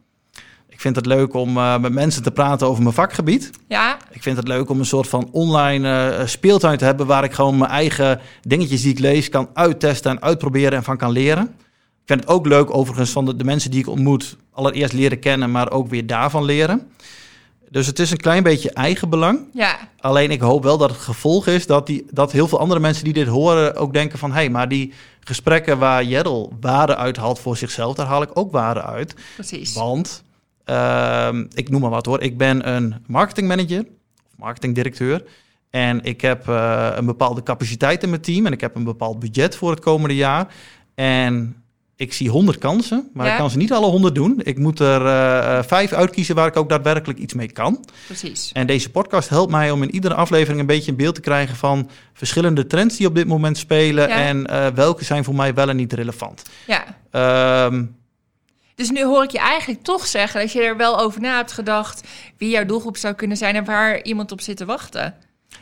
Ik 0.81 0.87
vind 0.87 0.99
het 0.99 1.07
leuk 1.07 1.35
om 1.35 1.57
uh, 1.57 1.79
met 1.79 1.93
mensen 1.93 2.23
te 2.23 2.31
praten 2.31 2.67
over 2.67 2.83
mijn 2.83 2.95
vakgebied. 2.95 3.51
Ja. 3.69 3.99
Ik 4.11 4.23
vind 4.23 4.37
het 4.37 4.49
leuk 4.49 4.71
om 4.71 4.79
een 4.79 4.87
soort 4.87 5.09
van 5.09 5.29
online 5.33 6.19
uh, 6.19 6.27
speeltuin 6.27 6.79
te 6.79 6.85
hebben... 6.85 7.07
waar 7.07 7.25
ik 7.25 7.33
gewoon 7.33 7.59
mijn 7.59 7.71
eigen 7.71 8.21
dingetjes 8.43 8.83
die 8.83 8.91
ik 8.91 8.99
lees 8.99 9.29
kan 9.29 9.49
uittesten 9.55 10.11
en 10.11 10.23
uitproberen 10.23 10.73
en 10.73 10.85
van 10.85 10.97
kan 10.97 11.11
leren. 11.11 11.45
Ik 11.45 12.07
vind 12.07 12.21
het 12.21 12.29
ook 12.29 12.47
leuk 12.47 12.75
overigens 12.75 13.11
van 13.11 13.25
de, 13.25 13.37
de 13.37 13.45
mensen 13.45 13.71
die 13.71 13.81
ik 13.81 13.89
ontmoet... 13.89 14.37
allereerst 14.53 14.93
leren 14.93 15.19
kennen, 15.19 15.51
maar 15.51 15.71
ook 15.71 15.89
weer 15.89 16.07
daarvan 16.07 16.45
leren. 16.45 16.91
Dus 17.71 17.87
het 17.87 17.99
is 17.99 18.11
een 18.11 18.17
klein 18.17 18.43
beetje 18.43 18.71
eigenbelang. 18.71 19.41
Ja. 19.53 19.79
Alleen 19.99 20.31
ik 20.31 20.41
hoop 20.41 20.63
wel 20.63 20.79
dat 20.79 20.91
het 20.91 21.01
gevolg 21.01 21.47
is 21.47 21.67
dat, 21.67 21.87
die, 21.87 22.07
dat 22.11 22.33
heel 22.33 22.49
veel 22.49 22.59
andere 22.59 22.81
mensen 22.81 23.05
die 23.05 23.13
dit 23.13 23.27
horen 23.27 23.77
ook 23.77 23.93
denken 23.93 24.19
van... 24.19 24.31
hé, 24.31 24.37
hey, 24.37 24.51
maar 24.51 24.69
die 24.69 24.93
gesprekken 25.21 25.79
waar 25.79 26.05
Jerrel 26.05 26.53
waarde 26.61 26.97
uithaalt 26.97 27.39
voor 27.39 27.57
zichzelf, 27.57 27.95
daar 27.95 28.07
haal 28.07 28.23
ik 28.23 28.31
ook 28.33 28.53
waarde 28.53 28.83
uit. 28.83 29.15
Precies. 29.35 29.75
Want, 29.75 30.23
ik 31.55 31.69
noem 31.69 31.81
maar 31.81 31.91
wat 31.91 32.07
hoor, 32.07 32.21
ik 32.21 32.39
ben 32.39 32.69
een 32.69 32.95
marketingmanager, 33.07 33.81
of 33.81 34.37
marketingdirecteur... 34.37 35.23
En 35.71 36.03
ik 36.03 36.21
heb 36.21 36.49
uh, 36.49 36.89
een 36.95 37.07
bepaalde 37.07 37.43
capaciteit 37.43 38.03
in 38.03 38.11
mijn 38.11 38.23
team 38.23 38.47
en 38.47 38.53
ik 38.53 38.61
heb 38.61 38.75
een 38.75 38.85
bepaald 38.85 39.19
budget 39.19 39.57
voor 39.57 39.71
het 39.71 39.81
komende 39.81 40.15
jaar. 40.17 40.47
En 40.95 41.57
ik 41.97 42.13
zie 42.13 42.31
honderd 42.31 42.59
kansen, 42.59 43.11
maar 43.15 43.27
Ja. 43.27 43.33
ik 43.33 43.39
kan 43.39 43.51
ze 43.51 43.57
niet 43.57 43.73
alle 43.73 43.87
honderd 43.87 44.15
doen. 44.15 44.41
Ik 44.45 44.59
moet 44.59 44.79
er 44.81 45.07
eh, 45.07 45.59
eh, 45.59 45.65
vijf 45.65 45.93
uitkiezen 45.93 46.35
waar 46.35 46.47
ik 46.47 46.57
ook 46.57 46.69
daadwerkelijk 46.69 47.19
iets 47.19 47.35
mee 47.35 47.53
kan. 47.53 47.85
Precies. 48.07 48.53
En 48.53 48.67
deze 48.67 48.91
podcast 48.91 49.29
helpt 49.29 49.51
mij 49.51 49.71
om 49.71 49.83
in 49.83 49.95
iedere 49.95 50.15
aflevering 50.15 50.61
een 50.61 50.67
beetje 50.67 50.91
een 50.91 50.97
beeld 50.97 51.15
te 51.15 51.21
krijgen 51.21 51.57
van 51.57 51.91
verschillende 52.13 52.67
trends 52.67 52.97
die 52.97 53.07
op 53.07 53.15
dit 53.15 53.27
moment 53.27 53.59
spelen 53.59 54.09
Ja. 54.09 54.15
en 54.15 54.47
eh, 54.47 54.67
welke 54.75 55.05
zijn 55.05 55.25
voor 55.25 55.35
mij 55.35 55.55
wel 55.55 55.69
en 55.69 55.77
niet 55.77 55.93
relevant. 55.93 56.43
Ja. 56.67 56.85
Ehm, 57.11 57.85
Dus 58.81 58.91
nu 58.91 59.05
hoor 59.05 59.23
ik 59.23 59.31
je 59.31 59.39
eigenlijk 59.39 59.83
toch 59.83 60.07
zeggen 60.07 60.41
dat 60.41 60.53
je 60.53 60.63
er 60.63 60.77
wel 60.77 61.01
over 61.01 61.21
na 61.21 61.37
hebt 61.37 61.53
gedacht 61.53 62.09
wie 62.37 62.51
jouw 62.51 62.65
doelgroep 62.65 62.97
zou 62.97 63.15
kunnen 63.15 63.37
zijn 63.37 63.55
en 63.55 63.65
waar 63.65 64.03
iemand 64.03 64.33
op 64.33 64.41
zit 64.41 64.57
te 64.57 64.65
wachten. 64.65 65.15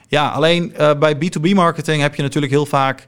ja, 0.09 0.29
alleen 0.29 0.75
eh, 0.75 0.99
bij 0.99 1.15
B2B 1.17 1.55
marketing 1.55 2.03
heb 2.03 2.15
je 2.15 2.23
natuurlijk 2.23 2.53
heel 2.53 2.67
vaak 2.67 3.07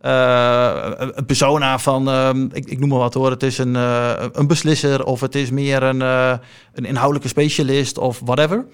eh, 0.00 0.90
een 0.96 1.26
persona 1.26 1.78
van, 1.78 2.08
ehm, 2.08 2.42
ik, 2.52 2.64
ik 2.64 2.78
noem 2.78 2.88
maar 2.88 2.98
wat 2.98 3.14
hoor, 3.14 3.30
het 3.30 3.42
is 3.42 3.58
een, 3.58 3.76
eh, 3.76 4.24
een 4.32 4.46
beslisser 4.46 5.04
of 5.04 5.20
het 5.20 5.34
is 5.34 5.50
meer 5.50 5.82
een, 5.82 6.02
eh, 6.02 6.34
een 6.72 6.84
inhoudelijke 6.84 7.28
specialist 7.28 7.98
of 7.98 8.20
whatever. 8.24 8.66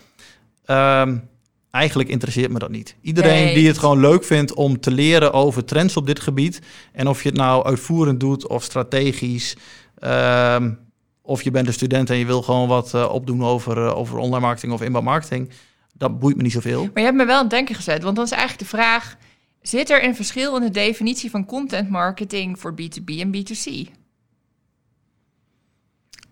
Ehm, 0.65 1.17
eigenlijk 1.71 2.09
interesseert 2.09 2.53
me 2.53 2.59
dat 2.59 2.71
niet. 2.71 2.97
Iedereen 3.03 3.45
Nee. 3.45 3.55
die 3.55 3.67
het 3.67 3.79
gewoon 3.79 4.01
leuk 4.01 4.25
vindt 4.25 4.55
om 4.55 4.81
te 4.81 4.91
leren 4.91 5.33
over 5.33 5.65
trends 5.65 5.97
op 5.97 6.07
dit 6.07 6.21
gebied. 6.21 6.61
En 6.93 7.09
of 7.09 7.23
je 7.23 7.29
het 7.29 7.39
nou 7.39 7.65
uitvoerend 7.65 8.21
doet 8.21 8.47
of 8.47 8.63
strategisch. 8.63 9.57
Ehm, 10.05 10.73
of 11.23 11.43
je 11.43 11.51
bent 11.51 11.67
een 11.67 11.73
student 11.73 12.11
en 12.11 12.17
je 12.17 12.27
wil 12.27 12.43
gewoon 12.43 12.69
wat 12.69 12.95
eh, 12.95 13.09
opdoen 13.13 13.45
over, 13.45 13.87
eh, 13.87 13.97
over 13.97 14.19
online 14.19 14.41
marketing 14.41 14.73
of 14.73 14.83
inbound 14.83 15.05
marketing. 15.07 15.51
Dat 15.95 16.19
boeit 16.19 16.37
me 16.37 16.43
niet 16.43 16.53
zoveel. 16.53 16.81
Maar 16.83 16.93
je 16.95 17.01
hebt 17.05 17.17
me 17.17 17.25
wel 17.25 17.35
aan 17.37 17.41
het 17.41 17.51
denken 17.51 17.75
gezet, 17.75 18.03
want 18.03 18.17
dan 18.17 18.25
is 18.25 18.31
eigenlijk 18.31 18.63
de 18.71 18.77
vraag: 18.77 19.17
zit 19.63 19.91
er 19.91 20.05
een 20.05 20.17
verschil 20.17 20.57
in 20.57 20.63
de 20.63 20.71
definitie 20.71 21.31
van 21.31 21.47
content 21.47 21.91
marketing 21.91 22.59
voor 22.61 22.75
B2B 22.75 23.19
en 23.21 23.31
B2C? 23.37 23.91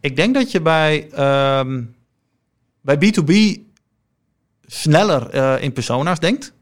Ik 0.00 0.16
denk 0.16 0.34
dat 0.34 0.50
je 0.50 0.60
bij, 0.60 1.08
ehm, 1.10 1.82
bij 2.80 2.96
B2B 2.96 3.60
sneller 4.66 5.30
eh, 5.30 5.62
in 5.62 5.72
persona's 5.72 6.18
denkt. 6.18 6.52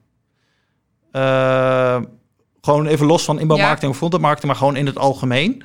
Gewoon 2.60 2.86
even 2.86 3.06
los 3.06 3.24
van 3.24 3.38
inbound 3.40 3.60
Ja. 3.60 3.66
marketing 3.66 3.92
of 3.92 3.98
content 3.98 4.22
marketing, 4.22 4.50
maar 4.52 4.60
gewoon 4.60 4.76
in 4.76 4.86
het 4.86 4.98
algemeen. 4.98 5.62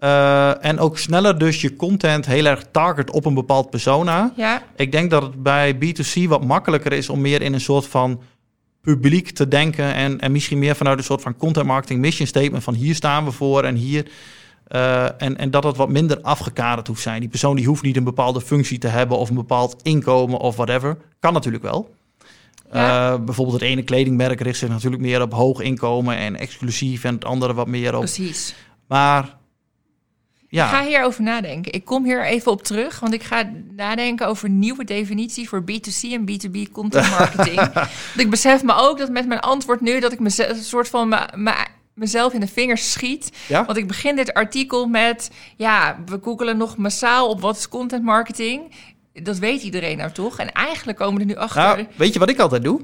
Eh, 0.00 0.64
en 0.64 0.78
ook 0.78 0.98
sneller 0.98 1.38
dus 1.38 1.60
je 1.60 1.76
content 1.76 2.26
heel 2.26 2.44
erg 2.44 2.64
target 2.72 3.10
op 3.10 3.24
een 3.24 3.34
bepaald 3.34 3.70
persona. 3.70 4.32
Ja, 4.36 4.62
Ik 4.76 4.92
denk 4.92 5.10
dat 5.10 5.22
het 5.22 5.42
bij 5.42 5.74
B2C 5.74 6.28
wat 6.28 6.44
makkelijker 6.44 6.92
is 6.92 7.08
om 7.08 7.20
meer 7.20 7.42
in 7.42 7.52
een 7.52 7.60
soort 7.60 7.86
van 7.86 8.20
publiek 8.80 9.30
te 9.30 9.48
denken. 9.48 9.94
En, 9.94 10.20
en 10.20 10.32
misschien 10.32 10.58
meer 10.58 10.76
vanuit 10.76 10.98
een 10.98 11.04
soort 11.04 11.22
van 11.22 11.36
content 11.36 11.66
marketing 11.66 12.00
mission 12.00 12.26
statement 12.26 12.62
van 12.64 12.74
hier 12.74 12.94
staan 12.94 13.24
we 13.24 13.30
voor 13.30 13.64
en 13.64 13.74
hier. 13.74 14.10
eh, 14.66 15.04
en, 15.22 15.36
en 15.38 15.50
dat 15.50 15.64
het 15.64 15.76
wat 15.76 15.88
minder 15.88 16.20
afgekaderd 16.20 16.86
hoeft 16.86 17.02
zijn. 17.02 17.20
Die 17.20 17.28
persoon 17.28 17.56
die 17.56 17.66
hoeft 17.66 17.82
niet 17.82 17.96
een 17.96 18.04
bepaalde 18.04 18.40
functie 18.40 18.78
te 18.78 18.88
hebben 18.88 19.18
of 19.18 19.28
een 19.28 19.34
bepaald 19.34 19.76
inkomen 19.82 20.38
of 20.38 20.56
whatever. 20.56 20.96
Kan 21.18 21.32
natuurlijk 21.32 21.62
wel. 21.62 21.94
Ja. 22.72 23.12
Eh, 23.12 23.20
bijvoorbeeld 23.24 23.60
het 23.60 23.68
ene 23.70 23.82
kledingmerk 23.82 24.40
richt 24.40 24.58
zich 24.58 24.68
natuurlijk 24.68 25.02
meer 25.02 25.22
op 25.22 25.32
hoog 25.32 25.60
inkomen 25.60 26.16
en 26.16 26.36
exclusief. 26.36 27.04
En 27.04 27.14
het 27.14 27.24
andere 27.24 27.54
wat 27.54 27.66
meer 27.66 27.94
op. 27.94 28.00
precies. 28.00 28.54
Maar 28.88 29.38
ja, 30.50 30.64
Ik 30.64 30.70
ga 30.74 30.84
hierover 30.84 31.22
nadenken. 31.22 31.72
Ik 31.72 31.84
kom 31.84 32.04
hier 32.04 32.24
even 32.24 32.52
op 32.52 32.62
terug, 32.62 33.00
want 33.00 33.12
ik 33.14 33.22
ga 33.22 33.50
nadenken 33.76 34.26
over 34.26 34.48
nieuwe 34.48 34.84
definitie 34.84 35.48
voor 35.48 35.62
B2C 35.62 36.12
en 36.12 36.28
B2B 36.30 36.72
content 36.72 37.10
marketing. 37.18 37.56
Want 37.72 37.88
ik 38.16 38.30
besef 38.30 38.62
me 38.62 38.72
ook 38.74 38.98
dat 38.98 39.10
met 39.10 39.26
mijn 39.26 39.40
antwoord 39.40 39.80
nu 39.80 40.00
dat 40.00 40.12
ik 40.12 40.18
meze- 40.20 40.46
een 40.46 40.56
soort 40.62 40.88
van 40.88 41.08
me- 41.08 41.28
me- 41.34 41.66
mezelf 41.94 42.32
in 42.32 42.40
de 42.40 42.46
vingers 42.46 42.92
schiet. 42.92 43.32
ja? 43.48 43.64
Want 43.64 43.78
ik 43.78 43.86
begin 43.86 44.16
dit 44.16 44.34
artikel 44.34 44.86
met, 44.86 45.30
ja, 45.56 45.98
we 46.06 46.18
googelen 46.22 46.56
nog 46.56 46.76
massaal 46.76 47.28
op 47.28 47.40
wat 47.40 47.56
is 47.56 47.68
content 47.68 48.02
marketing. 48.04 48.74
Dat 49.12 49.38
weet 49.38 49.62
iedereen 49.62 49.96
nou 49.96 50.10
toch? 50.12 50.38
En 50.38 50.52
eigenlijk 50.52 50.98
komen 50.98 51.14
we 51.14 51.20
er 51.20 51.26
nu 51.26 51.36
achter. 51.36 51.62
Nou, 51.62 51.86
weet 51.96 52.12
je 52.12 52.18
wat 52.18 52.30
ik 52.30 52.38
altijd 52.38 52.62
doe? 52.62 52.80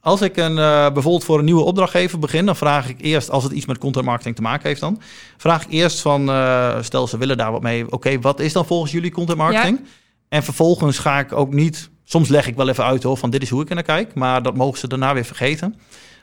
Als 0.00 0.20
ik 0.20 0.36
een, 0.36 0.58
eh, 0.58 0.92
bijvoorbeeld 0.92 1.24
voor 1.24 1.38
een 1.38 1.44
nieuwe 1.44 1.62
opdrachtgever 1.62 2.18
begin, 2.18 2.46
dan 2.46 2.56
vraag 2.56 2.88
ik 2.88 3.00
eerst, 3.00 3.30
als 3.30 3.44
het 3.44 3.52
iets 3.52 3.66
met 3.66 3.78
content 3.78 4.04
marketing 4.04 4.36
te 4.36 4.42
maken 4.42 4.68
heeft 4.68 4.80
dan, 4.80 5.00
vraag 5.36 5.64
ik 5.64 5.70
eerst 5.70 6.00
van, 6.00 6.30
eh, 6.30 6.76
stel 6.80 7.06
ze 7.06 7.18
willen 7.18 7.36
daar 7.36 7.52
wat 7.52 7.62
mee, 7.62 7.92
oké, 7.92 8.20
wat 8.20 8.40
is 8.40 8.52
dan 8.52 8.66
volgens 8.66 8.92
jullie 8.92 9.10
content 9.10 9.38
marketing? 9.38 9.80
En 10.28 10.42
vervolgens 10.42 10.98
ga 10.98 11.18
ik 11.18 11.32
ook 11.32 11.52
niet, 11.52 11.90
soms 12.04 12.28
leg 12.28 12.46
ik 12.46 12.56
wel 12.56 12.68
even 12.68 12.84
uit 12.84 13.02
hoor, 13.02 13.16
van 13.16 13.30
dit 13.30 13.42
is 13.42 13.50
hoe 13.50 13.62
ik 13.62 13.68
er 13.68 13.74
naar 13.74 13.84
kijk, 13.84 14.14
maar 14.14 14.42
dat 14.42 14.56
mogen 14.56 14.78
ze 14.78 14.88
daarna 14.88 15.14
weer 15.14 15.24
vergeten. 15.24 15.74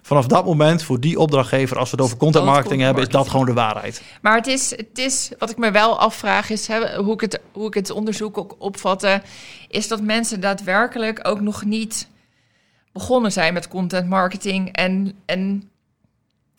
Vanaf 0.02 0.28
dat 0.28 0.46
moment, 0.46 0.84
voor 0.84 1.00
die 1.00 1.20
opdrachtgever, 1.20 1.78
als 1.78 1.90
we 1.92 1.96
het 1.96 2.06
over 2.06 2.18
content 2.18 2.46
marketing 2.46 2.82
hebben, 2.82 3.04
is 3.04 3.10
dat 3.10 3.30
gewoon 3.30 3.46
de 3.46 3.54
waarheid. 3.54 4.02
Maar 4.22 4.36
het 4.36 4.48
is, 4.48 4.70
het 4.70 4.98
is, 4.98 5.32
wat 5.40 5.50
ik 5.50 5.58
me 5.58 5.72
wel 5.72 6.00
afvraag, 6.00 6.50
is 6.50 6.68
hè, 6.68 6.96
hoe, 6.96 7.14
ik 7.14 7.22
het, 7.22 7.40
hoe 7.52 7.68
ik 7.68 7.74
het 7.74 7.90
onderzoek 7.90 8.38
ook 8.38 8.56
opvatte, 8.58 9.22
is 9.68 9.88
dat 9.88 10.02
mensen 10.02 10.40
daadwerkelijk 10.40 11.28
ook 11.28 11.42
nog 11.42 11.64
niet 11.64 12.08
begonnen 12.96 13.32
zijn 13.32 13.54
met 13.54 13.68
content 13.68 14.10
marketing 14.10 14.72
en, 14.72 15.14
en 15.26 15.70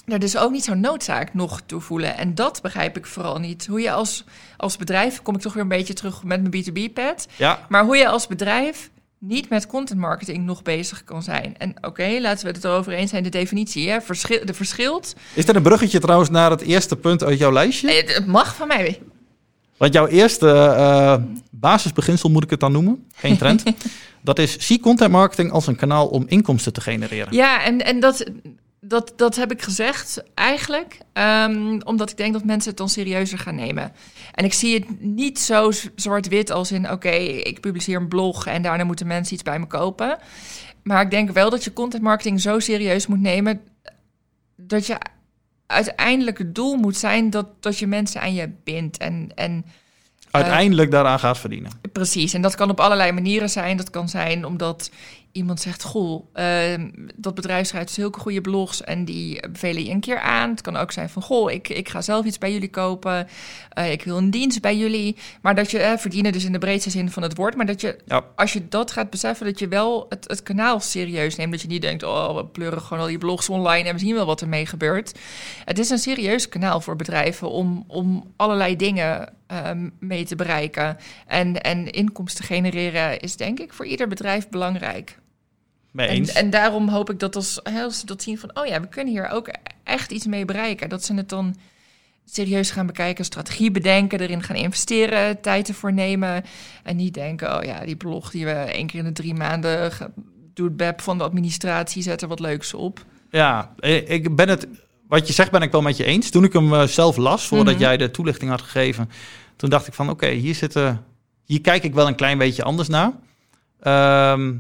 er 0.05 0.18
dus 0.18 0.37
ook 0.37 0.51
niet 0.51 0.64
zo'n 0.64 0.81
noodzaak 0.81 1.35
nog 1.35 1.61
toe 1.66 1.81
voelen. 1.81 2.16
En 2.16 2.35
dat 2.35 2.62
begrijp 2.62 2.96
ik 2.96 3.07
vooral 3.07 3.38
niet. 3.38 3.66
Hoe 3.66 3.81
je 3.81 3.90
als, 3.90 4.25
als 4.57 4.77
bedrijf, 4.77 5.22
kom 5.22 5.35
ik 5.35 5.40
toch 5.40 5.53
weer 5.53 5.62
een 5.62 5.68
beetje 5.68 5.94
terug 5.94 6.25
met 6.25 6.40
mijn 6.40 6.64
B2B-pad, 6.64 7.27
Ja, 7.37 7.66
maar 7.68 7.85
hoe 7.85 7.96
je 7.96 8.09
als 8.09 8.27
bedrijf 8.27 8.90
niet 9.18 9.49
met 9.49 9.66
content 9.66 10.01
marketing 10.01 10.44
nog 10.44 10.62
bezig 10.62 11.05
kan 11.05 11.22
zijn. 11.22 11.55
En 11.59 11.75
oké, 11.81 12.18
laten 12.20 12.46
we 12.46 12.53
het 12.53 12.64
erover 12.64 12.92
eens 12.92 13.11
zijn, 13.11 13.22
de 13.22 13.29
definitie, 13.29 13.90
hè, 13.90 14.01
verschil, 14.01 14.46
de 14.46 14.55
verschilt. 14.55 15.14
is 15.35 15.44
dat 15.46 15.57
een 15.57 15.62
bruggetje 15.62 16.01
trouwens 16.01 16.31
naar 16.31 16.51
het 16.51 16.61
eerste 16.61 16.96
punt 16.96 17.22
uit 17.25 17.38
jouw 17.38 17.53
lijstje? 17.53 17.92
Eh, 17.92 18.14
Het 18.14 18.27
mag 18.27 18.55
van 18.55 18.68
mij. 18.68 19.01
Want 19.77 19.93
jouw 19.93 20.07
eerste 20.07 20.49
eh, 20.49 21.17
basisbeginsel 21.51 22.31
moet 22.31 22.45
ik 22.45 22.51
het 22.51 22.61
dan 22.61 22.73
noemen, 22.73 23.07
geen 23.15 23.37
trend. 23.37 23.62
dat 24.23 24.39
is, 24.39 24.59
zie 24.59 24.81
content 24.81 25.11
marketing 25.11 25.51
als 25.51 25.67
een 25.67 25.77
kanaal 25.77 26.07
om 26.07 26.25
inkomsten 26.27 26.73
te 26.73 26.81
genereren. 26.81 27.35
Ja, 27.35 27.65
en, 27.65 27.85
en 27.85 28.01
dat, 28.01 28.31
dat, 28.81 29.12
dat 29.17 29.37
heb 29.37 29.53
ik 29.53 29.62
gezegd 29.62 30.23
eigenlijk, 30.35 30.99
ehm, 31.12 31.81
omdat 31.85 32.11
ik 32.11 32.17
denk 32.17 32.33
dat 32.33 32.45
mensen 32.45 32.69
het 32.69 32.79
dan 32.79 32.89
serieuzer 32.89 33.39
gaan 33.39 33.55
nemen. 33.55 33.93
En 34.33 34.45
ik 34.45 34.53
zie 34.53 34.75
het 34.75 35.01
niet 35.01 35.39
zo 35.39 35.71
zwart-wit 35.95 36.51
als 36.51 36.73
in, 36.73 36.91
oké, 36.91 37.09
ik 37.09 37.61
publiceer 37.61 37.97
een 37.97 38.09
blog 38.09 38.47
en 38.47 38.62
daarna 38.62 38.85
moeten 38.85 39.07
mensen 39.07 39.35
iets 39.35 39.43
bij 39.43 39.59
me 39.59 39.67
kopen. 39.67 40.19
Maar 40.83 41.03
ik 41.03 41.11
denk 41.11 41.31
wel 41.31 41.51
dat 41.51 41.65
je 41.65 41.73
content 41.73 42.03
marketing 42.03 42.41
zo 42.41 42.59
serieus 42.59 43.07
moet 43.07 43.21
nemen 43.21 43.61
dat 44.57 44.87
je 44.87 44.97
uiteindelijk 45.66 46.38
het 46.38 46.55
doel 46.55 46.76
moet 46.76 46.96
zijn 46.96 47.31
dat, 47.31 47.46
dat 47.61 47.79
je 47.79 47.87
mensen 47.87 48.20
aan 48.20 48.35
je 48.35 48.50
bindt. 48.64 48.96
En, 48.96 49.29
en 49.35 49.64
Uiteindelijk 50.31 50.90
daaraan 50.90 51.18
gaat 51.18 51.38
verdienen. 51.38 51.70
Precies, 51.92 52.33
en 52.35 52.42
dat 52.42 52.55
kan 52.55 52.70
op 52.70 52.81
allerlei 52.81 53.12
manieren 53.12 53.50
zijn. 53.50 53.76
Dat 53.76 53.90
kan 53.90 54.09
zijn 54.09 54.44
omdat 54.44 54.90
iemand 55.37 55.61
zegt: 55.61 55.83
Goh, 55.83 56.25
ehm, 56.33 56.90
dat 57.14 57.35
bedrijf 57.35 57.66
schrijft 57.66 57.90
zulke 57.92 58.18
goede 58.20 58.40
blogs 58.40 58.83
en 58.85 59.05
die 59.05 59.49
bevelen 59.51 59.85
je 59.85 59.90
een 59.90 60.01
keer 60.01 60.20
aan. 60.20 60.51
Het 60.51 60.61
kan 60.61 60.77
ook 60.77 60.92
zijn 60.92 61.09
van: 61.09 61.22
Goh, 61.22 61.51
ik, 61.51 61.68
ik 61.68 61.88
ga 61.88 62.01
zelf 62.01 62.25
iets 62.25 62.38
bij 62.38 62.53
jullie 62.53 62.70
kopen. 62.70 63.29
Eh, 63.68 63.92
ik 63.92 64.03
wil 64.05 64.16
een 64.16 64.31
dienst 64.31 64.61
bij 64.61 64.77
jullie. 64.77 65.16
Maar 65.42 65.55
dat 65.55 65.70
je 65.70 65.79
eh, 65.79 65.96
verdienen, 65.99 66.33
dus 66.33 66.44
in 66.44 66.53
de 66.53 66.59
breedste 66.59 66.90
zin 66.90 67.11
van 67.11 67.22
het 67.22 67.37
woord. 67.37 67.57
Maar 67.57 67.66
dat 67.66 67.81
je, 67.81 67.99
Ja. 68.07 68.25
als 68.37 68.53
je 68.53 68.68
dat 68.68 68.90
gaat 68.90 69.11
beseffen, 69.11 69.46
dat 69.46 69.59
je 69.59 69.68
wel 69.68 70.07
het, 70.09 70.29
het 70.29 70.42
kanaal 70.42 70.81
serieus 70.81 71.37
neemt. 71.37 71.53
Dat 71.53 71.62
je 71.62 71.68
niet 71.68 71.83
denkt: 71.83 72.03
Oh, 72.03 72.37
we 72.37 72.46
pleuren 72.46 72.81
gewoon 72.81 73.03
al 73.03 73.09
die 73.09 73.18
blogs 73.18 73.49
online 73.49 73.88
en 73.88 73.94
we 73.94 74.01
zien 74.01 74.14
wel 74.14 74.27
wat 74.27 74.40
ermee 74.40 74.66
gebeurt. 74.66 75.18
Het 75.64 75.79
is 75.79 75.90
een 75.90 75.99
serieus 75.99 76.49
kanaal 76.49 76.81
voor 76.81 76.96
bedrijven 76.96 77.51
om, 77.51 77.85
om 77.87 78.33
allerlei 78.37 78.77
dingen 78.77 79.33
ehm, 79.46 79.88
mee 79.99 80.25
te 80.25 80.37
bereiken. 80.37 80.96
En, 81.27 81.62
en 81.62 81.90
inkomsten 81.90 82.44
genereren 82.44 83.20
is 83.20 83.37
denk 83.37 83.59
ik 83.61 83.72
voor 83.72 83.87
ieder 83.87 84.09
bedrijf 84.09 84.49
belangrijk. 84.49 85.18
Mee 85.97 86.07
En, 86.09 86.15
eens. 86.15 86.33
en 86.33 86.51
daarom 86.51 86.89
hoop 86.89 87.11
ik 87.11 87.19
dat 87.19 87.37
als, 87.37 87.61
hè, 87.63 87.83
als 87.83 88.01
ze 88.01 88.07
dat 88.07 88.23
zien 88.23 88.39
van... 88.39 88.51
oh 88.55 88.67
ja, 88.67 88.81
we 88.81 88.87
kunnen 88.89 89.13
hier 89.13 89.29
ook 89.29 89.49
echt 89.85 90.11
iets 90.13 90.27
mee 90.27 90.45
bereiken. 90.45 90.89
Dat 90.89 91.05
ze 91.05 91.15
het 91.15 91.29
dan 91.29 91.57
serieus 92.25 92.71
gaan 92.71 92.87
bekijken, 92.87 93.25
strategie 93.25 93.71
bedenken, 93.71 94.21
erin 94.21 94.43
gaan 94.43 94.57
investeren, 94.57 95.41
tijd 95.41 95.69
ervoor 95.69 95.93
nemen. 95.93 96.45
En 96.83 96.97
niet 96.97 97.15
denken, 97.15 97.57
oh 97.59 97.65
ja, 97.65 97.85
die 97.85 97.97
blog 97.97 98.31
die 98.31 98.45
we 98.45 98.51
één 98.53 98.87
keer 98.87 98.99
in 98.99 99.05
de 99.05 99.13
drie 99.13 99.35
maanden 99.35 99.93
doet 100.55 100.77
Beb 100.77 101.01
van 101.01 101.19
de 101.19 101.25
administratie, 101.25 102.03
zet 102.03 102.23
er 102.23 102.29
wat 102.29 102.41
leuks 102.41 102.75
op. 102.75 103.05
Ja, 103.31 103.75
ik 104.07 104.37
ben 104.37 104.49
het. 104.49 104.67
Wat 105.09 105.27
je 105.27 105.33
zegt 105.33 105.51
ben 105.51 105.63
ik 105.63 105.73
wel 105.73 105.83
met 105.83 105.97
je 105.97 106.05
eens. 106.05 106.31
Toen 106.31 106.45
ik 106.45 106.53
hem 106.53 106.75
eh, 106.75 106.83
zelf 106.83 107.17
las, 107.17 107.47
voordat 107.47 107.75
Mhm. 107.75 107.83
jij 107.83 107.97
de 107.97 108.11
toelichting 108.11 108.51
had 108.51 108.63
gegeven, 108.63 109.11
toen 109.57 109.71
dacht 109.71 109.87
ik 109.87 109.95
van 109.95 110.11
oké, 110.11 110.29
hier 110.29 110.55
zitten. 110.55 111.05
Hier 111.45 111.61
kijk 111.61 111.83
ik 111.85 111.95
wel 111.95 112.07
een 112.07 112.15
klein 112.15 112.39
beetje 112.39 112.63
anders 112.63 112.89
naar. 112.89 113.13
Ehm, 113.81 114.55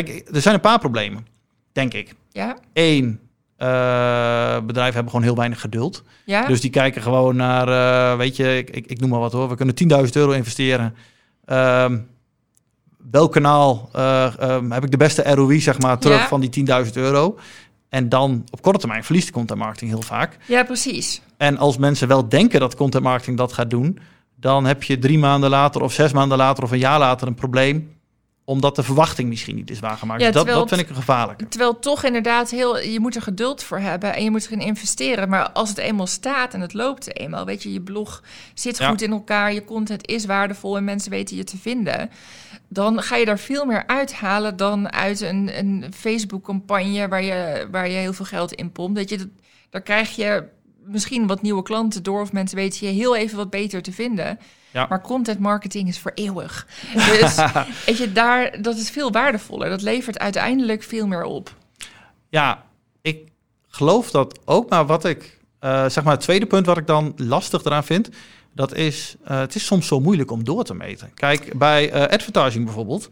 kijk, 0.00 0.28
er 0.32 0.40
zijn 0.40 0.54
een 0.54 0.60
paar 0.60 0.78
problemen, 0.78 1.26
denk 1.72 1.94
ik. 1.94 2.14
Ja? 2.30 2.56
Eén, 2.72 3.20
eh, 3.56 3.68
bedrijven 4.60 4.94
hebben 4.94 5.10
gewoon 5.10 5.22
heel 5.22 5.36
weinig 5.36 5.60
geduld. 5.60 6.02
Ja? 6.24 6.46
Dus 6.46 6.60
die 6.60 6.70
kijken 6.70 7.02
gewoon 7.02 7.36
naar, 7.36 7.68
eh, 7.68 8.18
weet 8.18 8.36
je, 8.36 8.56
ik, 8.56 8.70
ik, 8.70 8.86
ik 8.86 9.00
noem 9.00 9.10
maar 9.10 9.20
wat 9.20 9.32
hoor. 9.32 9.48
We 9.48 9.56
kunnen 9.56 9.74
10.000 9.74 10.16
euro 10.16 10.30
investeren. 10.30 10.94
Ehm, 11.44 11.98
welk 13.10 13.32
kanaal 13.32 13.88
eh, 13.92 14.38
ehm, 14.38 14.70
heb 14.70 14.84
ik 14.84 14.90
de 14.90 14.96
beste 14.96 15.22
ROI, 15.34 15.60
zeg 15.60 15.78
maar, 15.78 15.98
terug 15.98 16.18
Ja. 16.18 16.28
van 16.28 16.40
die 16.40 16.50
10.000 16.50 16.96
euro? 16.96 17.38
En 17.88 18.08
dan 18.08 18.44
op 18.50 18.62
korte 18.62 18.78
termijn 18.78 19.04
verliest 19.04 19.26
de 19.26 19.32
content 19.32 19.58
marketing 19.58 19.90
heel 19.90 20.02
vaak. 20.02 20.36
ja, 20.46 20.62
precies. 20.64 21.22
En 21.36 21.56
als 21.58 21.76
mensen 21.76 22.08
wel 22.08 22.28
denken 22.28 22.60
dat 22.60 22.74
content 22.76 23.04
marketing 23.04 23.36
dat 23.36 23.52
gaat 23.52 23.70
doen, 23.70 23.98
dan 24.36 24.64
heb 24.64 24.82
je 24.82 24.98
drie 24.98 25.18
maanden 25.18 25.50
later 25.50 25.82
of 25.82 25.92
zes 25.92 26.12
maanden 26.12 26.38
later 26.38 26.64
of 26.64 26.70
een 26.70 26.78
jaar 26.78 26.98
later 26.98 27.26
een 27.26 27.34
probleem, 27.34 27.91
omdat 28.52 28.76
de 28.76 28.82
verwachting 28.82 29.28
misschien 29.28 29.56
niet 29.56 29.70
is 29.70 29.80
waargemaakt. 29.80 30.20
Ja, 30.20 30.26
Dus 30.26 30.34
dat, 30.44 30.46
dat 30.46 30.68
vind 30.68 30.80
ik 30.80 30.88
een 30.88 30.94
gevaarlijke. 30.94 31.48
Terwijl 31.48 31.78
toch 31.78 32.04
inderdaad 32.04 32.50
heel, 32.50 32.80
je 32.80 33.00
moet 33.00 33.14
er 33.16 33.22
geduld 33.22 33.62
voor 33.62 33.78
hebben 33.78 34.14
en 34.14 34.24
je 34.24 34.30
moet 34.30 34.46
erin 34.46 34.60
investeren. 34.60 35.28
Maar 35.28 35.50
als 35.50 35.68
het 35.68 35.78
eenmaal 35.78 36.06
staat 36.06 36.54
en 36.54 36.60
het 36.60 36.74
loopt 36.74 37.16
eenmaal, 37.18 37.44
weet 37.44 37.62
je, 37.62 37.72
je 37.72 37.80
blog 37.80 38.22
zit 38.54 38.78
Ja. 38.78 38.88
goed 38.88 39.02
in 39.02 39.10
elkaar, 39.10 39.52
je 39.52 39.64
content 39.64 40.06
is 40.06 40.24
waardevol 40.26 40.76
en 40.76 40.84
mensen 40.84 41.10
weten 41.10 41.36
je 41.36 41.44
te 41.44 41.56
vinden. 41.58 42.10
Dan 42.68 43.02
ga 43.02 43.16
je 43.16 43.24
daar 43.24 43.38
veel 43.38 43.64
meer 43.64 43.86
uithalen 43.86 44.56
dan 44.56 44.92
uit 44.92 45.20
een, 45.20 45.58
een 45.58 45.84
Facebook-campagne 45.94 47.08
waar 47.08 47.22
je, 47.22 47.68
waar 47.70 47.88
je 47.88 47.96
heel 47.96 48.12
veel 48.12 48.24
geld 48.24 48.52
in 48.52 48.72
pompt. 48.72 48.98
Weet 48.98 49.08
je, 49.08 49.16
dat, 49.16 49.28
daar 49.70 49.82
krijg 49.82 50.16
je 50.16 50.44
misschien 50.84 51.26
wat 51.26 51.42
nieuwe 51.42 51.62
klanten 51.62 52.02
door 52.02 52.20
of 52.20 52.32
mensen 52.32 52.56
weten 52.56 52.86
je 52.86 52.92
heel 52.92 53.16
even 53.16 53.36
wat 53.36 53.50
beter 53.50 53.82
te 53.82 53.92
vinden. 53.92 54.38
Ja. 54.72 54.86
Maar 54.88 55.00
content 55.00 55.38
marketing 55.38 55.88
is 55.88 55.98
voor 55.98 56.12
eeuwig. 56.14 56.66
Dus 56.94 57.36
weet 57.86 57.98
je, 57.98 58.12
daar, 58.12 58.62
dat 58.62 58.76
is 58.76 58.90
veel 58.90 59.12
waardevoller. 59.12 59.68
Dat 59.68 59.82
levert 59.82 60.18
uiteindelijk 60.18 60.82
veel 60.82 61.06
meer 61.06 61.24
op. 61.24 61.54
Ja, 62.28 62.64
ik 63.02 63.28
geloof 63.68 64.10
dat 64.10 64.40
ook. 64.44 64.68
Maar 64.70 64.86
wat 64.86 65.04
ik, 65.04 65.38
eh, 65.58 65.88
zeg 65.88 66.04
maar, 66.04 66.12
het 66.12 66.22
tweede 66.22 66.46
punt 66.46 66.66
wat 66.66 66.76
ik 66.76 66.86
dan 66.86 67.12
lastig 67.16 67.64
eraan 67.64 67.84
vind, 67.84 68.08
dat 68.54 68.74
is, 68.74 69.16
eh, 69.24 69.38
het 69.38 69.54
is 69.54 69.66
soms 69.66 69.86
zo 69.86 70.00
moeilijk 70.00 70.30
om 70.30 70.44
door 70.44 70.64
te 70.64 70.74
meten. 70.74 71.10
Kijk, 71.14 71.58
bij 71.58 71.90
eh, 71.90 72.02
advertising 72.02 72.64
bijvoorbeeld, 72.64 73.08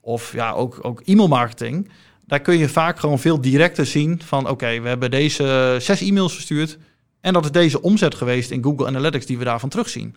of 0.00 0.32
ja, 0.32 0.52
ook, 0.52 0.78
ook 0.82 1.02
e-mailmarketing, 1.04 1.90
daar 2.26 2.40
kun 2.40 2.58
je 2.58 2.68
vaak 2.68 2.98
gewoon 2.98 3.18
veel 3.18 3.40
directer 3.40 3.86
zien 3.86 4.20
van, 4.24 4.48
oké, 4.48 4.80
we 4.80 4.88
hebben 4.88 5.10
deze 5.10 5.76
zes 5.80 6.00
e-mails 6.00 6.34
verstuurd 6.34 6.78
en 7.20 7.32
dat 7.32 7.44
is 7.44 7.50
deze 7.50 7.82
omzet 7.82 8.14
geweest 8.14 8.50
in 8.50 8.62
Google 8.62 8.86
Analytics 8.86 9.26
die 9.26 9.38
we 9.38 9.44
daarvan 9.44 9.68
terugzien. 9.68 10.14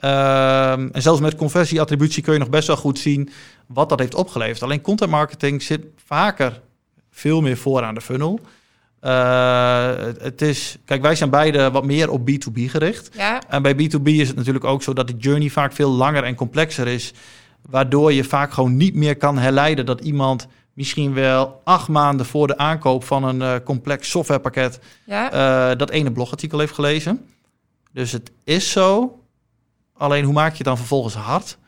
Ehm, 0.00 0.88
en 0.92 1.02
zelfs 1.02 1.20
met 1.20 1.34
conversieattributie 1.34 2.22
kun 2.22 2.32
je 2.32 2.38
nog 2.38 2.50
best 2.50 2.66
wel 2.66 2.76
goed 2.76 2.98
zien 2.98 3.30
wat 3.66 3.88
dat 3.88 3.98
heeft 3.98 4.14
opgeleverd. 4.14 4.62
Alleen 4.62 4.80
content 4.80 5.10
marketing 5.10 5.62
zit 5.62 5.84
vaker 6.04 6.60
veel 7.10 7.40
meer 7.40 7.56
voor 7.56 7.82
aan 7.82 7.94
de 7.94 8.00
funnel. 8.00 8.40
Eh, 9.00 9.90
het, 10.18 10.42
is, 10.42 10.78
kijk, 10.84 11.02
wij 11.02 11.14
zijn 11.14 11.30
beide 11.30 11.70
wat 11.70 11.84
meer 11.84 12.10
op 12.10 12.30
B2B 12.30 12.60
gericht. 12.64 13.10
Ja, 13.16 13.42
En 13.48 13.62
bij 13.62 13.74
B2B 13.74 14.02
is 14.02 14.28
het 14.28 14.36
natuurlijk 14.36 14.64
ook 14.64 14.82
zo 14.82 14.92
dat 14.92 15.08
de 15.08 15.16
journey 15.16 15.48
vaak 15.48 15.72
veel 15.72 15.90
langer 15.90 16.24
en 16.24 16.34
complexer 16.34 16.86
is. 16.86 17.12
Waardoor 17.68 18.12
je 18.12 18.24
vaak 18.24 18.52
gewoon 18.52 18.76
niet 18.76 18.94
meer 18.94 19.16
kan 19.16 19.38
herleiden 19.38 19.86
dat 19.86 20.00
iemand 20.00 20.46
misschien 20.72 21.14
wel 21.14 21.60
acht 21.64 21.88
maanden 21.88 22.26
voor 22.26 22.46
de 22.46 22.56
aankoop 22.56 23.04
van 23.04 23.24
een 23.24 23.42
eh, 23.42 23.54
complex 23.64 24.10
softwarepakket 24.10 24.80
ja. 25.04 25.32
eh, 25.70 25.78
dat 25.78 25.90
ene 25.90 26.12
blogartikel 26.12 26.58
heeft 26.58 26.74
gelezen. 26.74 27.26
Dus 27.92 28.12
het 28.12 28.30
is 28.44 28.70
zo. 28.70 29.19
Alleen 30.00 30.24
hoe 30.24 30.32
maak 30.32 30.50
je 30.50 30.56
het 30.56 30.66
dan 30.66 30.76
vervolgens 30.76 31.14
hard? 31.14 31.58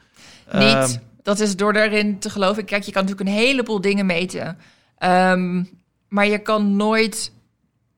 Niet. 0.53 0.63
Ehm, 0.63 0.97
dat 1.23 1.41
is 1.41 1.57
door 1.57 1.73
daarin 1.73 2.19
te 2.19 2.31
geloven. 2.31 2.65
Kijk, 2.65 2.83
je 2.83 2.93
kan 2.93 3.05
natuurlijk 3.05 3.29
een 3.29 3.37
heleboel 3.37 3.81
dingen 3.81 4.07
meten. 4.07 4.59
Ehm, 4.99 5.65
maar 6.09 6.27
je 6.27 6.39
kan 6.39 6.77
nooit 6.77 7.33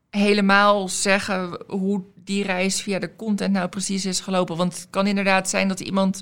helemaal 0.09 0.89
zeggen 0.89 1.59
hoe 1.67 2.03
die 2.15 2.43
reis 2.43 2.81
via 2.81 2.99
de 2.99 3.15
content 3.15 3.53
nou 3.53 3.67
precies 3.67 4.05
is 4.05 4.19
gelopen. 4.19 4.57
Want 4.57 4.75
het 4.75 4.87
kan 4.89 5.07
inderdaad 5.07 5.49
zijn 5.49 5.67
dat 5.67 5.79
iemand 5.79 6.21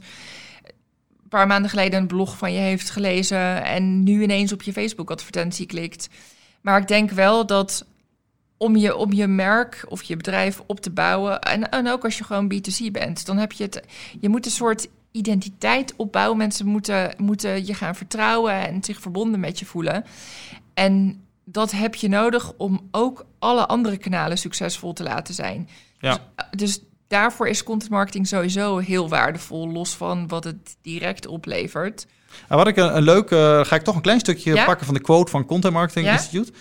een 1.24 1.30
paar 1.30 1.48
maanden 1.48 1.70
geleden 1.70 2.00
een 2.00 2.08
blog 2.08 2.38
van 2.38 2.54
je 2.54 2.60
heeft 2.60 2.90
gelezen 2.90 3.64
en 3.64 4.04
nu 4.04 4.24
ineens 4.24 4.54
op 4.54 4.62
je 4.62 4.74
Facebook-advertentie 4.74 5.66
klikt. 5.66 6.10
Maar 6.62 6.80
ik 6.80 6.88
denk 6.88 7.12
wel 7.12 7.46
dat 7.46 7.86
om 8.64 8.76
je, 8.76 8.96
om 8.96 9.14
je 9.14 9.28
merk 9.28 9.86
of 9.88 10.04
je 10.04 10.18
bedrijf 10.18 10.62
op 10.66 10.80
te 10.80 10.92
bouwen, 10.92 11.42
en, 11.42 11.70
en 11.70 11.88
ook 11.90 12.04
als 12.04 12.18
je 12.18 12.24
gewoon 12.24 12.54
B2C 12.54 12.92
bent, 12.92 13.26
dan 13.26 13.38
heb 13.38 13.52
je 13.52 13.64
het. 13.64 13.84
Je 14.20 14.30
moet 14.30 14.46
een 14.46 14.52
soort 14.52 14.88
identiteit 15.12 15.94
opbouwen. 15.96 16.38
Mensen 16.38 16.66
moeten, 16.66 17.14
moeten 17.18 17.66
je 17.66 17.74
gaan 17.74 17.96
vertrouwen 17.96 18.54
en 18.54 18.84
zich 18.84 19.00
verbonden 19.02 19.40
met 19.40 19.60
je 19.60 19.66
voelen. 19.66 20.04
En 20.74 21.24
dat 21.44 21.72
heb 21.72 21.96
je 21.96 22.08
nodig 22.08 22.54
om 22.58 22.88
ook 22.92 23.26
alle 23.40 23.68
andere 23.68 23.98
kanalen 23.98 24.38
succesvol 24.38 24.94
te 24.94 25.04
laten 25.04 25.34
zijn. 25.34 25.70
Ja. 26.00 26.20
Dus, 26.36 26.60
dus 26.60 26.82
daarvoor 27.08 27.48
is 27.48 27.64
content 27.64 27.92
marketing 27.92 28.28
sowieso 28.28 28.78
heel 28.78 29.10
waardevol, 29.10 29.72
los 29.72 29.96
van 29.96 30.28
wat 30.28 30.44
het 30.44 30.76
direct 30.82 31.28
oplevert. 31.28 32.08
Nou, 32.50 32.64
wat 32.64 32.68
ik 32.68 32.78
een, 32.78 32.96
een 32.96 33.04
leuk, 33.04 33.32
eh, 33.32 33.66
ga 33.66 33.76
ik 33.76 33.84
toch 33.84 33.96
een 33.96 34.02
klein 34.02 34.20
stukje 34.20 34.54
Ja? 34.54 34.66
pakken 34.66 34.86
van 34.86 34.96
de 34.96 35.02
quote 35.02 35.32
van 35.32 35.46
Content 35.46 35.74
Marketing 35.74 36.06
Ja? 36.06 36.12
Institute. 36.12 36.52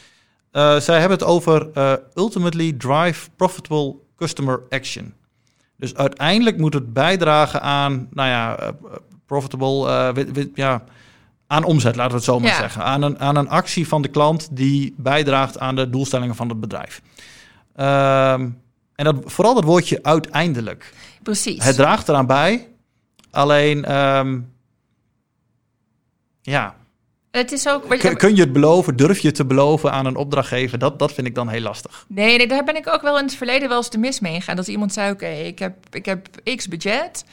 Eh, 0.53 0.77
zij 0.77 0.99
hebben 1.01 1.19
het 1.19 1.27
over 1.27 1.71
eh, 1.73 1.93
ultimately 2.15 2.73
drive 2.73 3.31
profitable 3.37 3.95
customer 4.17 4.63
action. 4.69 5.15
Dus 5.77 5.95
uiteindelijk 5.95 6.59
moet 6.59 6.75
het 6.75 6.93
bijdragen 6.93 7.63
aan, 7.63 8.09
nou 8.11 8.29
ja, 8.29 8.57
eh, 8.59 8.69
profitable, 9.27 10.15
ja, 10.55 10.85
aan 11.47 11.65
omzet, 11.65 11.97
laten 11.97 12.11
we 12.11 12.17
het 12.17 12.25
zo 12.25 12.39
maar 12.41 12.51
Ja. 12.51 12.57
zeggen. 12.57 12.83
Aan 12.83 13.03
een, 13.03 13.19
aan 13.21 13.37
een 13.37 13.49
actie 13.49 13.89
van 13.89 14.03
de 14.03 14.09
klant 14.09 14.49
die 14.57 14.95
bijdraagt 14.97 15.59
aan 15.59 15.77
de 15.77 15.91
doelstellingen 15.91 16.35
van 16.35 16.49
het 16.49 16.61
bedrijf. 16.61 17.03
Ehm, 17.77 18.49
en 18.95 19.05
dat, 19.05 19.17
vooral 19.25 19.55
dat 19.55 19.65
woordje 19.65 20.03
uiteindelijk. 20.03 20.95
Precies. 21.23 21.65
Het 21.65 21.77
draagt 21.77 22.09
eraan 22.09 22.27
bij. 22.27 22.69
Alleen, 23.31 23.85
ehm, 23.85 24.41
ja, 26.43 26.75
het 27.33 27.53
is 27.53 27.69
ook. 27.69 27.89
Kun, 27.89 28.11
je, 28.11 28.17
kun 28.17 28.37
je 28.37 28.43
het 28.43 28.53
beloven? 28.53 28.97
Durf 28.97 29.19
je 29.19 29.31
te 29.31 29.45
beloven 29.45 29.93
aan 29.93 30.07
een 30.07 30.17
opdrachtgever? 30.17 30.79
Dat, 30.79 30.99
dat 30.99 31.13
vind 31.13 31.27
ik 31.27 31.35
dan 31.35 31.49
heel 31.49 31.61
lastig. 31.61 32.05
Nee, 32.09 32.37
nee, 32.37 32.49
daar 32.49 32.65
ben 32.65 32.77
ik 32.77 32.89
ook 32.89 33.03
wel 33.03 33.19
in 33.19 33.25
het 33.25 33.35
verleden 33.35 33.69
wel 33.69 33.77
eens 33.77 33.89
te 33.89 33.99
mis 33.99 34.21
mee 34.21 34.35
gegaan. 34.35 34.57
Dat 34.57 34.69
iemand 34.69 34.93
zei, 34.93 35.11
oké, 35.11 35.29
ik, 35.29 35.59
heb, 35.59 35.75
ik 35.91 36.07
heb 36.07 36.29
x 36.57 36.69
budget. 36.69 37.25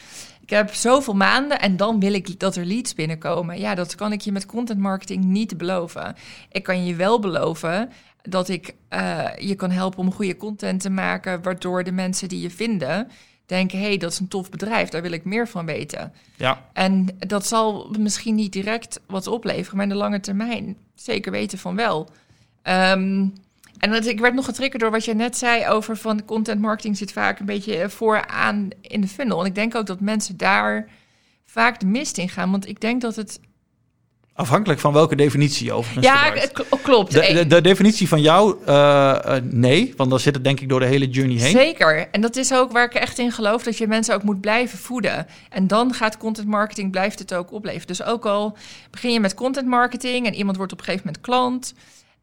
Ik 0.42 0.50
heb 0.50 0.74
zoveel 0.74 1.14
maanden 1.14 1.60
en 1.60 1.78
dan 1.78 2.00
wil 2.00 2.14
ik 2.14 2.40
dat 2.40 2.56
er 2.56 2.66
leads 2.66 2.94
binnenkomen. 2.94 3.60
Ja, 3.60 3.76
dat 3.76 3.96
kan 3.96 4.12
ik 4.12 4.22
je 4.22 4.32
met 4.32 4.46
content 4.46 4.80
marketing 4.80 5.24
niet 5.24 5.58
beloven. 5.58 6.16
Ik 6.52 6.64
kan 6.64 6.86
je 6.86 6.96
wel 6.96 7.20
beloven 7.20 7.90
dat 8.22 8.50
ik 8.50 8.76
eh, 8.88 9.26
je 9.38 9.56
kan 9.56 9.72
helpen 9.72 10.00
om 10.00 10.14
goede 10.14 10.38
content 10.38 10.82
te 10.82 10.90
maken... 10.90 11.42
waardoor 11.42 11.84
de 11.84 11.92
mensen 11.92 12.28
die 12.28 12.42
je 12.42 12.50
vinden 12.50 13.08
denken... 13.50 13.80
hé, 13.80 13.86
hey, 13.86 13.98
dat 13.98 14.12
is 14.12 14.20
een 14.20 14.28
tof 14.28 14.50
bedrijf, 14.50 14.90
daar 14.90 15.02
wil 15.02 15.12
ik 15.12 15.24
meer 15.24 15.48
van 15.48 15.66
weten. 15.66 16.14
Ja, 16.36 16.66
En 16.74 17.08
dat 17.20 17.48
zal 17.48 17.96
misschien 17.98 18.36
niet 18.36 18.54
direct 18.54 19.00
wat 19.08 19.28
opleveren, 19.28 19.76
maar 19.76 19.86
in 19.86 19.92
de 19.92 19.98
lange 19.98 20.20
termijn 20.20 20.78
zeker 20.96 21.32
weten 21.32 21.58
van 21.58 21.76
wel. 21.76 22.10
Ehm, 22.62 23.26
en 23.78 23.92
dat, 23.92 24.06
ik 24.06 24.20
werd 24.20 24.34
nog 24.34 24.46
getriggerd 24.46 24.82
door 24.82 24.92
wat 24.92 25.06
je 25.06 25.14
net 25.14 25.38
zei 25.38 25.68
over 25.68 25.98
van 25.98 26.26
content 26.26 26.62
marketing 26.62 26.98
zit 26.98 27.12
vaak 27.12 27.40
een 27.40 27.46
beetje 27.46 27.90
vooraan 27.90 28.68
in 28.82 29.02
de 29.02 29.08
funnel. 29.08 29.40
En 29.40 29.46
ik 29.46 29.56
denk 29.56 29.76
ook 29.76 29.86
dat 29.86 30.00
mensen 30.00 30.38
daar 30.38 30.90
vaak 31.46 31.80
de 31.80 31.86
mist 31.86 32.18
in 32.18 32.30
gaan, 32.30 32.52
want 32.52 32.68
ik 32.68 32.82
denk 32.82 33.02
dat 33.02 33.16
het... 33.16 33.40
afhankelijk 34.40 34.80
van 34.80 34.94
welke 34.94 35.16
definitie 35.16 35.66
je 35.66 35.74
overigens 35.74 36.06
ja, 36.06 36.18
gebruikt. 36.18 36.82
klopt. 36.82 37.12
De, 37.12 37.34
de, 37.34 37.48
de 37.48 37.62
definitie 37.62 38.08
van 38.08 38.22
jou, 38.22 38.56
eh, 38.66 39.36
eh, 39.36 39.44
nee, 39.44 39.94
want 39.98 40.10
dan 40.10 40.20
zit 40.20 40.34
het 40.36 40.44
denk 40.44 40.60
ik 40.60 40.70
door 40.70 40.80
de 40.80 40.86
hele 40.86 41.08
journey 41.08 41.38
heen. 41.38 41.52
Zeker. 41.52 42.08
En 42.12 42.22
dat 42.22 42.36
is 42.36 42.54
ook 42.54 42.72
waar 42.72 42.86
ik 42.86 42.94
echt 42.94 43.18
in 43.18 43.32
geloof, 43.32 43.64
dat 43.64 43.78
je 43.78 43.88
mensen 43.88 44.16
ook 44.16 44.24
moet 44.24 44.42
blijven 44.42 44.80
voeden. 44.80 45.28
En 45.50 45.68
dan 45.68 45.94
gaat 45.94 46.18
content 46.18 46.48
marketing, 46.48 46.92
blijft 46.92 47.20
het 47.20 47.34
ook 47.34 47.52
opleveren. 47.52 47.88
Dus 47.88 48.04
ook 48.04 48.26
al 48.26 48.58
begin 48.92 49.12
je 49.12 49.20
met 49.20 49.34
content 49.34 49.68
marketing 49.68 50.26
en 50.28 50.34
iemand 50.34 50.58
wordt 50.58 50.72
op 50.72 50.80
een 50.80 50.86
gegeven 50.86 51.06
moment 51.06 51.24
klant... 51.24 51.74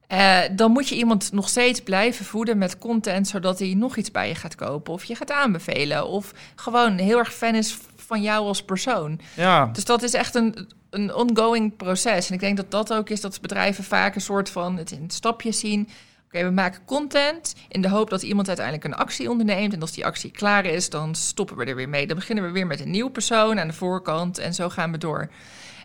eh, 0.07 0.39
dan 0.53 0.71
moet 0.71 0.89
je 0.89 0.95
iemand 0.95 1.33
nog 1.33 1.49
steeds 1.49 1.81
blijven 1.81 2.25
voeden 2.25 2.59
met 2.59 2.79
content... 2.79 3.29
zodat 3.29 3.59
hij 3.59 3.75
nog 3.77 3.97
iets 3.97 4.11
bij 4.11 4.29
je 4.29 4.35
gaat 4.35 4.55
kopen 4.55 4.93
of 4.93 5.05
je 5.05 5.15
gaat 5.15 5.31
aanbevelen... 5.31 6.09
of 6.09 6.33
gewoon 6.55 6.99
heel 6.99 7.19
erg 7.19 7.33
fan 7.33 7.55
is 7.55 7.77
van 8.07 8.23
jou 8.23 8.47
als 8.47 8.65
persoon. 8.65 9.21
Ja, 9.35 9.67
Dus 9.67 9.85
dat 9.85 10.03
is 10.03 10.15
echt 10.15 10.35
een, 10.35 10.69
een 10.91 11.15
ongoing 11.15 11.77
proces. 11.77 12.29
En 12.29 12.35
ik 12.35 12.41
denk 12.41 12.57
dat 12.57 12.71
dat 12.71 12.93
ook 12.93 13.11
is 13.11 13.21
dat 13.21 13.41
bedrijven 13.41 13.85
vaak 13.85 14.15
een 14.15 14.21
soort 14.21 14.51
van 14.51 14.77
het 14.77 14.91
in 14.91 15.11
stapjes 15.11 15.59
zien. 15.59 15.89
Oké, 16.27 16.45
we 16.45 16.51
maken 16.51 16.85
content 16.85 17.55
in 17.69 17.81
de 17.81 17.89
hoop 17.89 18.11
dat 18.11 18.23
iemand 18.23 18.49
uiteindelijk 18.49 18.87
een 18.87 18.95
actie 18.95 19.31
onderneemt. 19.31 19.73
En 19.73 19.81
als 19.81 19.93
die 19.93 20.07
actie 20.07 20.31
klaar 20.31 20.65
is, 20.65 20.91
dan 20.91 21.15
stoppen 21.15 21.57
we 21.57 21.65
er 21.65 21.77
weer 21.77 21.89
mee. 21.89 22.07
Dan 22.07 22.17
beginnen 22.17 22.45
we 22.45 22.51
weer 22.51 22.67
met 22.67 22.81
een 22.81 22.91
nieuwe 22.91 23.11
persoon 23.11 23.61
aan 23.61 23.69
de 23.69 23.75
voorkant 23.75 24.39
en 24.39 24.55
zo 24.55 24.69
gaan 24.69 24.93
we 24.93 24.99
door. 24.99 25.31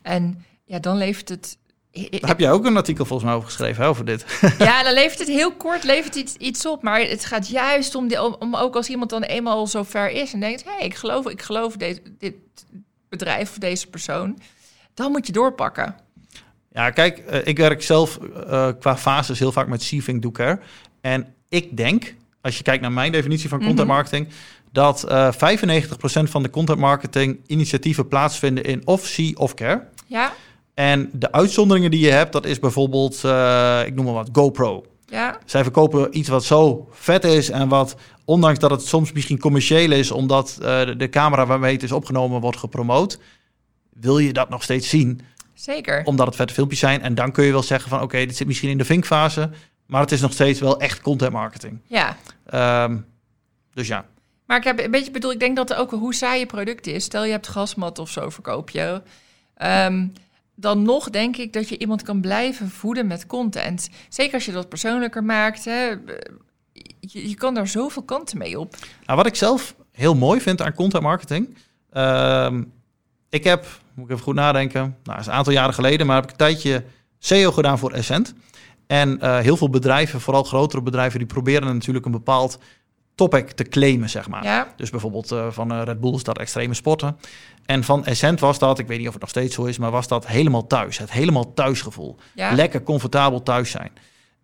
En 0.02 0.46
ja, 0.66 0.80
dan 0.80 0.98
levert 0.98 1.30
het 1.30 1.58
daar 1.92 2.30
heb 2.30 2.40
jij 2.40 2.52
ook 2.52 2.66
een 2.66 2.78
artikel 2.78 3.06
volgens 3.06 3.28
mij 3.30 3.38
over 3.38 3.50
geschreven, 3.50 3.84
hè, 3.84 3.90
over 3.90 4.06
dit. 4.06 4.26
Ja, 4.58 4.84
dan 4.84 4.94
levert 4.94 5.20
het 5.20 5.28
heel 5.28 5.52
kort 5.52 5.84
levert 5.84 6.16
iets, 6.16 6.36
iets 6.36 6.66
op. 6.66 6.84
Maar 6.84 7.00
het 7.00 7.26
gaat 7.26 7.48
juist 7.48 7.96
om, 7.96 8.08
de, 8.08 8.38
om, 8.40 8.56
ook 8.56 8.76
als 8.76 8.90
iemand 8.90 9.10
dan 9.10 9.24
eenmaal 9.24 9.68
zo 9.68 9.84
ver 9.84 10.10
is 10.10 10.34
en 10.34 10.40
denkt... 10.40 10.64
hé, 10.64 10.72
hey, 10.72 10.86
ik 10.86 10.96
geloof, 10.96 11.30
ik 11.30 11.42
geloof 11.42 11.76
dit, 11.76 12.02
dit 12.18 12.34
bedrijf 13.10 13.50
of 13.50 13.58
deze 13.58 13.88
persoon. 13.88 14.40
Dan 14.94 15.12
moet 15.12 15.28
je 15.28 15.34
doorpakken. 15.34 15.96
Ja, 16.72 16.90
kijk, 16.90 17.24
uh, 17.32 17.40
ik 17.44 17.58
werk 17.58 17.84
zelf 17.84 18.20
uh, 18.48 18.70
qua 18.80 18.98
fases 18.98 19.40
heel 19.40 19.52
vaak 19.52 19.68
met 19.68 19.82
Sieving 19.82 20.22
Do 20.22 20.58
En 21.02 21.34
ik 21.50 21.78
denk, 21.78 22.16
als 22.42 22.58
je 22.58 22.64
kijkt 22.64 22.82
naar 22.82 22.92
mijn 22.92 23.12
definitie 23.12 23.50
van 23.50 23.60
content 23.60 23.78
mhm. 23.78 23.88
marketing... 23.88 24.28
dat 24.72 25.06
uh, 25.10 25.28
eh, 25.28 25.84
95% 25.84 26.30
van 26.30 26.44
de 26.44 26.50
content 26.50 26.80
marketing 26.80 27.40
initiatieven 27.48 28.08
plaatsvinden 28.08 28.64
in 28.64 28.82
of 28.86 29.06
see 29.06 29.38
of 29.38 29.54
care. 29.54 29.88
Ja. 30.08 30.34
En 30.74 31.10
de 31.14 31.32
uitzonderingen 31.32 31.92
die 31.92 32.06
je 32.06 32.12
hebt, 32.12 32.32
dat 32.32 32.46
is 32.46 32.60
bijvoorbeeld, 32.60 33.22
uh, 33.26 33.82
ik 33.86 33.96
noem 33.96 34.06
maar 34.06 34.14
wat, 34.14 34.30
GoPro. 34.32 34.86
Ja. 35.06 35.38
Zij 35.46 35.64
verkopen 35.64 36.18
iets 36.18 36.30
wat 36.30 36.44
zo 36.44 36.88
vet 36.92 37.24
is 37.24 37.50
en 37.50 37.68
wat, 37.68 37.96
ondanks 38.26 38.60
dat 38.60 38.72
het 38.72 38.86
soms 38.86 39.12
misschien 39.12 39.40
commercieel 39.40 39.92
is, 39.92 40.12
omdat 40.12 40.58
uh, 40.62 40.82
de, 40.98 41.10
camera 41.10 41.46
waarmee 41.46 41.74
het 41.74 41.84
is 41.84 41.92
opgenomen 41.92 42.42
wordt 42.42 42.58
gepromoot, 42.58 43.20
wil 43.94 44.18
je 44.18 44.34
dat 44.34 44.50
nog 44.50 44.64
steeds 44.64 44.90
zien. 44.90 45.22
Zeker. 45.54 46.02
Omdat 46.04 46.26
het 46.26 46.36
vette 46.36 46.54
filmpjes 46.54 46.80
zijn. 46.80 47.02
En 47.02 47.16
dan 47.16 47.32
kun 47.32 47.46
je 47.46 47.52
wel 47.52 47.64
zeggen 47.64 47.90
van, 47.90 48.02
oké, 48.02 48.26
dit 48.26 48.38
zit 48.38 48.48
misschien 48.48 48.70
in 48.70 48.78
de 48.78 48.86
vinkfase, 48.86 49.50
maar 49.86 50.02
het 50.02 50.12
is 50.12 50.22
nog 50.22 50.34
steeds 50.34 50.60
wel 50.60 50.80
echt 50.80 51.02
content 51.02 51.32
marketing. 51.32 51.80
Ja. 51.88 52.18
Um, 52.84 53.06
dus 53.74 53.88
ja. 53.88 54.06
Maar 54.46 54.58
ik 54.58 54.64
heb 54.64 54.80
een 54.80 54.92
beetje 54.92 55.12
bedoel, 55.12 55.32
ik 55.32 55.40
denk 55.40 55.56
dat 55.56 55.70
er 55.70 55.78
ook 55.78 55.92
hoe 55.92 56.14
saai 56.14 56.40
je 56.40 56.46
product 56.46 56.88
is. 56.88 57.04
Stel 57.04 57.26
je 57.26 57.32
hebt 57.32 57.48
gasmat 57.48 58.00
of 58.00 58.10
zo 58.10 58.30
verkoop 58.30 58.70
je. 58.70 59.02
Um, 59.62 60.14
dan 60.62 60.82
nog 60.82 61.10
denk 61.10 61.38
ik 61.38 61.54
dat 61.54 61.70
je 61.70 61.78
iemand 61.78 62.04
kan 62.04 62.22
blijven 62.22 62.70
voeden 62.70 63.08
met 63.08 63.26
content. 63.26 63.90
Zeker 64.10 64.34
als 64.34 64.46
je 64.46 64.52
dat 64.52 64.70
persoonlijker 64.70 65.24
maakt. 65.24 65.66
Hè. 65.66 65.88
Je, 67.00 67.30
je 67.30 67.36
kan 67.36 67.54
daar 67.54 67.68
zoveel 67.68 68.04
kanten 68.04 68.38
mee 68.38 68.60
op. 68.60 68.76
Nou, 69.06 69.18
wat 69.18 69.28
ik 69.28 69.36
zelf 69.36 69.76
heel 69.92 70.16
mooi 70.16 70.42
vind 70.42 70.62
aan 70.62 70.74
content 70.74 71.04
marketing. 71.04 71.58
Uh, 71.94 72.58
ik 73.30 73.44
heb, 73.44 73.66
moet 73.94 74.06
ik 74.06 74.12
even 74.12 74.24
goed 74.24 74.36
nadenken, 74.36 74.98
nou, 75.04 75.20
is 75.20 75.26
een 75.26 75.34
aantal 75.34 75.54
jaren 75.54 75.74
geleden, 75.74 76.08
maar 76.08 76.16
heb 76.16 76.24
ik 76.24 76.32
een 76.32 76.38
tijdje 76.38 76.84
SEO 77.20 77.52
gedaan 77.52 77.80
voor 77.80 77.92
Essent. 77.92 78.34
En 78.88 79.20
uh, 79.22 79.38
heel 79.38 79.58
veel 79.58 79.70
bedrijven, 79.70 80.22
vooral 80.22 80.44
grotere 80.44 80.82
bedrijven, 80.82 81.20
die 81.20 81.28
proberen 81.28 81.74
natuurlijk 81.74 82.06
een 82.06 82.12
bepaald 82.12 82.60
topic 83.28 83.52
te 83.52 83.64
claimen, 83.64 84.10
zeg 84.10 84.28
maar. 84.28 84.44
Ja. 84.44 84.68
Dus 84.76 84.90
bijvoorbeeld 84.90 85.32
uh, 85.32 85.48
van 85.50 85.74
uh, 85.74 85.82
Red 85.84 86.00
Bull 86.00 86.14
is 86.14 86.24
dat 86.24 86.38
extreme 86.38 86.74
sporten. 86.74 87.18
En 87.66 87.84
van 87.84 88.06
Essent 88.06 88.40
was 88.40 88.60
dat, 88.60 88.80
ik 88.80 88.88
weet 88.88 88.98
niet 88.98 89.08
of 89.08 89.14
het 89.14 89.22
nog 89.22 89.30
steeds 89.30 89.56
zo 89.56 89.64
is, 89.64 89.78
maar 89.78 89.92
was 89.92 90.08
dat 90.08 90.28
helemaal 90.28 90.68
thuis. 90.68 90.98
Het 90.98 91.12
helemaal 91.12 91.54
thuisgevoel. 91.54 92.18
Ja. 92.36 92.52
Lekker 92.52 92.84
comfortabel 92.84 93.44
thuis 93.44 93.72
zijn. 93.72 93.92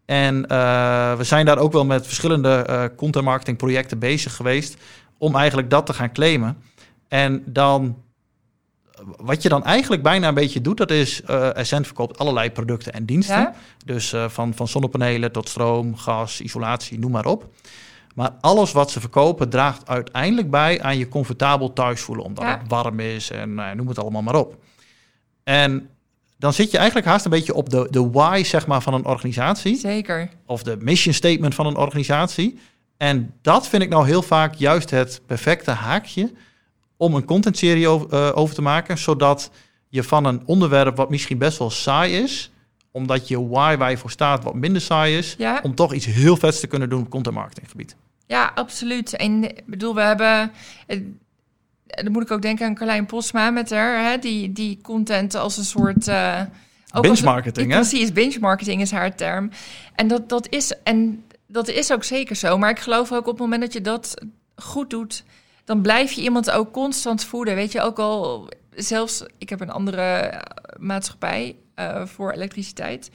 En 0.05 0.35
uh, 0.35 1.13
we 1.17 1.23
zijn 1.23 1.45
daar 1.45 1.57
ook 1.57 1.71
wel 1.71 1.85
met 1.85 2.05
verschillende 2.05 2.91
content 2.95 3.25
marketing 3.25 3.57
projecten 3.57 3.99
bezig 3.99 4.35
geweest 4.35 4.75
om 5.17 5.35
eigenlijk 5.35 5.69
dat 5.69 5.85
te 5.85 5.93
gaan 5.93 6.11
claimen. 6.11 6.57
En 7.07 7.43
dan 7.45 7.97
wat 9.17 9.41
je 9.43 9.49
dan 9.49 9.63
eigenlijk 9.63 10.03
bijna 10.03 10.27
een 10.27 10.33
beetje 10.33 10.61
doet, 10.61 10.77
dat 10.77 10.91
is 10.91 11.21
uh, 11.29 11.55
Essent 11.55 11.85
verkoopt 11.85 12.19
allerlei 12.19 12.51
producten 12.51 12.93
en 12.93 13.05
diensten. 13.05 13.39
Ja? 13.39 13.53
Dus 13.85 14.13
uh, 14.13 14.29
van, 14.29 14.53
van 14.53 14.67
zonnepanelen 14.67 15.31
tot 15.31 15.49
stroom, 15.49 15.95
gas, 15.95 16.41
isolatie, 16.41 16.99
noem 16.99 17.11
maar 17.11 17.25
op. 17.25 17.49
Maar 18.17 18.31
alles 18.41 18.71
wat 18.71 18.91
ze 18.91 18.99
verkopen 18.99 19.49
draagt 19.49 19.87
uiteindelijk 19.87 20.49
bij 20.49 20.81
aan 20.81 20.97
je 20.97 21.07
comfortabel 21.07 21.73
thuis 21.73 22.01
voelen. 22.01 22.25
Omdat 22.25 22.43
Ja. 22.43 22.57
het 22.57 22.67
warm 22.67 22.99
is 22.99 23.31
en 23.31 23.53
nou, 23.53 23.75
noem 23.75 23.87
het 23.87 23.99
allemaal 23.99 24.21
maar 24.21 24.35
op. 24.35 24.55
En 25.43 25.89
dan 26.37 26.53
zit 26.53 26.71
je 26.71 26.77
eigenlijk 26.77 27.07
haast 27.07 27.25
een 27.25 27.31
beetje 27.31 27.53
op 27.53 27.69
de, 27.69 27.87
de 27.89 28.09
why 28.09 28.41
zeg 28.45 28.67
maar, 28.67 28.81
van 28.81 28.93
een 28.93 29.05
organisatie. 29.05 29.75
Zeker. 29.77 30.29
Of 30.45 30.63
de 30.63 30.77
mission 30.79 31.13
statement 31.13 31.55
van 31.55 31.65
een 31.65 31.75
organisatie. 31.77 32.59
En 32.97 33.33
dat 33.41 33.67
vind 33.67 33.83
ik 33.83 33.89
nou 33.89 34.05
heel 34.05 34.21
vaak 34.21 34.53
juist 34.53 34.89
het 34.89 35.21
perfecte 35.25 35.71
haakje 35.71 36.31
om 36.97 37.13
een 37.15 37.25
contentserie 37.25 37.87
over, 37.87 38.09
eh, 38.09 38.31
over 38.37 38.55
te 38.55 38.61
maken. 38.61 38.97
Zodat 38.97 39.51
je 39.89 40.03
van 40.03 40.25
een 40.25 40.41
onderwerp 40.45 40.95
wat 40.97 41.09
misschien 41.09 41.37
best 41.37 41.57
wel 41.57 41.69
saai 41.69 42.13
is 42.23 42.51
omdat 42.91 43.27
je 43.27 43.47
why 43.47 43.75
waar 43.77 43.89
je 43.89 43.97
voor 43.97 44.11
staat 44.11 44.43
wat 44.43 44.53
minder 44.53 44.81
saai 44.81 45.17
is, 45.17 45.35
Ja. 45.37 45.59
om 45.63 45.75
toch 45.75 45.93
iets 45.93 46.05
heel 46.05 46.37
vets 46.37 46.59
te 46.59 46.67
kunnen 46.67 46.89
doen 46.89 47.01
op 47.01 47.09
content 47.09 47.35
marketing 47.35 47.69
gebied. 47.69 47.95
Ja, 48.27 48.51
absoluut. 48.55 49.15
En 49.15 49.43
ik 49.43 49.65
bedoel, 49.65 49.95
we 49.95 50.01
hebben. 50.01 50.51
Dan 51.85 52.11
moet 52.11 52.23
ik 52.23 52.31
ook 52.31 52.41
denken 52.41 52.65
aan 52.65 52.75
Carlijn 52.75 53.05
Posma 53.05 53.49
met 53.49 53.69
haar, 53.69 54.11
hè, 54.11 54.17
die, 54.17 54.51
die 54.53 54.79
content 54.81 55.35
als 55.35 55.57
een 55.57 55.65
soort. 55.65 56.07
eh 56.07 56.41
ook 56.93 57.01
Binge 57.01 57.15
als 57.15 57.23
hè? 57.71 57.79
Precies, 57.79 58.11
binge 58.11 58.39
marketing 58.39 58.81
is 58.81 58.91
haar 58.91 59.15
term. 59.15 59.49
En 59.95 60.07
dat, 60.07 60.29
dat 60.29 60.47
is. 60.49 60.73
En 60.83 61.23
dat 61.47 61.67
is 61.67 61.91
ook 61.91 62.03
zeker 62.03 62.35
zo. 62.35 62.57
Maar 62.57 62.69
ik 62.69 62.79
geloof 62.79 63.11
ook 63.11 63.27
op 63.27 63.31
het 63.31 63.39
moment 63.39 63.61
dat 63.61 63.73
je 63.73 63.81
dat 63.81 64.13
goed 64.55 64.89
doet, 64.89 65.23
dan 65.63 65.81
blijf 65.81 66.11
je 66.11 66.21
iemand 66.21 66.51
ook 66.51 66.71
constant 66.71 67.23
voeden. 67.23 67.55
Weet 67.55 67.71
je, 67.71 67.81
ook 67.81 67.99
al 67.99 68.49
zelfs, 68.75 69.23
ik 69.37 69.49
heb 69.49 69.59
een 69.59 69.71
andere 69.71 70.41
maatschappij 70.77 71.55
eh, 71.75 72.05
voor 72.05 72.31
elektriciteit 72.31 73.09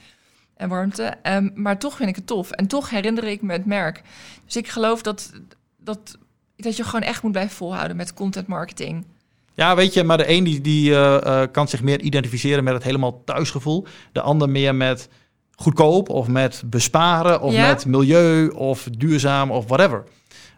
en 0.55 0.69
warmte. 0.69 1.13
Ehm, 1.21 1.49
maar 1.53 1.79
toch 1.79 1.95
vind 1.95 2.09
ik 2.09 2.15
het 2.15 2.27
tof. 2.27 2.51
En 2.51 2.67
toch 2.67 2.89
herinner 2.89 3.23
ik 3.23 3.41
me 3.41 3.51
het 3.51 3.65
merk. 3.65 4.01
Dus 4.45 4.55
ik 4.55 4.67
geloof 4.67 5.01
dat, 5.01 5.31
dat, 5.77 6.17
dat 6.55 6.77
je 6.77 6.83
gewoon 6.83 7.01
echt 7.01 7.23
moet 7.23 7.31
blijven 7.31 7.55
volhouden 7.55 7.97
met 7.97 8.13
content 8.13 8.47
marketing. 8.47 9.05
Ja, 9.53 9.75
weet 9.75 9.93
je, 9.93 10.03
maar 10.03 10.17
de 10.17 10.29
een 10.29 10.43
die, 10.43 10.61
die 10.61 10.91
eh, 10.95 11.41
eh, 11.41 11.51
kan 11.51 11.67
zich 11.67 11.81
meer 11.81 12.01
identificeren 12.01 12.63
met 12.63 12.73
het 12.73 12.83
helemaal 12.83 13.23
thuisgevoel. 13.23 13.85
De 14.11 14.21
ander 14.21 14.49
meer 14.49 14.75
met 14.75 15.09
goedkoop 15.55 16.09
of 16.09 16.27
met 16.27 16.63
besparen 16.65 17.41
of 17.41 17.53
Ja. 17.53 17.67
met 17.67 17.85
milieu 17.85 18.47
of 18.49 18.87
duurzaam 18.97 19.51
of 19.51 19.67
whatever. 19.67 20.03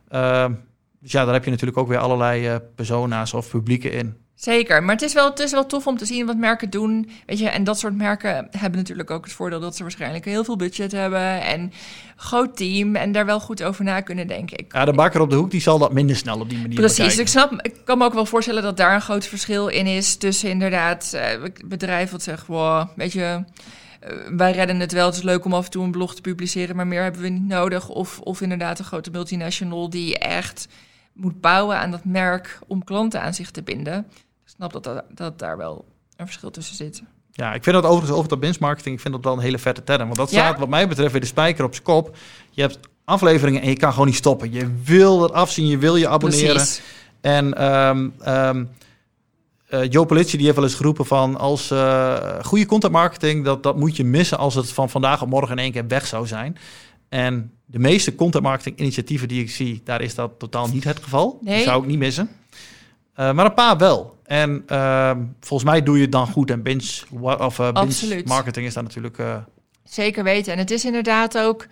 Ehm, 0.07 0.53
dus 0.99 1.11
ja, 1.11 1.23
daar 1.25 1.33
heb 1.33 1.43
je 1.43 1.49
natuurlijk 1.49 1.77
ook 1.77 1.87
weer 1.87 1.97
allerlei 1.97 2.47
eh, 2.47 2.55
persona's 2.75 3.33
of 3.33 3.49
publieken 3.49 3.91
in. 3.91 4.15
Zeker, 4.35 4.83
maar 4.83 4.95
het 4.95 5.03
is, 5.03 5.13
wel, 5.13 5.29
het 5.29 5.39
is 5.39 5.51
wel 5.51 5.65
tof 5.65 5.87
om 5.87 5.97
te 5.97 6.05
zien 6.05 6.25
wat 6.25 6.37
merken 6.37 6.69
doen. 6.69 7.09
Weet 7.25 7.39
je, 7.39 7.49
en 7.49 7.63
dat 7.63 7.79
soort 7.79 7.95
merken 7.95 8.47
hebben 8.51 8.79
natuurlijk 8.79 9.11
ook 9.11 9.23
het 9.23 9.33
voordeel 9.33 9.59
dat 9.59 9.75
ze 9.75 9.81
waarschijnlijk 9.81 10.25
heel 10.25 10.43
veel 10.43 10.55
budget 10.55 10.91
hebben 10.91 11.41
en 11.41 11.71
groot 12.15 12.57
team 12.57 12.95
en 12.95 13.11
daar 13.11 13.25
wel 13.25 13.39
goed 13.39 13.63
over 13.63 13.83
na 13.83 14.01
kunnen 14.01 14.27
denken. 14.27 14.57
Ik, 14.57 14.73
Ja, 14.73 14.85
de 14.85 14.93
bakker 14.93 15.21
op 15.21 15.29
de 15.29 15.35
hoek 15.35 15.51
die 15.51 15.61
zal 15.61 15.77
dat 15.77 15.93
minder 15.93 16.15
snel 16.15 16.39
op 16.39 16.49
die 16.49 16.57
manier 16.57 16.75
Precies, 16.75 16.97
bekijken. 16.97 17.21
ik 17.21 17.27
snap. 17.27 17.59
Ik 17.61 17.75
kan 17.85 17.97
me 17.97 18.05
ook 18.05 18.13
wel 18.13 18.25
voorstellen 18.25 18.63
dat 18.63 18.77
daar 18.77 18.95
een 18.95 19.01
groot 19.01 19.25
verschil 19.25 19.67
in 19.67 19.87
is 19.87 20.15
tussen 20.15 20.49
inderdaad 20.49 21.13
eh, 21.13 21.43
bedrijf 21.65 22.11
wat 22.11 22.23
zegt, 22.23 22.47
wow, 22.47 22.87
weet 22.95 23.13
je, 23.13 23.43
eh, 23.99 24.09
wij 24.37 24.51
redden 24.51 24.79
het 24.79 24.91
wel. 24.91 25.05
Het 25.05 25.15
is 25.15 25.23
leuk 25.23 25.45
om 25.45 25.53
af 25.53 25.65
en 25.65 25.71
toe 25.71 25.83
een 25.83 25.91
blog 25.91 26.15
te 26.15 26.21
publiceren, 26.21 26.75
maar 26.75 26.87
meer 26.87 27.03
hebben 27.03 27.21
we 27.21 27.29
niet 27.29 27.47
nodig. 27.47 27.89
Of, 27.89 28.19
of 28.19 28.41
inderdaad 28.41 28.79
een 28.79 28.85
grote 28.85 29.11
multinational 29.11 29.89
die 29.89 30.17
echt 30.17 30.67
moet 31.13 31.41
bouwen 31.41 31.77
aan 31.77 31.91
dat 31.91 32.05
merk 32.05 32.59
om 32.67 32.83
klanten 32.83 33.21
aan 33.21 33.33
zich 33.33 33.51
te 33.51 33.63
binden. 33.63 34.07
Ik 34.45 34.51
snap 34.55 34.73
dat, 34.73 34.83
dat, 34.83 35.03
dat 35.09 35.39
daar 35.39 35.57
wel 35.57 35.85
een 36.15 36.25
verschil 36.25 36.51
tussen 36.51 36.75
zit. 36.75 37.03
Ja, 37.31 37.53
ik 37.53 37.63
vind 37.63 37.75
dat 37.75 37.85
overigens 37.85 38.17
over 38.17 38.39
dat 38.39 38.59
marketing, 38.59 38.95
ik 38.95 39.01
vind 39.01 39.13
dat 39.13 39.23
wel 39.23 39.33
een 39.33 39.39
hele 39.39 39.59
vette 39.59 39.83
term. 39.83 40.03
Want 40.05 40.15
dat 40.15 40.31
Ja? 40.31 40.45
staat 40.45 40.59
wat 40.59 40.69
mij 40.69 40.87
betreft 40.87 41.11
weer 41.11 41.21
de 41.21 41.27
spijker 41.27 41.65
op 41.65 41.73
zijn 41.73 41.83
kop. 41.85 42.17
Je 42.51 42.61
hebt 42.61 42.79
afleveringen 43.05 43.61
en 43.61 43.69
je 43.69 43.77
kan 43.77 43.91
gewoon 43.91 44.07
niet 44.07 44.15
stoppen. 44.15 44.51
Je 44.51 44.75
wil 44.83 45.21
het 45.21 45.31
afzien, 45.31 45.67
je 45.67 45.77
wil 45.77 45.95
je 45.95 46.07
abonneren. 46.07 46.55
Precies. 46.55 46.81
En 47.21 47.53
ehm 47.57 48.65
eh, 49.65 49.91
Joe 49.91 50.05
Politie 50.05 50.35
die 50.37 50.43
heeft 50.45 50.57
wel 50.57 50.65
eens 50.67 50.75
geroepen 50.75 51.05
van 51.05 51.37
als 51.37 51.71
eh, 51.71 52.15
goede 52.43 52.65
content 52.65 52.93
marketing, 52.93 53.45
dat, 53.45 53.63
dat 53.63 53.77
moet 53.77 53.95
je 53.95 54.03
missen 54.03 54.37
als 54.37 54.55
het 54.55 54.71
van 54.71 54.89
vandaag 54.89 55.21
op 55.21 55.29
morgen 55.29 55.57
in 55.57 55.63
één 55.63 55.71
keer 55.71 55.87
weg 55.87 56.07
zou 56.07 56.27
zijn. 56.27 56.57
En 57.09 57.51
de 57.65 57.79
meeste 57.79 58.15
content 58.15 58.43
marketing 58.43 58.77
initiatieven 58.79 59.27
die 59.27 59.41
ik 59.41 59.49
zie, 59.51 59.81
daar 59.83 60.01
is 60.01 60.15
dat 60.15 60.31
totaal 60.37 60.67
niet 60.67 60.83
het 60.83 60.99
geval. 61.03 61.37
Die 61.41 61.49
Nee. 61.49 61.63
zou 61.63 61.81
ik 61.81 61.87
niet 61.87 61.97
missen. 61.97 62.29
Eh, 63.13 63.31
maar 63.33 63.45
een 63.45 63.53
paar 63.53 63.77
wel. 63.77 64.14
En 64.25 64.63
ehm, 64.67 65.23
volgens 65.39 65.69
mij 65.69 65.83
doe 65.83 65.95
je 65.95 66.01
het 66.01 66.11
dan 66.11 66.27
goed. 66.27 66.51
En 66.51 66.61
binge, 66.63 67.01
of, 67.21 67.59
eh, 67.59 67.71
binge 67.71 68.21
marketing 68.25 68.65
is 68.65 68.73
daar 68.73 68.83
natuurlijk... 68.83 69.17
eh, 69.19 69.37
Zeker 69.83 70.23
weten. 70.23 70.53
En 70.53 70.59
het 70.59 70.71
is 70.71 70.85
inderdaad 70.85 71.37
ook, 71.37 71.67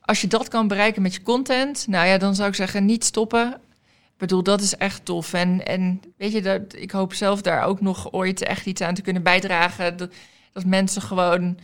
als 0.00 0.20
je 0.20 0.26
dat 0.26 0.48
kan 0.48 0.68
bereiken 0.68 1.02
met 1.02 1.14
je 1.14 1.22
content, 1.22 1.86
nou 1.88 2.06
ja, 2.06 2.18
dan 2.18 2.34
zou 2.34 2.48
ik 2.48 2.54
zeggen, 2.54 2.84
niet 2.84 3.04
stoppen. 3.04 3.60
Ik 4.02 4.28
bedoel, 4.28 4.42
dat 4.42 4.60
is 4.60 4.76
echt 4.76 5.04
tof. 5.04 5.32
En, 5.32 5.66
en 5.66 6.00
weet 6.16 6.32
je, 6.32 6.42
dat, 6.42 6.60
ik 6.74 6.90
hoop 6.90 7.14
zelf 7.14 7.42
daar 7.42 7.64
ook 7.64 7.80
nog 7.80 8.12
ooit 8.12 8.42
echt 8.42 8.66
iets 8.66 8.80
aan 8.80 8.94
te 8.94 9.02
kunnen 9.02 9.22
bijdragen. 9.22 9.96
Dat, 9.96 10.12
dat 10.52 10.64
mensen 10.64 11.02
gewoon, 11.02 11.58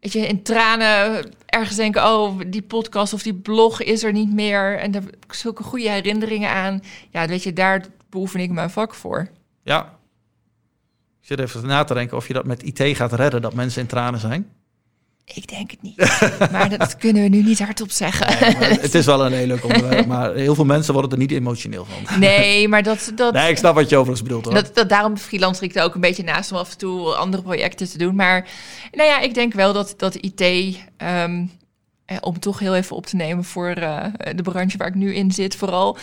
weet 0.00 0.12
je, 0.12 0.26
in 0.26 0.42
tranen 0.42 1.30
ergens 1.46 1.76
denken, 1.76 2.04
oh, 2.04 2.40
die 2.46 2.62
podcast 2.62 3.12
of 3.12 3.22
die 3.22 3.34
blog 3.34 3.82
is 3.82 4.02
er 4.02 4.12
niet 4.12 4.32
meer. 4.32 4.78
En 4.78 4.90
daar 4.90 5.02
heb 5.02 5.14
ik 5.24 5.32
zulke 5.32 5.62
goede 5.62 5.90
herinneringen 5.90 6.50
aan. 6.50 6.80
Ja, 7.10 7.26
weet 7.26 7.42
je, 7.42 7.52
daar 7.52 7.84
beoefen 8.10 8.40
ik 8.40 8.50
mijn 8.50 8.70
vak 8.70 8.94
voor. 8.94 9.28
Ja. 9.66 9.98
Ik 11.20 11.26
zit 11.26 11.40
even 11.40 11.66
na 11.66 11.84
te 11.84 11.94
denken 11.94 12.16
of 12.16 12.26
je 12.26 12.32
dat 12.32 12.44
met 12.44 12.62
IT 12.62 12.96
gaat 12.96 13.12
redden, 13.12 13.42
dat 13.42 13.54
mensen 13.54 13.80
in 13.80 13.86
tranen 13.86 14.20
zijn. 14.20 14.50
Ik 15.34 15.48
denk 15.48 15.70
het 15.70 15.82
niet. 15.82 15.96
maar 16.52 16.78
dat 16.78 16.96
kunnen 16.96 17.22
we 17.22 17.28
nu 17.28 17.42
niet 17.42 17.58
hardop 17.58 17.90
zeggen. 17.90 18.26
het 18.80 18.94
is 18.94 19.06
wel 19.06 19.26
een 19.26 19.32
heel 19.32 19.46
leuk 19.46 19.64
onderwerp, 19.64 20.06
maar 20.06 20.34
heel 20.34 20.54
veel 20.54 20.64
mensen 20.64 20.92
worden 20.92 21.10
er 21.10 21.18
niet 21.18 21.30
emotioneel 21.30 21.84
van. 21.84 22.18
Nee, 22.18 22.68
maar 22.68 22.82
dat... 22.82 23.12
dat 23.14 23.32
nee, 23.32 23.50
ik 23.50 23.56
snap 23.56 23.74
wat 23.74 23.88
je 23.88 23.96
overigens 23.96 24.22
bedoelt. 24.22 24.44
Hoor. 24.44 24.54
Dat, 24.54 24.74
dat, 24.74 24.88
daarom 24.88 25.16
freelance 25.16 25.64
ik 25.64 25.74
er 25.74 25.82
ook 25.82 25.94
een 25.94 26.00
beetje 26.00 26.22
naast 26.22 26.52
om 26.52 26.58
af 26.58 26.70
en 26.70 26.78
toe 26.78 27.14
andere 27.14 27.42
projecten 27.42 27.88
te 27.88 27.98
doen. 27.98 28.14
Maar 28.14 28.48
nou 28.92 29.08
ja, 29.08 29.20
ik 29.20 29.34
denk 29.34 29.52
wel 29.52 29.72
dat, 29.72 29.94
dat 29.96 30.14
IT... 30.14 30.40
Ehm, 30.40 30.76
eh, 30.96 31.42
om 32.20 32.38
toch 32.38 32.58
heel 32.58 32.74
even 32.74 32.96
op 32.96 33.06
te 33.06 33.16
nemen 33.16 33.44
voor 33.44 33.78
uh, 33.78 34.04
de 34.34 34.42
branche 34.42 34.76
waar 34.76 34.88
ik 34.88 34.94
nu 34.94 35.14
in 35.14 35.32
zit, 35.32 35.56
vooral. 35.56 35.98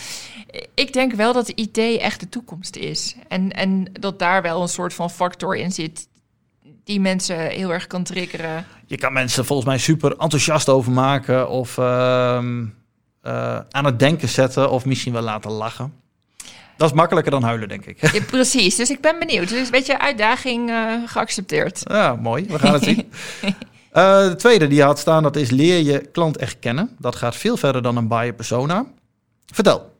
Ik 0.73 0.93
denk 0.93 1.13
wel 1.13 1.33
dat 1.33 1.49
IT 1.49 1.77
echt 1.77 2.19
de 2.19 2.29
toekomst 2.29 2.75
is. 2.75 3.15
En, 3.27 3.51
en 3.51 3.85
dat 3.99 4.19
daar 4.19 4.41
wel 4.41 4.61
een 4.61 4.67
soort 4.67 4.93
van 4.93 5.09
factor 5.09 5.55
in 5.55 5.71
zit 5.71 6.07
die 6.83 6.99
mensen 6.99 7.37
heel 7.37 7.73
erg 7.73 7.87
kan 7.87 8.03
triggeren. 8.03 8.65
Je 8.85 8.97
kan 8.97 9.13
mensen 9.13 9.45
volgens 9.45 9.67
mij 9.67 9.77
super 9.77 10.11
enthousiast 10.17 10.69
over 10.69 10.91
maken 10.91 11.49
of 11.49 11.77
uh, 11.77 11.85
uh, 11.85 13.59
aan 13.69 13.85
het 13.85 13.99
denken 13.99 14.29
zetten 14.29 14.71
of 14.71 14.85
misschien 14.85 15.13
wel 15.13 15.21
laten 15.21 15.51
lachen. 15.51 15.93
Dat 16.77 16.89
is 16.89 16.95
makkelijker 16.95 17.31
dan 17.31 17.43
huilen, 17.43 17.67
denk 17.67 17.85
ik. 17.85 18.11
Ja, 18.13 18.21
precies, 18.21 18.75
dus 18.75 18.89
ik 18.89 19.01
ben 19.01 19.19
benieuwd. 19.19 19.49
Dus 19.49 19.65
een 19.65 19.71
beetje 19.71 19.99
uitdaging 19.99 20.71
geaccepteerd. 21.05 21.81
Ja, 21.83 22.15
mooi. 22.15 22.45
We 22.45 22.59
gaan 22.59 22.73
het 22.73 22.83
zien. 22.83 23.11
Uh, 23.93 24.27
de 24.29 24.35
tweede 24.35 24.67
die 24.67 24.77
je 24.77 24.83
had 24.83 24.99
staan, 24.99 25.23
dat 25.23 25.35
is 25.35 25.49
leer 25.49 25.79
je 25.79 25.99
klant 25.99 26.37
echt 26.37 26.59
kennen. 26.59 26.95
Dat 26.99 27.15
gaat 27.15 27.35
veel 27.35 27.57
verder 27.57 27.81
dan 27.81 27.97
een 27.97 28.07
buyer 28.07 28.33
persona. 28.33 28.85
Vertel. 29.45 29.91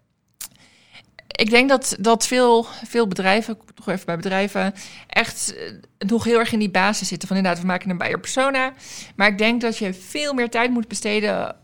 Ik 1.27 1.49
denk 1.49 1.69
dat, 1.69 1.95
dat 1.99 2.27
veel, 2.27 2.65
veel 2.85 3.07
bedrijven, 3.07 3.57
toch 3.75 3.87
even 3.87 4.05
bij 4.05 4.15
bedrijven, 4.15 4.73
echt 5.07 5.55
uh, 5.57 6.09
nog 6.09 6.23
heel 6.23 6.39
erg 6.39 6.51
in 6.51 6.59
die 6.59 6.69
basis 6.69 7.07
zitten. 7.07 7.27
Van 7.27 7.37
inderdaad, 7.37 7.61
we 7.61 7.67
maken 7.67 7.89
een 7.89 7.97
buyer 7.97 8.19
persona. 8.19 8.73
Maar 9.15 9.27
ik 9.27 9.37
denk 9.37 9.61
dat 9.61 9.77
je 9.77 9.93
veel 9.93 10.33
meer 10.33 10.49
tijd 10.49 10.69
moet 10.69 10.87
besteden 10.87 11.47
um, 11.47 11.55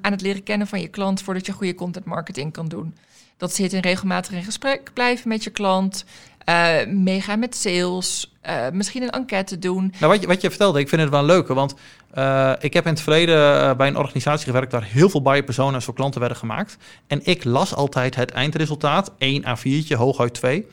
aan 0.00 0.12
het 0.12 0.20
leren 0.20 0.42
kennen 0.42 0.66
van 0.66 0.80
je 0.80 0.88
klant 0.88 1.22
voordat 1.22 1.46
je 1.46 1.52
goede 1.52 1.74
content 1.74 2.04
marketing 2.04 2.52
kan 2.52 2.68
doen. 2.68 2.94
Dat 3.36 3.54
zit 3.54 3.72
in 3.72 3.80
regelmatig 3.80 4.32
in 4.32 4.44
gesprek 4.44 4.90
blijven 4.92 5.28
met 5.28 5.44
je 5.44 5.50
klant, 5.50 6.04
uh, 6.48 6.86
meegaan 6.86 7.38
met 7.38 7.56
sales, 7.56 8.35
uh, 8.48 8.66
misschien 8.72 9.02
een 9.02 9.10
enquête 9.10 9.58
doen. 9.58 9.94
Nou, 9.98 10.12
wat 10.12 10.20
je, 10.20 10.26
wat 10.26 10.40
je 10.40 10.48
vertelde, 10.48 10.80
ik 10.80 10.88
vind 10.88 11.00
het 11.00 11.10
wel 11.10 11.24
leuk, 11.24 11.48
want 11.48 11.74
uh, 12.18 12.52
ik 12.60 12.72
heb 12.72 12.84
in 12.84 12.92
het 12.92 13.00
verleden 13.00 13.76
bij 13.76 13.88
een 13.88 13.96
organisatie 13.96 14.46
gewerkt 14.46 14.72
waar 14.72 14.84
heel 14.84 15.08
veel 15.08 15.22
buyer 15.22 15.44
persona's 15.44 15.84
voor 15.84 15.94
klanten 15.94 16.20
werden 16.20 16.38
gemaakt. 16.38 16.76
En 17.06 17.20
ik 17.24 17.44
las 17.44 17.74
altijd 17.74 18.14
het 18.14 18.30
eindresultaat, 18.30 19.12
1 19.18 19.42
A4'tje, 19.42 19.96
hooguit 19.96 20.34
2. 20.34 20.66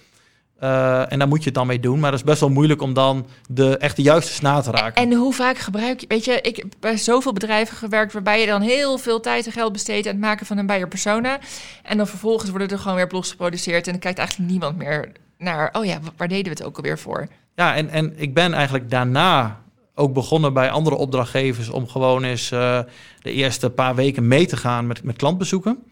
Uh, 0.64 1.12
en 1.12 1.20
daar 1.20 1.28
moet 1.28 1.40
je 1.40 1.46
het 1.46 1.54
dan 1.54 1.68
mee 1.68 1.80
doen. 1.80 2.00
Maar 2.00 2.12
dat 2.12 2.20
is 2.20 2.26
best 2.26 2.40
wel 2.40 2.50
moeilijk 2.50 2.82
om 2.82 2.94
dan 2.94 3.28
de 3.50 3.78
echt 3.78 3.96
de 3.96 4.02
juiste 4.02 4.34
snaar 4.34 4.64
te 4.64 4.72
raken. 4.72 4.96
En, 5.04 5.12
en 5.12 5.18
hoe 5.18 5.34
vaak 5.34 5.58
gebruik 5.58 6.00
je... 6.00 6.08
Weet 6.08 6.26
je, 6.26 6.42
ik 6.42 6.56
heb 6.56 6.66
bij 6.80 6.98
zoveel 6.98 7.34
bedrijven 7.34 7.78
gewerkt... 7.78 8.14
waarbij 8.14 8.40
je 8.40 8.46
dan 8.46 8.62
heel 8.62 8.98
veel 8.98 9.20
tijd 9.20 9.46
en 9.46 9.52
geld 9.52 9.74
besteedt... 9.74 10.08
aan 10.08 10.14
het 10.14 10.22
maken 10.22 10.46
van 10.46 10.58
een 10.58 10.66
buyer 10.66 10.88
persona. 10.88 11.40
En 11.84 11.98
dan 11.98 12.08
vervolgens 12.08 12.50
worden 12.50 12.70
er 12.70 12.80
gewoon 12.80 12.96
weer 12.96 13.08
blogs 13.08 13.30
geproduceerd... 13.30 13.86
en 13.86 13.92
dan 13.92 14.02
kijkt 14.02 14.20
eigenlijk 14.20 14.50
niemand 14.50 14.78
meer 14.78 15.12
naar... 15.38 15.70
oh 15.72 15.86
ja, 15.86 16.00
waar 16.18 16.28
deden 16.28 16.44
we 16.44 16.50
het 16.50 16.64
ook 16.64 16.78
alweer 16.78 17.00
voor? 17.00 17.28
Ja, 17.56 17.76
en, 17.76 17.90
en 17.90 18.14
ik 18.20 18.34
ben 18.34 18.54
eigenlijk 18.54 18.90
daarna 18.90 19.62
ook 19.96 20.14
begonnen 20.14 20.54
bij 20.54 20.70
andere 20.70 20.96
opdrachtgevers... 20.96 21.70
om 21.70 21.88
gewoon 21.88 22.24
eens 22.24 22.52
uh, 22.52 22.80
de 23.22 23.32
eerste 23.32 23.70
paar 23.70 23.96
weken 23.96 24.28
mee 24.28 24.46
te 24.46 24.58
gaan 24.58 24.88
met, 24.88 25.04
met 25.04 25.16
klantbezoeken. 25.16 25.84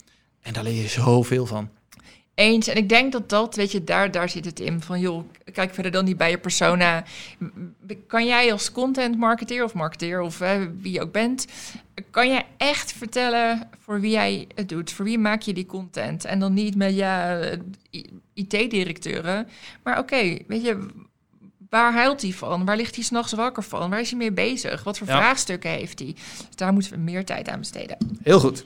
En 0.42 0.54
daar 0.54 0.64
leer 0.64 0.82
je 0.82 0.88
zoveel 0.88 1.46
van. 1.46 1.70
Eens. 2.36 2.68
En 2.68 2.78
ik 2.78 2.90
denk 2.90 3.12
dat 3.12 3.30
dat, 3.30 3.56
weet 3.56 3.72
je, 3.72 3.84
daar, 3.84 4.12
daar 4.12 4.30
zit 4.30 4.46
het 4.46 4.60
in. 4.60 4.82
Van 4.82 5.00
joh, 5.00 5.24
kijk 5.54 5.74
verder 5.74 5.92
dan 5.92 6.06
die 6.06 6.16
bij 6.16 6.30
je 6.30 6.38
persona. 6.38 7.04
Kan 8.08 8.26
jij 8.26 8.52
als 8.52 8.72
content 8.72 9.18
marketeer 9.18 9.64
of 9.64 9.74
marketeer 9.74 10.22
of 10.22 10.42
uh, 10.42 10.52
wie 10.82 10.92
je 10.92 11.02
ook 11.02 11.12
bent, 11.12 11.48
kan 12.10 12.28
jij 12.28 12.46
echt 12.58 12.94
vertellen 12.94 13.70
voor 13.80 14.00
wie 14.00 14.12
jij 14.12 14.48
het 14.56 14.70
doet? 14.70 14.92
Voor 14.92 15.06
wie 15.06 15.20
maak 15.20 15.42
je 15.42 15.54
die 15.54 15.66
content? 15.66 16.26
En 16.26 16.40
dan 16.40 16.54
niet 16.54 16.76
met 16.76 16.96
ja, 16.96 17.40
IT-directeuren. 18.34 19.48
Maar 19.84 20.00
oké, 20.00 20.38
weet 20.48 20.64
je, 20.64 20.88
waar 21.72 21.94
huilt 21.94 22.22
hij 22.22 22.32
van? 22.32 22.66
Waar 22.66 22.76
ligt 22.76 22.96
hij 22.96 23.04
s'nachts 23.04 23.34
wakker 23.34 23.64
van? 23.64 23.90
Waar 23.90 24.00
is 24.00 24.10
hij 24.10 24.18
mee 24.18 24.32
bezig? 24.32 24.84
Wat 24.84 24.98
voor 24.98 25.08
ja. 25.08 25.18
vraagstukken 25.18 25.70
heeft 25.70 26.00
hij? 26.00 26.14
Dus 26.48 26.56
daar 26.56 26.74
moeten 26.74 26.92
we 26.92 26.98
meer 26.98 27.26
tijd 27.26 27.50
aan 27.50 27.60
besteden. 27.60 27.98
Heel 28.24 28.40
goed. 28.40 28.66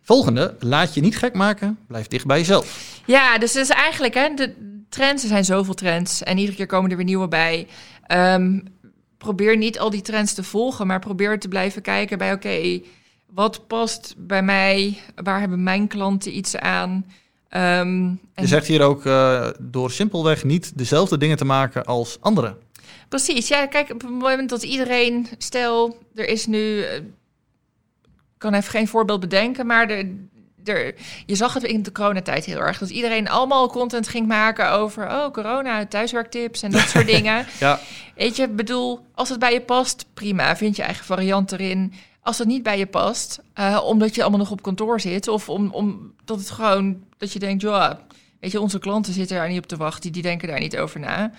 Volgende, 0.00 0.56
laat 0.58 0.94
je 0.94 1.00
niet 1.00 1.16
gek 1.16 1.34
maken, 1.34 1.78
blijf 1.86 2.06
dicht 2.06 2.26
bij 2.26 2.38
jezelf. 2.38 3.00
Ja, 3.06 3.38
dus 3.38 3.52
dat 3.52 3.62
is 3.62 3.70
eigenlijk, 3.70 4.14
hè, 4.14 4.34
de 4.34 4.54
trends, 4.88 5.22
er 5.22 5.28
zijn 5.28 5.44
zoveel 5.44 5.74
trends 5.74 6.22
en 6.22 6.38
iedere 6.38 6.56
keer 6.56 6.66
komen 6.66 6.90
er 6.90 6.96
weer 6.96 7.04
nieuwe 7.04 7.28
bij. 7.28 7.66
Um, 8.08 8.62
probeer 9.18 9.56
niet 9.56 9.78
al 9.78 9.90
die 9.90 10.02
trends 10.02 10.34
te 10.34 10.42
volgen, 10.42 10.86
maar 10.86 11.00
probeer 11.00 11.40
te 11.40 11.48
blijven 11.48 11.82
kijken 11.82 12.18
bij, 12.18 12.32
oké, 12.32 12.46
okay, 12.46 12.84
wat 13.26 13.66
past 13.66 14.14
bij 14.18 14.42
mij? 14.42 14.98
Waar 15.14 15.40
hebben 15.40 15.62
mijn 15.62 15.88
klanten 15.88 16.36
iets 16.36 16.56
aan? 16.56 17.06
Um, 17.50 17.60
en... 17.60 18.20
Je 18.34 18.46
zegt 18.46 18.66
hier 18.66 18.82
ook 18.82 19.04
uh, 19.04 19.48
door 19.60 19.90
simpelweg 19.90 20.44
niet 20.44 20.78
dezelfde 20.78 21.18
dingen 21.18 21.36
te 21.36 21.44
maken 21.44 21.84
als 21.84 22.16
anderen. 22.20 22.56
Precies, 23.08 23.48
ja, 23.48 23.66
kijk, 23.66 23.90
op 23.90 24.00
het 24.00 24.10
moment 24.10 24.50
dat 24.50 24.62
iedereen, 24.62 25.28
stel, 25.38 25.98
er 26.14 26.28
is 26.28 26.46
nu 26.46 26.84
kan 28.38 28.54
even 28.54 28.70
geen 28.70 28.88
voorbeeld 28.88 29.20
bedenken, 29.20 29.66
maar 29.66 29.88
de, 29.88 30.26
er, 30.64 30.94
je 31.26 31.34
zag 31.34 31.54
het 31.54 31.62
in 31.62 31.82
de 31.82 31.92
coronatijd 31.92 32.44
heel 32.44 32.58
erg. 32.58 32.78
Dat 32.78 32.90
iedereen 32.90 33.28
allemaal 33.28 33.68
content 33.68 34.08
ging 34.08 34.26
maken 34.26 34.70
over 34.70 35.06
oh, 35.06 35.30
corona, 35.30 35.86
thuiswerktips 35.86 36.62
en 36.62 36.70
dat 36.70 36.88
soort 36.88 37.06
dingen. 37.16 37.46
Ja. 37.60 37.80
Weet 38.16 38.36
je, 38.36 38.48
bedoel, 38.48 39.06
als 39.14 39.28
het 39.28 39.38
bij 39.38 39.52
je 39.52 39.60
past, 39.60 40.06
prima. 40.14 40.56
Vind 40.56 40.76
je 40.76 40.82
eigen 40.82 41.04
variant 41.04 41.52
erin. 41.52 41.92
Als 42.24 42.38
het 42.38 42.48
niet 42.48 42.62
bij 42.62 42.78
je 42.78 42.86
past, 42.86 43.42
uh, 43.58 43.80
omdat 43.84 44.14
je 44.14 44.20
allemaal 44.20 44.38
nog 44.38 44.50
op 44.50 44.62
kantoor 44.62 45.00
zit, 45.00 45.28
of 45.28 45.48
om, 45.48 45.70
om 45.70 46.14
dat 46.24 46.38
het 46.38 46.50
gewoon 46.50 47.04
dat 47.18 47.32
je 47.32 47.38
denkt, 47.38 47.62
ja, 47.62 48.00
weet 48.40 48.50
je, 48.50 48.60
onze 48.60 48.78
klanten 48.78 49.12
zitten 49.12 49.36
daar 49.36 49.48
niet 49.48 49.58
op 49.58 49.66
te 49.66 49.76
wachten, 49.76 50.12
die 50.12 50.22
denken 50.22 50.48
daar 50.48 50.60
niet 50.60 50.76
over 50.76 51.00
na. 51.00 51.32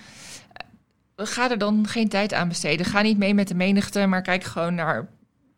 Ga 1.16 1.50
er 1.50 1.58
dan 1.58 1.86
geen 1.88 2.08
tijd 2.08 2.32
aan 2.32 2.48
besteden. 2.48 2.86
Ga 2.86 3.02
niet 3.02 3.18
mee 3.18 3.34
met 3.34 3.48
de 3.48 3.54
menigte, 3.54 4.06
maar 4.06 4.22
kijk 4.22 4.44
gewoon 4.44 4.74
naar 4.74 5.08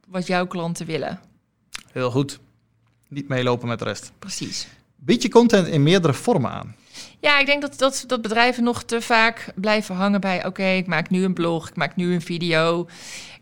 wat 0.06 0.26
jouw 0.26 0.46
klanten 0.46 0.86
willen. 0.86 1.20
Heel 1.92 2.10
goed. 2.10 2.38
Niet 3.08 3.28
meelopen 3.28 3.68
met 3.68 3.78
de 3.78 3.84
rest. 3.84 4.12
Precies. 4.18 4.68
Bied 4.96 5.22
je 5.22 5.28
content 5.28 5.66
in 5.66 5.82
meerdere 5.82 6.14
vormen 6.14 6.50
aan? 6.50 6.76
Ja, 7.20 7.38
ik 7.38 7.46
denk 7.46 7.62
dat, 7.62 7.78
dat, 7.78 8.04
dat 8.06 8.22
bedrijven 8.22 8.64
nog 8.64 8.82
te 8.82 9.00
vaak 9.00 9.52
blijven 9.54 9.94
hangen 9.94 10.20
bij... 10.20 10.38
oké, 10.38 10.46
okay, 10.46 10.76
ik 10.76 10.86
maak 10.86 11.10
nu 11.10 11.24
een 11.24 11.34
blog, 11.34 11.68
ik 11.68 11.76
maak 11.76 11.96
nu 11.96 12.14
een 12.14 12.22
video. 12.22 12.86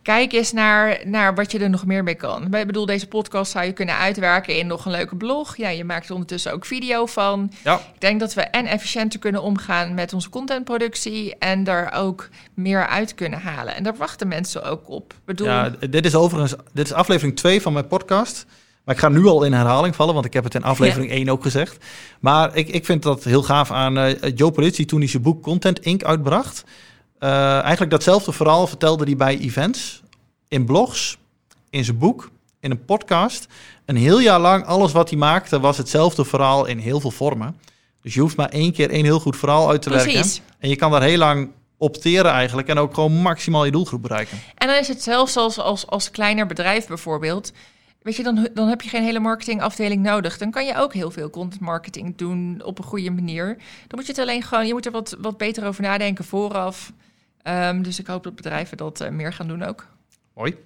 Kijk 0.06 0.32
eens 0.32 0.52
naar, 0.52 1.00
naar 1.04 1.34
wat 1.34 1.52
je 1.52 1.58
er 1.58 1.70
nog 1.70 1.86
meer 1.86 2.02
mee 2.02 2.14
kan. 2.14 2.54
Ik 2.54 2.66
bedoel, 2.66 2.86
deze 2.86 3.06
podcast 3.06 3.52
zou 3.52 3.64
je 3.64 3.72
kunnen 3.72 3.96
uitwerken 3.96 4.56
in 4.58 4.66
nog 4.66 4.84
een 4.84 4.90
leuke 4.90 5.16
blog. 5.16 5.56
Ja, 5.56 5.68
je 5.68 5.84
maakt 5.84 6.06
er 6.06 6.12
ondertussen 6.12 6.52
ook 6.52 6.64
video 6.64 7.06
van. 7.06 7.52
Ja. 7.64 7.74
Ik 7.74 8.00
denk 8.00 8.20
dat 8.20 8.34
we 8.34 8.40
en 8.40 8.66
efficiënter 8.66 9.18
kunnen 9.18 9.42
omgaan 9.42 9.94
met 9.94 10.12
onze 10.12 10.28
contentproductie... 10.28 11.36
en 11.38 11.64
daar 11.64 11.92
ook 11.92 12.28
meer 12.54 12.86
uit 12.86 13.14
kunnen 13.14 13.40
halen. 13.40 13.74
En 13.74 13.82
daar 13.82 13.96
wachten 13.96 14.28
mensen 14.28 14.64
ook 14.64 14.88
op. 14.90 15.12
Ik 15.12 15.24
bedoel... 15.24 15.46
Ja, 15.46 15.72
dit 15.90 16.04
is 16.04 16.14
overigens 16.14 16.54
dit 16.72 16.86
is 16.86 16.92
aflevering 16.92 17.36
2 17.36 17.62
van 17.62 17.72
mijn 17.72 17.86
podcast... 17.86 18.46
Maar 18.84 18.94
ik 18.94 19.00
ga 19.00 19.08
nu 19.08 19.26
al 19.26 19.44
in 19.44 19.52
herhaling 19.52 19.94
vallen, 19.94 20.14
want 20.14 20.26
ik 20.26 20.32
heb 20.32 20.44
het 20.44 20.54
in 20.54 20.62
aflevering 20.62 21.10
ja. 21.10 21.16
1 21.16 21.28
ook 21.28 21.42
gezegd. 21.42 21.84
Maar 22.20 22.56
ik, 22.56 22.68
ik 22.68 22.84
vind 22.84 23.02
dat 23.02 23.24
heel 23.24 23.42
gaaf 23.42 23.70
aan 23.70 23.98
uh, 23.98 24.12
Joe 24.34 24.50
Polizzi 24.50 24.84
toen 24.84 24.98
hij 24.98 25.08
zijn 25.08 25.22
boek 25.22 25.42
Content 25.42 25.78
Inc. 25.78 26.04
uitbracht. 26.04 26.64
Uh, 27.20 27.60
eigenlijk 27.60 27.90
datzelfde 27.90 28.32
verhaal 28.32 28.66
vertelde 28.66 29.04
hij 29.04 29.16
bij 29.16 29.38
events, 29.38 30.02
in 30.48 30.64
blogs, 30.64 31.18
in 31.70 31.84
zijn 31.84 31.98
boek, 31.98 32.30
in 32.60 32.70
een 32.70 32.84
podcast. 32.84 33.46
Een 33.84 33.96
heel 33.96 34.20
jaar 34.20 34.40
lang, 34.40 34.64
alles 34.64 34.92
wat 34.92 35.10
hij 35.10 35.18
maakte, 35.18 35.60
was 35.60 35.76
hetzelfde 35.76 36.24
verhaal 36.24 36.66
in 36.66 36.78
heel 36.78 37.00
veel 37.00 37.10
vormen. 37.10 37.60
Dus 38.02 38.14
je 38.14 38.20
hoeft 38.20 38.36
maar 38.36 38.48
één 38.48 38.72
keer 38.72 38.90
één 38.90 39.04
heel 39.04 39.20
goed 39.20 39.36
verhaal 39.36 39.70
uit 39.70 39.82
te 39.82 39.88
Precies. 39.88 40.12
werken. 40.12 40.54
En 40.58 40.68
je 40.68 40.76
kan 40.76 40.90
daar 40.90 41.02
heel 41.02 41.18
lang 41.18 41.50
opteren 41.76 42.30
eigenlijk 42.30 42.68
en 42.68 42.78
ook 42.78 42.94
gewoon 42.94 43.12
maximaal 43.12 43.64
je 43.64 43.70
doelgroep 43.70 44.02
bereiken. 44.02 44.38
En 44.54 44.68
dan 44.68 44.76
is 44.76 44.88
het 44.88 45.02
zelfs 45.02 45.36
als, 45.36 45.58
als, 45.58 45.86
als 45.86 46.10
kleiner 46.10 46.46
bedrijf 46.46 46.86
bijvoorbeeld 46.86 47.52
Weet 48.06 48.16
je, 48.16 48.22
dan, 48.22 48.48
dan 48.54 48.68
heb 48.68 48.82
je 48.82 48.88
geen 48.88 49.02
hele 49.02 49.20
marketingafdeling 49.20 50.02
nodig. 50.02 50.38
Dan 50.38 50.50
kan 50.50 50.66
je 50.66 50.76
ook 50.76 50.94
heel 50.94 51.10
veel 51.10 51.30
content 51.30 51.60
marketing 51.60 52.16
doen 52.16 52.62
op 52.64 52.78
een 52.78 52.84
goede 52.84 53.10
manier. 53.10 53.46
Dan 53.86 53.98
moet 53.98 54.06
je 54.06 54.12
het 54.12 54.20
alleen 54.20 54.42
gewoon, 54.42 54.66
je 54.66 54.72
moet 54.72 54.86
er 54.86 54.92
wat, 54.92 55.16
wat 55.20 55.36
beter 55.36 55.66
over 55.66 55.82
nadenken 55.82 56.24
vooraf. 56.24 56.92
Um, 57.48 57.82
dus 57.82 57.98
ik 57.98 58.06
hoop 58.06 58.22
dat 58.22 58.34
bedrijven 58.34 58.76
dat 58.76 59.00
uh, 59.00 59.08
meer 59.08 59.32
gaan 59.32 59.48
doen 59.48 59.62
ook. 59.62 59.86
Mooi. 60.34 60.56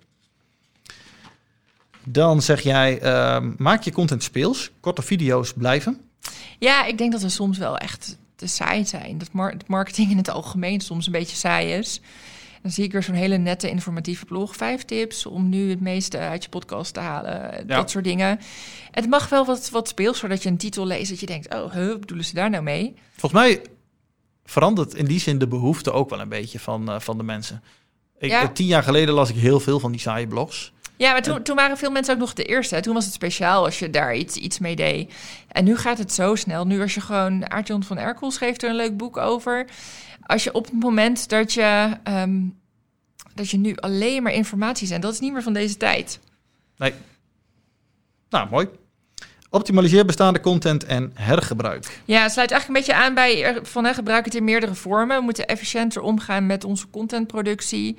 Dan 2.04 2.42
zeg 2.42 2.60
jij, 2.60 3.02
uh, 3.02 3.48
maak 3.56 3.82
je 3.82 3.92
content 3.92 4.22
speels, 4.22 4.70
korte 4.80 5.02
video's 5.02 5.52
blijven. 5.52 6.00
Ja, 6.58 6.84
ik 6.84 6.98
denk 6.98 7.12
dat 7.12 7.22
we 7.22 7.28
soms 7.28 7.58
wel 7.58 7.78
echt 7.78 8.18
te 8.36 8.46
saai 8.46 8.86
zijn. 8.86 9.18
Dat 9.18 9.32
mar 9.32 9.54
marketing 9.66 10.10
in 10.10 10.16
het 10.16 10.30
algemeen 10.30 10.80
soms 10.80 11.06
een 11.06 11.12
beetje 11.12 11.36
saai 11.36 11.72
is. 11.72 12.00
Dan 12.62 12.70
zie 12.70 12.84
ik 12.84 12.94
er 12.94 13.02
zo'n 13.02 13.14
hele 13.14 13.36
nette 13.36 13.70
informatieve 13.70 14.24
blog. 14.24 14.56
Vijf 14.56 14.84
tips 14.84 15.26
om 15.26 15.48
nu 15.48 15.70
het 15.70 15.80
meeste 15.80 16.18
uit 16.18 16.42
je 16.42 16.48
podcast 16.48 16.94
te 16.94 17.00
halen. 17.00 17.32
Ja. 17.32 17.62
Dat 17.76 17.90
soort 17.90 18.04
dingen. 18.04 18.40
Het 18.90 19.08
mag 19.08 19.28
wel 19.28 19.44
wat, 19.44 19.70
wat 19.70 19.88
speels, 19.88 20.18
zodat 20.18 20.42
je 20.42 20.48
een 20.48 20.56
titel 20.56 20.86
leest 20.86 21.10
dat 21.10 21.20
je 21.20 21.26
denkt... 21.26 21.54
oh, 21.54 21.72
huh, 21.72 21.98
bedoelen 21.98 22.26
ze 22.26 22.34
daar 22.34 22.50
nou 22.50 22.62
mee? 22.62 22.94
Volgens 23.16 23.42
mij 23.42 23.62
verandert 24.50 24.94
in 24.94 25.04
die 25.04 25.20
zin 25.20 25.38
de 25.38 25.48
behoefte 25.48 25.92
ook 25.92 26.10
wel 26.10 26.20
een 26.20 26.28
beetje 26.28 26.58
van, 26.60 26.90
uh, 26.90 27.00
van 27.00 27.16
de 27.16 27.22
mensen. 27.22 27.62
Ik, 28.18 28.30
Ja. 28.30 28.42
eh, 28.42 28.48
Tien 28.48 28.66
jaar 28.66 28.82
geleden 28.82 29.14
las 29.14 29.30
ik 29.30 29.36
heel 29.36 29.60
veel 29.60 29.80
van 29.80 29.90
die 29.92 30.00
saaie 30.00 30.26
blogs. 30.26 30.72
Ja, 30.96 31.12
maar 31.12 31.22
toen, 31.22 31.42
toen 31.42 31.56
waren 31.56 31.76
veel 31.76 31.90
mensen 31.90 32.14
ook 32.14 32.20
nog 32.20 32.34
de 32.34 32.44
eerste. 32.44 32.74
Hè. 32.74 32.82
Toen 32.82 32.94
was 32.94 33.04
het 33.04 33.14
speciaal 33.14 33.64
als 33.64 33.78
je 33.78 33.90
daar 33.90 34.14
iets, 34.16 34.36
iets 34.36 34.58
mee 34.58 34.76
deed. 34.76 35.12
En 35.48 35.64
nu 35.64 35.76
gaat 35.76 35.98
het 35.98 36.12
zo 36.12 36.34
snel. 36.34 36.66
Nu 36.66 36.80
als 36.80 36.94
je 36.94 37.00
gewoon... 37.00 37.50
Aart-Jan 37.50 37.82
van 37.82 37.98
Erkel 37.98 38.30
schreef 38.30 38.62
er 38.62 38.68
een 38.70 38.76
leuk 38.76 38.96
boek 38.96 39.16
over. 39.16 39.66
Als 40.26 40.44
je 40.44 40.52
op 40.54 40.64
het 40.64 40.74
moment 40.80 41.28
dat 41.28 41.52
je... 41.52 41.96
ehm, 42.04 42.40
dat 43.34 43.50
je 43.50 43.56
nu 43.56 43.76
alleen 43.76 44.22
maar 44.22 44.32
informatie 44.32 44.86
zendt... 44.86 45.02
dat 45.02 45.12
is 45.12 45.20
niet 45.20 45.32
meer 45.32 45.42
van 45.42 45.52
deze 45.52 45.76
tijd. 45.76 46.20
Nou, 48.30 48.48
mooi. 48.50 48.68
Optimaliseer 49.50 50.04
bestaande 50.04 50.40
content 50.40 50.84
en 50.84 51.10
hergebruik. 51.14 52.00
Ja, 52.04 52.22
het 52.22 52.32
sluit 52.32 52.50
eigenlijk 52.50 52.66
een 52.80 52.86
beetje 52.86 53.02
aan 53.04 53.14
bij 53.14 53.58
van 53.62 53.84
hè, 53.84 53.94
gebruik 53.94 54.24
het 54.24 54.34
in 54.34 54.44
meerdere 54.44 54.74
vormen. 54.74 55.16
We 55.18 55.22
moeten 55.22 55.46
efficiënter 55.46 56.02
omgaan 56.02 56.46
met 56.46 56.64
onze 56.64 56.90
contentproductie 56.90 57.98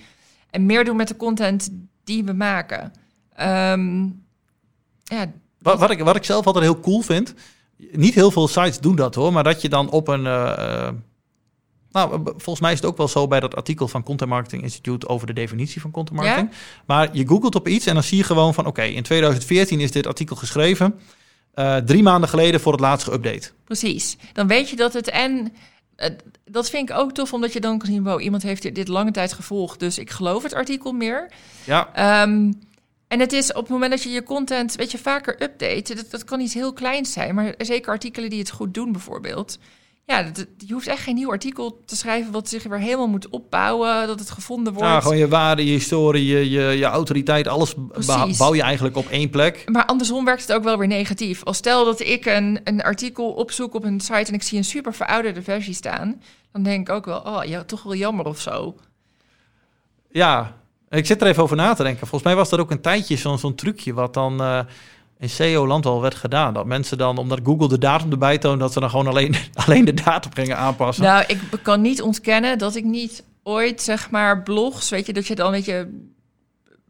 en 0.49 0.65
meer 0.65 0.85
doen 0.85 0.95
met 0.95 1.07
de 1.07 1.15
content 1.15 1.69
die 2.03 2.23
we 2.23 2.33
maken. 2.33 2.93
Ehm, 3.35 4.03
ja, 5.03 5.31
Wat, 5.59 5.79
wat, 5.79 5.91
ik, 5.91 5.99
wat 5.99 6.15
ik 6.15 6.23
zelf 6.23 6.45
altijd 6.45 6.63
heel 6.63 6.79
cool 6.79 7.01
vind, 7.01 7.33
niet 7.91 8.13
heel 8.13 8.31
veel 8.31 8.47
sites 8.47 8.79
doen 8.79 8.95
dat 8.95 9.15
hoor, 9.15 9.33
maar 9.33 9.43
dat 9.43 9.61
je 9.61 9.69
dan 9.69 9.89
op 9.89 10.07
een. 10.07 10.25
eh, 10.25 10.89
nou, 11.91 12.21
volgens 12.23 12.59
mij 12.59 12.71
is 12.71 12.77
het 12.79 12.87
ook 12.89 12.97
wel 12.97 13.07
zo 13.07 13.27
bij 13.27 13.39
dat 13.39 13.55
artikel 13.55 13.87
van 13.87 14.03
Content 14.03 14.29
Marketing 14.29 14.61
Institute 14.63 15.07
over 15.07 15.27
de 15.27 15.33
definitie 15.33 15.81
van 15.81 15.91
content 15.91 16.19
marketing. 16.19 16.51
Maar 16.85 17.09
je 17.13 17.27
googelt 17.27 17.55
op 17.55 17.67
iets 17.67 17.85
en 17.85 17.93
dan 17.93 18.03
zie 18.03 18.17
je 18.17 18.23
gewoon 18.23 18.53
van: 18.53 18.65
oké, 18.65 18.81
in 18.83 19.03
2014 19.03 19.79
is 19.79 19.91
dit 19.91 20.07
artikel 20.07 20.35
geschreven. 20.35 20.99
Eh, 21.53 21.77
drie 21.77 22.03
maanden 22.03 22.29
geleden 22.29 22.59
voor 22.59 22.71
het 22.71 22.81
laatste 22.81 23.11
update. 23.11 23.51
precies. 23.63 24.17
Dan 24.33 24.47
weet 24.47 24.69
je 24.69 24.75
dat 24.75 24.93
het 24.93 25.09
en 25.09 25.53
eh, 25.95 26.09
dat 26.45 26.69
vind 26.69 26.89
ik 26.89 26.97
ook 26.97 27.11
tof, 27.11 27.33
omdat 27.33 27.53
je 27.53 27.59
dan 27.59 27.77
kan 27.77 27.87
zien, 27.87 28.03
wow, 28.03 28.21
iemand 28.21 28.43
heeft 28.43 28.75
dit, 28.75 28.87
lange 28.87 29.11
tijd 29.11 29.33
gevolgd, 29.33 29.79
dus 29.79 29.97
ik 29.97 30.09
geloof 30.09 30.43
het 30.43 30.53
artikel 30.53 30.91
meer. 30.91 31.31
Ja, 31.63 31.89
Ehm, 31.93 32.51
en 33.07 33.19
het 33.19 33.33
is 33.33 33.53
op 33.53 33.61
het 33.61 33.69
moment 33.69 33.91
dat 33.91 34.03
je 34.03 34.09
je 34.09 34.23
content, 34.23 34.75
weet 34.75 34.91
je, 34.91 34.97
vaker 34.97 35.41
update, 35.41 35.95
dat, 35.95 36.11
dat 36.11 36.23
kan 36.23 36.39
iets 36.39 36.53
heel 36.53 36.73
kleins 36.73 37.11
zijn, 37.11 37.35
maar 37.35 37.53
zeker 37.57 37.91
artikelen 37.91 38.29
die 38.29 38.39
het 38.39 38.51
goed 38.51 38.73
doen 38.73 38.91
bijvoorbeeld. 38.91 39.57
Ja, 40.05 40.23
dat, 40.23 40.47
je 40.57 40.73
hoeft 40.73 40.87
echt 40.87 41.01
geen 41.01 41.15
nieuw 41.15 41.31
artikel 41.31 41.81
te 41.85 41.95
schrijven 41.95 42.31
wat 42.31 42.49
zich 42.49 42.63
weer 42.63 42.79
helemaal 42.79 43.07
moet 43.07 43.29
opbouwen, 43.29 44.07
dat 44.07 44.19
het 44.19 44.29
gevonden 44.29 44.73
wordt. 44.73 44.89
ja, 44.89 45.01
gewoon 45.01 45.17
je 45.17 45.27
waarde, 45.27 45.65
je 45.65 45.71
historie, 45.71 46.25
je, 46.25 46.49
je, 46.49 46.61
je 46.61 46.85
autoriteit, 46.85 47.47
alles 47.47 47.73
bouw 48.37 48.53
je 48.53 48.61
eigenlijk 48.61 48.95
op 48.95 49.07
één 49.07 49.29
plek. 49.29 49.63
Maar 49.65 49.85
andersom 49.85 50.25
werkt 50.25 50.41
het 50.41 50.53
ook 50.53 50.63
wel 50.63 50.77
weer 50.77 50.87
negatief. 50.87 51.43
Als 51.43 51.57
stel 51.57 51.85
dat 51.85 51.99
ik 51.99 52.25
een, 52.25 52.59
een 52.63 52.81
artikel 52.81 53.31
opzoek 53.31 53.73
op 53.73 53.83
een 53.83 53.99
site 53.99 54.15
en 54.15 54.33
ik 54.33 54.43
zie 54.43 54.57
een 54.57 54.63
super 54.63 54.93
verouderde 54.93 55.41
versie 55.41 55.73
staan, 55.73 56.21
dan 56.51 56.63
denk 56.63 56.89
ik 56.89 56.95
ook 56.95 57.05
wel, 57.05 57.19
oh 57.19 57.43
ja, 57.43 57.63
toch 57.63 57.83
wel 57.83 57.95
jammer 57.95 58.25
of 58.25 58.39
zo. 58.39 58.75
Ja, 60.11 60.55
ik 60.89 61.05
zit 61.05 61.21
er 61.21 61.27
even 61.27 61.43
over 61.43 61.55
na 61.55 61.73
te 61.73 61.83
denken. 61.83 62.07
Volgens 62.07 62.23
mij 62.23 62.35
was 62.35 62.49
dat 62.49 62.59
ook 62.59 62.71
een 62.71 62.81
tijdje 62.81 63.15
zo'n 63.15 63.37
zo'n 63.39 63.55
trucje 63.55 63.93
wat 63.93 64.13
dan 64.13 64.41
eh, 64.41 64.59
in 65.21 65.29
SEO-land 65.29 65.85
al 65.85 66.01
werd 66.01 66.15
gedaan. 66.15 66.53
Dat 66.53 66.65
mensen 66.65 66.97
dan, 66.97 67.17
omdat 67.17 67.39
Google 67.43 67.67
de 67.67 67.77
datum 67.77 68.11
erbij 68.11 68.37
toont, 68.37 68.59
dat 68.59 68.73
ze 68.73 68.79
dan 68.79 68.89
gewoon 68.89 69.07
alleen, 69.07 69.35
alleen 69.65 69.85
de 69.85 69.93
datum 69.93 70.33
gingen 70.33 70.57
aanpassen. 70.57 71.03
Nou, 71.03 71.23
ik 71.27 71.39
kan 71.61 71.81
niet 71.81 72.01
ontkennen 72.01 72.57
dat 72.57 72.75
ik 72.75 72.83
niet 72.83 73.23
ooit, 73.43 73.81
zeg 73.81 74.09
maar, 74.09 74.43
blogs, 74.43 74.89
weet 74.89 75.05
je, 75.05 75.13
dat 75.13 75.27
je 75.27 75.35
dan, 75.35 75.51
weet 75.51 75.65
je, 75.65 76.07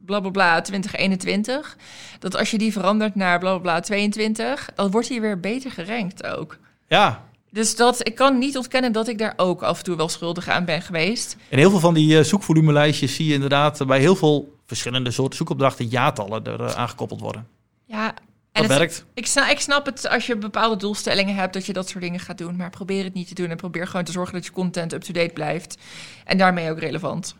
bla 0.05 0.19
bla 0.19 0.29
bla 0.29 0.61
2021, 0.61 1.77
dat 2.19 2.37
als 2.37 2.51
je 2.51 2.57
die 2.57 2.71
verandert 2.71 3.15
naar 3.15 3.39
bla 3.39 3.49
bla 3.49 3.59
bla 3.59 3.79
22, 3.79 4.69
dan 4.75 4.91
wordt 4.91 5.09
hij 5.09 5.21
weer 5.21 5.39
beter 5.39 5.71
gerankt 5.71 6.27
ook. 6.27 6.57
Ja, 6.87 7.23
Dus 7.49 7.75
dat, 7.75 8.07
ik 8.07 8.15
kan 8.15 8.37
niet 8.37 8.57
ontkennen 8.57 8.91
dat 8.91 9.07
ik 9.07 9.17
daar 9.17 9.33
ook 9.35 9.63
af 9.63 9.77
en 9.77 9.83
toe 9.83 9.95
wel 9.95 10.09
schuldig 10.09 10.47
aan 10.47 10.65
ben 10.65 10.81
geweest. 10.81 11.37
en 11.49 11.57
heel 11.57 11.69
veel 11.69 11.79
van 11.79 11.93
die 11.93 12.17
eh, 12.17 12.23
zoekvolumelijstjes 12.23 13.15
zie 13.15 13.27
je 13.27 13.33
inderdaad 13.33 13.87
bij 13.87 13.99
heel 13.99 14.15
veel 14.15 14.55
verschillende 14.65 15.11
soorten 15.11 15.37
zoekopdrachten 15.37 15.87
jaartallen 15.87 16.43
er 16.43 16.61
eh, 16.61 16.75
aangekoppeld 16.75 17.19
worden. 17.19 17.47
Ja, 17.91 18.05
Dat 18.07 18.15
en 18.51 18.61
het, 18.61 18.77
werkt. 18.77 19.05
ik, 19.13 19.25
snap, 19.25 19.49
ik 19.49 19.59
snap 19.59 19.85
het 19.85 20.09
als 20.09 20.25
je 20.25 20.35
bepaalde 20.35 20.75
doelstellingen 20.75 21.35
hebt, 21.35 21.53
dat 21.53 21.65
je 21.65 21.73
dat 21.73 21.89
soort 21.89 22.03
dingen 22.03 22.19
gaat 22.19 22.37
doen. 22.37 22.55
Maar 22.55 22.69
probeer 22.69 23.03
het 23.03 23.13
niet 23.13 23.27
te 23.27 23.33
doen 23.33 23.49
en 23.49 23.57
probeer 23.57 23.87
gewoon 23.87 24.05
te 24.05 24.11
zorgen 24.11 24.33
dat 24.33 24.45
je 24.45 24.51
content 24.51 24.93
up-to-date 24.93 25.33
blijft. 25.33 25.77
En 26.25 26.37
daarmee 26.37 26.71
ook 26.71 26.79
relevant. 26.79 27.35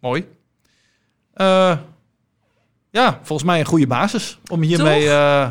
Mooi. 0.00 0.28
Eh, 1.34 1.78
ja, 2.90 3.20
volgens 3.22 3.48
mij 3.48 3.60
een 3.60 3.66
goede 3.66 3.86
basis 3.86 4.38
om 4.50 4.62
hiermee 4.62 5.08
eh, 5.08 5.50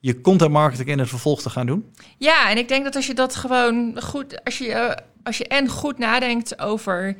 je 0.00 0.20
content 0.20 0.50
marketing 0.50 0.88
in 0.88 0.98
het 0.98 1.08
vervolg 1.08 1.42
te 1.42 1.50
gaan 1.50 1.66
doen. 1.66 1.92
Ja, 2.18 2.50
en 2.50 2.58
ik 2.58 2.68
denk 2.68 2.84
dat 2.84 2.96
als 2.96 3.06
je 3.06 3.14
dat 3.14 3.36
gewoon 3.36 4.02
goed, 4.02 4.44
als 4.44 4.58
je, 4.58 4.72
eh, 4.72 4.96
als 5.22 5.38
je 5.38 5.46
en 5.46 5.68
goed 5.68 5.98
nadenkt 5.98 6.58
over 6.58 7.16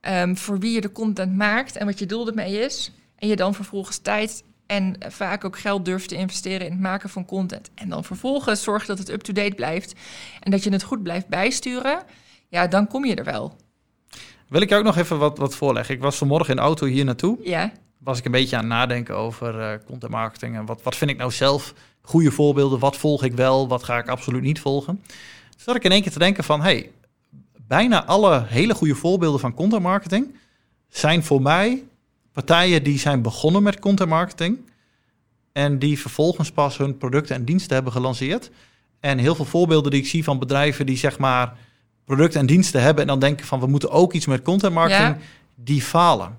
ehm, 0.00 0.34
voor 0.34 0.58
wie 0.58 0.72
je 0.72 0.80
de 0.80 0.92
content 0.92 1.36
maakt 1.36 1.76
en 1.76 1.86
wat 1.86 1.98
je 1.98 2.06
doel 2.06 2.26
ermee 2.26 2.58
is, 2.58 2.92
en 3.16 3.28
je 3.28 3.36
dan 3.36 3.54
vervolgens 3.54 3.98
tijd 3.98 4.44
en 4.66 4.96
vaak 5.08 5.44
ook 5.44 5.58
geld 5.58 5.84
durft 5.84 6.08
te 6.08 6.14
investeren 6.14 6.66
in 6.66 6.72
het 6.72 6.80
maken 6.80 7.10
van 7.10 7.24
content, 7.24 7.70
en 7.74 7.88
dan 7.88 8.04
vervolgens 8.04 8.62
zorgt 8.62 8.86
dat 8.86 8.98
het 8.98 9.10
up-to-date 9.10 9.54
blijft 9.54 9.94
en 10.40 10.50
dat 10.50 10.64
je 10.64 10.70
het 10.70 10.82
goed 10.82 11.02
blijft 11.02 11.28
bijsturen, 11.28 12.02
ja, 12.48 12.66
dan 12.66 12.86
kom 12.86 13.04
je 13.04 13.14
er 13.14 13.24
wel. 13.24 13.56
Wil 14.48 14.60
ik 14.60 14.68
jou 14.68 14.80
ook 14.80 14.86
nog 14.86 14.96
even 14.96 15.18
wat, 15.18 15.38
wat 15.38 15.56
voorleggen? 15.56 15.94
Ik 15.94 16.00
was 16.00 16.16
vanmorgen 16.16 16.50
in 16.50 16.56
de 16.56 16.62
auto 16.62 16.86
hier 16.86 17.04
naartoe. 17.04 17.38
Ja, 17.42 17.72
was 18.06 18.18
ik 18.18 18.24
een 18.24 18.30
beetje 18.30 18.56
aan 18.56 18.62
het 18.62 18.72
nadenken 18.72 19.16
over 19.16 19.60
eh, 19.60 19.78
content 19.86 20.12
marketing. 20.12 20.56
En 20.56 20.66
wat, 20.66 20.82
wat 20.82 20.96
vind 20.96 21.10
ik 21.10 21.16
nou 21.16 21.30
zelf 21.30 21.74
goede 22.00 22.30
voorbeelden? 22.30 22.78
Wat 22.78 22.96
volg 22.96 23.24
ik 23.24 23.32
wel? 23.32 23.68
Wat 23.68 23.82
ga 23.82 23.98
ik 23.98 24.08
absoluut 24.08 24.42
niet 24.42 24.60
volgen? 24.60 25.02
Toen 25.50 25.60
zat 25.64 25.76
ik 25.76 25.84
in 25.84 25.90
één 25.90 26.02
keer 26.02 26.12
te 26.12 26.18
denken 26.18 26.44
van... 26.44 26.62
hey, 26.62 26.90
bijna 27.66 28.04
alle 28.04 28.44
hele 28.46 28.74
goede 28.74 28.94
voorbeelden 28.94 29.40
van 29.40 29.54
content 29.54 29.82
marketing... 29.82 30.34
zijn 30.88 31.24
voor 31.24 31.42
mij 31.42 31.82
partijen 32.36 32.82
die 32.82 32.98
zijn 32.98 33.22
begonnen 33.22 33.62
met 33.62 33.78
content 33.78 34.08
marketing... 34.08 34.58
en 35.52 35.78
die 35.78 35.98
vervolgens 36.00 36.52
pas 36.52 36.76
hun 36.78 36.98
producten 36.98 37.36
en 37.36 37.44
diensten 37.44 37.74
hebben 37.74 37.92
gelanceerd. 37.92 38.50
En 39.00 39.18
heel 39.18 39.34
veel 39.34 39.44
voorbeelden 39.44 39.90
die 39.90 40.00
ik 40.00 40.06
zie 40.06 40.24
van 40.24 40.38
bedrijven... 40.38 40.86
die 40.86 40.96
zeg 40.96 41.18
maar 41.18 41.52
producten 42.04 42.40
en 42.40 42.46
diensten 42.46 42.82
hebben... 42.82 43.02
en 43.02 43.08
dan 43.08 43.18
denken 43.18 43.46
van 43.46 43.60
we 43.60 43.66
moeten 43.66 43.90
ook 43.90 44.12
iets 44.12 44.26
met 44.26 44.42
content 44.42 44.74
marketing... 44.74 45.16
Ja. 45.18 45.24
die 45.54 45.82
falen. 45.82 46.38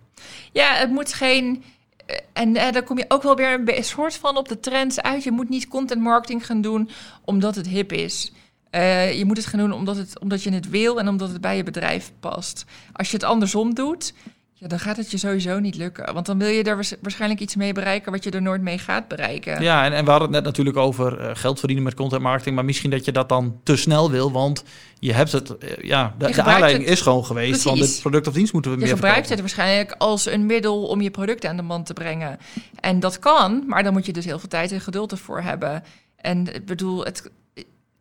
Ja, 0.52 0.74
het 0.74 0.90
moet 0.90 1.14
geen. 1.14 1.64
eh, 2.06 2.18
En 2.34 2.56
eh, 2.56 2.72
dan 2.72 2.84
kom 2.84 2.98
je 2.98 3.06
ook 3.08 3.24
wel 3.24 3.36
weer 3.36 3.62
een 3.66 3.84
soort 3.84 4.16
van 4.16 4.38
op 4.38 4.48
de 4.48 4.60
trends 4.60 5.02
uit. 5.02 5.24
Je 5.24 5.32
moet 5.32 5.50
niet 5.50 5.68
content 5.68 6.02
marketing 6.02 6.46
gaan 6.46 6.62
doen 6.62 6.90
omdat 7.26 7.56
het 7.56 7.68
hip 7.68 7.92
is. 7.92 8.32
Eh, 8.70 9.18
je 9.18 9.26
moet 9.26 9.38
het 9.38 9.46
gaan 9.46 9.60
doen 9.60 9.72
omdat, 9.72 9.96
het, 9.96 10.20
omdat 10.20 10.44
je 10.44 10.52
het 10.52 10.70
wil 10.70 11.00
en 11.00 11.08
omdat 11.08 11.30
het 11.30 11.42
bij 11.42 11.56
je 11.58 11.64
bedrijf 11.64 12.12
past. 12.20 12.66
Als 12.94 13.10
je 13.12 13.18
het 13.18 13.26
andersom 13.26 13.74
doet, 13.74 14.14
ja, 14.60 14.68
dan 14.68 14.80
gaat 14.80 14.98
het 14.98 15.12
je 15.12 15.18
sowieso 15.18 15.60
niet 15.60 15.76
lukken. 15.76 16.14
Want 16.14 16.26
dan 16.26 16.38
wil 16.38 16.48
je 16.48 16.64
er 16.64 16.76
waars- 16.76 16.94
waarschijnlijk 17.02 17.42
iets 17.42 17.56
mee 17.56 17.74
bereiken 17.74 18.12
wat 18.12 18.24
je 18.24 18.30
er 18.32 18.42
nooit 18.42 18.62
mee 18.62 18.78
gaat 18.78 19.08
bereiken. 19.08 19.62
Ja, 19.62 19.86
en, 19.86 19.94
en 19.94 20.04
we 20.06 20.10
hadden 20.10 20.28
het 20.28 20.38
net 20.38 20.46
natuurlijk 20.46 20.78
over 20.78 21.20
eh, 21.20 21.30
geld 21.34 21.58
verdienen 21.60 21.86
met 21.86 21.94
content 21.96 22.22
marketing. 22.22 22.56
Maar 22.56 22.66
misschien 22.66 22.90
dat 22.90 23.06
je 23.06 23.12
dat 23.12 23.30
dan 23.30 23.60
te 23.64 23.76
snel 23.76 24.12
wil. 24.12 24.32
Want 24.32 24.64
je 25.00 25.14
hebt 25.14 25.32
het, 25.32 25.58
eh, 25.58 25.84
ja, 25.84 26.16
de, 26.18 26.44
aanleiding 26.44 26.84
het- 26.84 26.94
is 26.94 27.02
gewoon 27.02 27.26
geweest. 27.26 27.62
Van 27.62 27.80
dit 27.80 27.98
product 28.02 28.28
of 28.28 28.34
dienst 28.34 28.54
moeten 28.54 28.72
we 28.72 28.78
Je 28.78 28.84
meer 28.84 28.94
gebruikt 28.94 29.30
het 29.30 29.40
waarschijnlijk 29.40 29.96
als 29.98 30.26
een 30.26 30.46
middel 30.46 30.84
om 30.88 31.02
je 31.02 31.12
product 31.12 31.46
aan 31.46 31.56
de 31.56 31.62
man 31.62 31.84
te 31.84 31.94
brengen. 31.94 32.38
En 32.80 33.00
dat 33.00 33.20
kan, 33.20 33.64
maar 33.68 33.84
dan 33.84 33.94
moet 33.94 34.06
je 34.06 34.14
dus 34.14 34.26
heel 34.26 34.40
veel 34.40 34.50
tijd 34.50 34.72
en 34.72 34.82
geduld 34.82 35.12
ervoor 35.12 35.42
hebben. 35.42 35.84
En 36.16 36.56
ik 36.56 36.66
bedoel, 36.66 37.04
het 37.06 37.32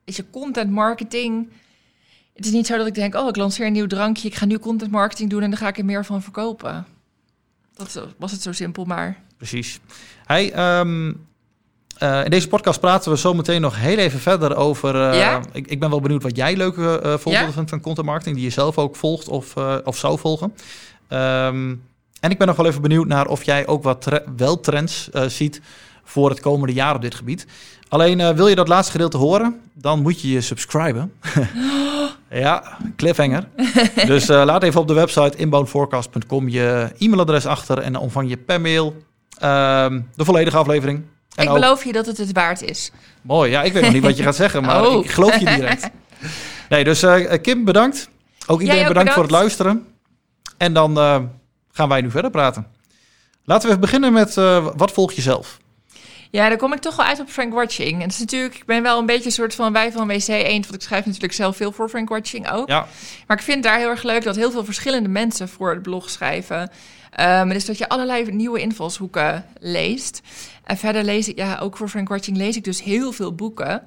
is 0.05 0.17
je 0.17 0.25
content 0.31 0.71
marketing. 0.71 1.49
Het 2.37 2.45
is 2.47 2.51
niet 2.53 2.67
zo 2.67 2.77
dat 2.77 2.87
ik 2.87 2.95
denk, 2.95 3.15
oh, 3.15 3.29
ik 3.29 3.37
lanceer 3.37 3.67
een 3.67 3.73
nieuw 3.73 3.87
drankje, 3.87 4.29
ik 4.29 4.35
ga 4.35 4.45
nu 4.45 4.59
content 4.59 4.91
marketing 4.91 5.31
doen 5.31 5.43
en 5.43 5.51
dan 5.51 5.59
ga 5.59 5.69
ik 5.69 5.79
er 5.79 5.85
meer 5.85 6.05
van 6.05 6.23
verkopen. 6.23 6.87
Dat 7.77 8.01
was 8.19 8.33
het 8.33 8.43
zo 8.43 8.53
simpel, 8.53 8.85
maar. 8.85 9.21
Precies. 9.37 9.81
Hey, 10.27 10.53
ehm, 10.53 11.13
eh, 11.99 12.25
in 12.25 12.31
deze 12.31 12.49
podcast 12.49 12.81
praten 12.81 13.11
we 13.13 13.19
zo 13.19 13.35
meteen 13.35 13.61
nog 13.61 13.77
heel 13.77 13.99
even 13.99 14.21
verder 14.21 14.57
over... 14.57 15.11
eh, 15.11 15.19
Ja? 15.19 15.41
ik, 15.53 15.67
ik 15.67 15.81
ben 15.81 15.91
wel 15.91 16.01
benieuwd 16.01 16.23
wat 16.23 16.37
jij 16.37 16.57
leuke 16.57 16.83
eh, 16.83 17.01
voorbeelden 17.11 17.47
Ja? 17.49 17.53
vindt 17.53 17.71
van 17.71 17.81
content 17.81 18.07
marketing... 18.07 18.37
die 18.37 18.45
je 18.45 18.51
zelf 18.51 18.79
ook 18.79 18.97
volgt 18.97 19.29
of, 19.29 19.57
of 19.85 19.97
zou 19.97 20.19
volgen. 20.19 20.55
Ehm, 21.09 21.75
en 22.21 22.31
ik 22.31 22.39
ben 22.39 22.47
nog 22.47 22.57
wel 22.57 22.67
even 22.67 22.83
benieuwd 22.83 23.07
naar 23.07 23.27
of 23.27 23.43
jij 23.43 23.67
ook 23.67 23.83
wat 23.83 24.03
tre- 24.03 24.25
wel 24.37 24.61
trends 24.61 25.09
ziet... 25.27 25.61
voor 26.05 26.31
het 26.31 26.41
komende 26.41 26.73
jaar 26.75 26.95
op 26.95 27.03
dit 27.03 27.15
gebied. 27.15 27.47
Alleen 27.89 28.21
eh, 28.21 28.31
wil 28.31 28.49
je 28.49 28.55
dat 28.55 28.69
laatste 28.69 28.93
gedeelte 28.93 29.17
horen, 29.17 29.61
dan 29.73 30.03
moet 30.03 30.21
je 30.21 30.31
je 30.31 30.41
subscriben. 30.41 31.13
ja, 32.31 32.79
cliffhanger. 32.97 33.49
dus 34.07 34.29
eh, 34.29 34.43
laat 34.45 34.63
even 34.63 34.81
op 34.81 34.89
de 34.89 34.95
website 34.95 35.37
inboundforecast.com 35.37 36.49
je 36.49 36.91
e-mailadres 36.99 37.47
achter 37.47 37.79
en 37.79 37.93
dan 37.93 38.03
ontvang 38.03 38.29
je 38.29 38.37
per 38.37 38.61
mail 38.61 38.97
ehm, 39.39 40.01
de 40.15 40.25
volledige 40.25 40.57
aflevering. 40.57 41.03
En 41.35 41.45
ik 41.45 41.51
ook- 41.51 41.61
beloof 41.61 41.85
je 41.85 41.93
dat 41.93 42.07
het 42.07 42.19
het 42.19 42.33
waard 42.33 42.63
is. 42.63 42.91
Mooi, 43.23 43.51
ja, 43.51 43.63
ik 43.63 43.73
weet 43.73 43.83
nog 43.83 43.93
niet 43.93 44.03
wat 44.03 44.17
je 44.17 44.23
gaat 44.23 44.37
zeggen, 44.37 44.63
maar 44.63 44.85
Oh. 44.87 45.05
ik 45.05 45.11
geloof 45.11 45.39
je 45.39 45.45
direct. 45.45 45.89
Nee, 46.69 46.85
dus 46.85 47.03
eh, 47.03 47.41
Kim, 47.43 47.65
bedankt. 47.65 48.09
Ook 48.47 48.61
iedereen 48.61 48.83
ook 48.83 48.89
bedankt, 48.89 49.13
voor 49.13 49.23
het 49.23 49.33
luisteren. 49.33 49.87
En 50.57 50.73
dan 50.73 50.97
gaan 51.73 51.89
wij 51.89 52.01
nu 52.01 52.11
verder 52.11 52.31
praten. 52.31 52.67
Laten 53.45 53.63
we 53.63 53.69
even 53.69 53.81
beginnen 53.81 54.13
met 54.13 54.35
wat 54.77 54.93
volg 54.93 55.13
je 55.13 55.21
zelf? 55.23 55.59
Ja, 56.37 56.49
dan 56.49 56.59
kom 56.59 56.73
ik 56.73 56.81
toch 56.81 56.97
wel 56.97 57.07
uit 57.07 57.21
op 57.21 57.29
Frank 57.29 57.53
Watching. 57.53 57.93
En 57.93 58.01
het 58.01 58.13
is 58.13 58.19
natuurlijk, 58.19 58.55
ik 58.55 58.65
ben 58.65 58.83
wel 58.83 58.99
een 58.99 59.07
beetje 59.07 59.25
een 59.25 59.33
soort 59.33 59.55
van 59.55 59.73
wij 59.73 59.93
van 59.93 60.07
WC 60.07 60.29
Eend, 60.29 60.65
want 60.65 60.75
ik 60.75 60.83
schrijf 60.83 61.07
natuurlijk 61.07 61.33
zelf 61.33 61.57
veel 61.57 61.73
voor 61.73 61.89
Frank 61.89 62.09
Watching 62.09 62.51
ook. 62.51 62.69
Ja. 62.69 62.87
Maar 63.27 63.37
ik 63.37 63.43
vind 63.43 63.63
daar 63.63 63.79
heel 63.79 63.89
erg 63.89 64.03
leuk 64.03 64.23
dat 64.23 64.37
heel 64.37 64.51
veel 64.51 64.65
verschillende 64.65 65.09
mensen 65.09 65.49
voor 65.49 65.71
het 65.71 65.83
blog 65.83 66.11
schrijven. 66.11 66.71
Um, 67.21 67.49
dus 67.49 67.65
dat 67.65 67.79
je 67.79 67.89
allerlei 67.89 68.33
nieuwe 68.33 68.61
invalshoeken 68.61 69.45
leest. 69.61 70.21
En 70.65 70.77
verder 70.77 71.05
lees 71.05 71.29
ik, 71.29 71.37
ja, 71.37 71.59
ook 71.59 71.77
voor 71.77 71.89
Frank 71.89 72.09
Watching 72.09 72.37
lees 72.37 72.57
ik 72.57 72.65
dus 72.65 72.83
heel 72.83 73.13
veel 73.13 73.35
boeken. 73.35 73.83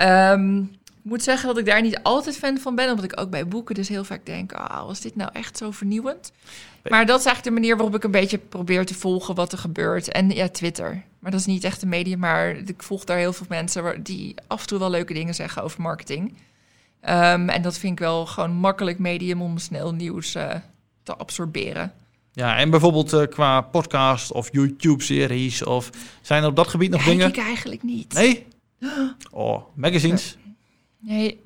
Um, 0.00 0.76
ik 1.04 1.10
moet 1.10 1.22
zeggen 1.22 1.48
dat 1.48 1.58
ik 1.58 1.66
daar 1.66 1.82
niet 1.82 2.02
altijd 2.02 2.36
fan 2.36 2.58
van 2.58 2.74
ben, 2.74 2.88
omdat 2.90 3.04
ik 3.04 3.20
ook 3.20 3.30
bij 3.30 3.48
boeken 3.48 3.74
dus 3.74 3.88
heel 3.88 4.04
vaak 4.04 4.26
denk, 4.26 4.52
ah, 4.52 4.80
oh, 4.80 4.86
was 4.86 5.00
dit 5.00 5.16
nou 5.16 5.30
echt 5.32 5.58
zo 5.58 5.70
vernieuwend? 5.70 6.32
Maar 6.88 7.06
dat 7.06 7.18
is 7.18 7.26
eigenlijk 7.26 7.56
de 7.56 7.60
manier 7.60 7.76
waarop 7.76 7.94
ik 7.94 8.04
een 8.04 8.10
beetje 8.10 8.38
probeer 8.38 8.86
te 8.86 8.94
volgen 8.94 9.34
wat 9.34 9.52
er 9.52 9.58
gebeurt. 9.58 10.08
En 10.08 10.30
ja, 10.30 10.48
Twitter. 10.48 11.02
Maar 11.18 11.30
dat 11.30 11.40
is 11.40 11.46
niet 11.46 11.64
echt 11.64 11.82
een 11.82 11.88
medium, 11.88 12.18
maar 12.18 12.56
ik 12.56 12.82
volg 12.82 13.04
daar 13.04 13.16
heel 13.16 13.32
veel 13.32 13.46
mensen 13.48 14.02
die 14.02 14.34
af 14.46 14.60
en 14.60 14.66
toe 14.66 14.78
wel 14.78 14.90
leuke 14.90 15.14
dingen 15.14 15.34
zeggen 15.34 15.62
over 15.62 15.80
marketing. 15.80 16.28
Um, 16.28 17.48
en 17.48 17.62
dat 17.62 17.78
vind 17.78 17.92
ik 17.92 17.98
wel 17.98 18.26
gewoon 18.26 18.52
makkelijk 18.52 18.98
medium 18.98 19.42
om 19.42 19.58
snel 19.58 19.94
nieuws 19.94 20.34
uh, 20.34 20.54
te 21.02 21.16
absorberen. 21.16 21.92
Ja, 22.32 22.56
en 22.56 22.70
bijvoorbeeld 22.70 23.12
uh, 23.12 23.22
qua 23.26 23.60
podcast 23.60 24.32
of 24.32 24.48
YouTube-series 24.52 25.64
of 25.64 25.90
zijn 26.20 26.42
er 26.42 26.48
op 26.48 26.56
dat 26.56 26.68
gebied 26.68 26.90
nog 26.90 27.04
dingen? 27.04 27.28
ik 27.28 27.36
eigenlijk 27.36 27.82
niet. 27.82 28.12
Nee? 28.12 28.46
Oh, 29.30 29.62
magazines? 29.74 30.36
Nee. 31.04 31.42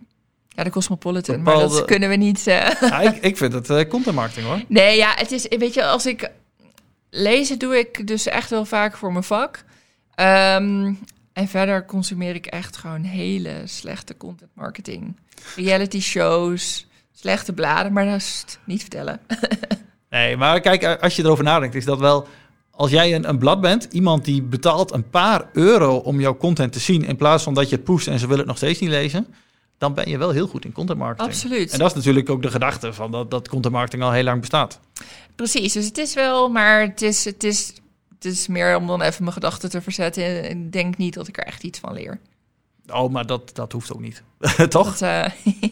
Ja, 0.49 0.65
de 0.65 0.71
Cosmopolitan, 0.71 1.43
maar 1.43 1.59
dat 1.59 1.85
kunnen 1.85 2.09
we 2.09 2.17
niet... 2.17 2.47
Uh... 2.47 2.71
Ja, 2.81 3.01
ik, 3.01 3.17
ik 3.17 3.37
vind 3.37 3.53
het 3.53 3.71
uh, 3.71 3.81
content 3.89 4.15
marketing 4.15 4.47
hoor. 4.47 4.63
Nee, 4.69 4.97
ja, 4.97 5.13
het 5.15 5.33
is... 5.33 5.47
Weet 5.49 5.75
je, 5.75 5.85
als 5.85 6.07
ik... 6.07 6.31
Lezen 7.11 7.59
doe 7.59 7.79
ik 7.79 8.07
dus 8.07 8.27
echt 8.27 8.51
wel 8.51 8.65
vaak 8.65 8.97
voor 8.97 9.13
mijn 9.13 9.25
vak. 9.25 9.65
Um, 10.21 10.99
en 11.33 11.49
verder 11.49 11.85
consumeer 11.85 12.35
ik 12.35 12.47
echt 12.47 12.77
gewoon 12.77 13.03
hele 13.03 13.63
slechte 13.65 14.17
content 14.17 14.51
marketing. 14.55 15.17
Reality 15.57 16.01
shows, 16.01 16.87
slechte 17.13 17.53
bladen, 17.53 17.93
maar 17.93 18.05
dat 18.05 18.15
is 18.15 18.45
niet 18.65 18.81
vertellen. 18.81 19.21
nee, 20.11 20.37
maar 20.37 20.61
kijk, 20.61 20.85
als 20.85 21.17
je 21.17 21.23
erover 21.23 21.45
nadenkt, 21.45 21.75
is 21.75 21.85
dat 21.85 21.99
wel 21.99 22.27
als 22.71 22.91
jij 22.91 23.15
een, 23.15 23.29
een, 23.29 23.39
blad 23.39 23.61
bent, 23.61 23.89
iemand 23.91 24.25
die 24.25 24.43
betaalt 24.43 24.93
een 24.93 25.11
paar 25.11 25.49
euro 25.53 25.97
om 25.97 26.21
jouw 26.21 26.37
content 26.37 26.73
te 26.73 26.79
zien, 26.79 27.05
in 27.05 27.17
plaats 27.17 27.43
van 27.43 27.55
dat 27.55 27.69
je 27.69 27.77
het 27.77 27.85
poest 27.85 28.07
en 28.07 28.19
ze 28.19 28.25
willen 28.25 28.39
het 28.39 28.47
nog 28.47 28.57
steeds 28.57 28.81
niet 28.81 28.91
lezen, 28.91 29.27
dan 29.79 29.95
ben 29.95 30.09
je 30.09 30.18
wel 30.18 30.31
heel 30.31 30.47
goed 30.47 30.64
in 30.64 30.72
content 30.72 30.99
marketing. 30.99 31.29
Absoluut. 31.29 31.72
En 31.72 31.79
dat 31.79 31.91
is 31.91 31.97
natuurlijk 31.97 32.31
ook 32.31 32.43
de 32.43 32.51
gedachte 32.51 32.93
van 32.93 33.11
dat, 33.11 33.31
dat 33.31 33.49
content 33.49 33.74
marketing 33.74 34.03
al 34.03 34.12
heel 34.12 34.24
lang 34.24 34.41
bestaat. 34.41 34.81
Precies, 35.35 35.72
dus 35.72 35.85
het 35.85 35.99
is 35.99 36.14
wel, 36.14 36.49
maar 36.49 36.81
het 36.81 37.03
is, 37.03 37.24
het 37.24 37.45
is, 37.45 37.72
het 38.14 38.24
is 38.24 38.47
meer 38.47 38.76
om 38.76 38.87
dan 38.87 39.03
even 39.03 39.22
mijn 39.22 39.35
gedachten 39.35 39.70
te 39.70 39.81
verzetten. 39.83 40.51
Ik 40.51 40.72
denk 40.72 40.97
niet 40.97 41.14
dat 41.14 41.29
ik 41.29 41.37
er 41.37 41.45
echt 41.45 41.62
iets 41.62 41.79
van 41.79 41.93
leer. 41.93 42.18
Oh, 42.93 43.12
maar 43.12 43.26
dat, 43.26 43.55
dat 43.55 43.72
hoeft 43.72 43.93
ook 43.93 44.01
niet. 44.01 44.22
Toch? 44.68 44.99
Dat, 44.99 45.03
uh... 45.03 45.62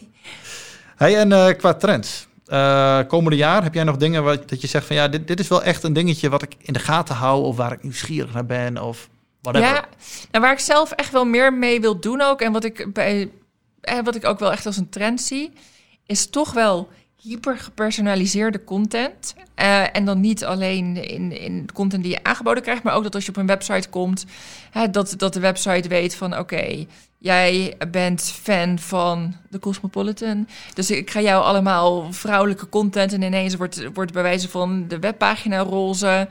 hey, 0.95 1.17
en 1.17 1.31
uh, 1.31 1.47
qua 1.47 1.73
trends. 1.73 2.27
Uh, 2.47 2.99
komende 3.07 3.37
jaar 3.37 3.63
heb 3.63 3.73
jij 3.73 3.83
nog 3.83 3.97
dingen 3.97 4.23
wat 4.23 4.49
dat 4.49 4.61
je 4.61 4.67
zegt 4.67 4.85
van 4.85 4.95
ja, 4.95 5.07
dit, 5.07 5.27
dit 5.27 5.39
is 5.39 5.47
wel 5.47 5.63
echt 5.63 5.83
een 5.83 5.93
dingetje 5.93 6.29
wat 6.29 6.41
ik 6.41 6.55
in 6.59 6.73
de 6.73 6.79
gaten 6.79 7.15
hou 7.15 7.43
of 7.43 7.55
waar 7.55 7.71
ik 7.71 7.83
nieuwsgierig 7.83 8.33
naar 8.33 8.45
ben 8.45 8.77
of 8.77 9.09
whatever. 9.41 9.67
Ja, 9.67 9.85
nou, 10.31 10.43
waar 10.43 10.53
ik 10.53 10.59
zelf 10.59 10.91
echt 10.91 11.11
wel 11.11 11.25
meer 11.25 11.53
mee 11.53 11.81
wil 11.81 11.99
doen 11.99 12.21
ook 12.21 12.41
en 12.41 12.51
wat 12.51 12.63
ik 12.63 12.93
bij 12.93 13.31
wat 14.03 14.15
ik 14.15 14.25
ook 14.25 14.39
wel 14.39 14.51
echt 14.51 14.65
als 14.65 14.77
een 14.77 14.89
trend 14.89 15.21
zie, 15.21 15.51
is 16.05 16.29
toch 16.29 16.53
wel 16.53 16.89
hyper 17.21 17.57
gepersonaliseerde 17.57 18.63
content. 18.63 19.35
Uh, 19.55 19.95
en 19.95 20.05
dan 20.05 20.19
niet 20.19 20.45
alleen 20.45 21.03
in, 21.09 21.39
in 21.39 21.69
content 21.73 22.03
die 22.03 22.11
je 22.11 22.23
aangeboden 22.23 22.63
krijgt, 22.63 22.83
maar 22.83 22.93
ook 22.93 23.03
dat 23.03 23.15
als 23.15 23.25
je 23.25 23.29
op 23.29 23.37
een 23.37 23.47
website 23.47 23.89
komt, 23.89 24.25
hè, 24.71 24.89
dat, 24.89 25.13
dat 25.17 25.33
de 25.33 25.39
website 25.39 25.87
weet 25.87 26.15
van 26.15 26.37
oké, 26.37 26.85
jij 27.17 27.75
bent 27.91 28.23
fan 28.23 28.79
van 28.79 29.35
de 29.49 29.59
Cosmopolitan. 29.59 30.47
Dus 30.73 30.91
ik 30.91 31.09
ga 31.09 31.21
jou 31.21 31.43
allemaal 31.43 32.13
vrouwelijke 32.13 32.69
content 32.69 33.13
en 33.13 33.21
ineens 33.21 33.55
wordt, 33.55 33.93
wordt 33.93 34.13
bij 34.13 34.23
wijze 34.23 34.49
van 34.49 34.87
de 34.87 34.99
webpagina 34.99 35.59
roze. 35.59 36.27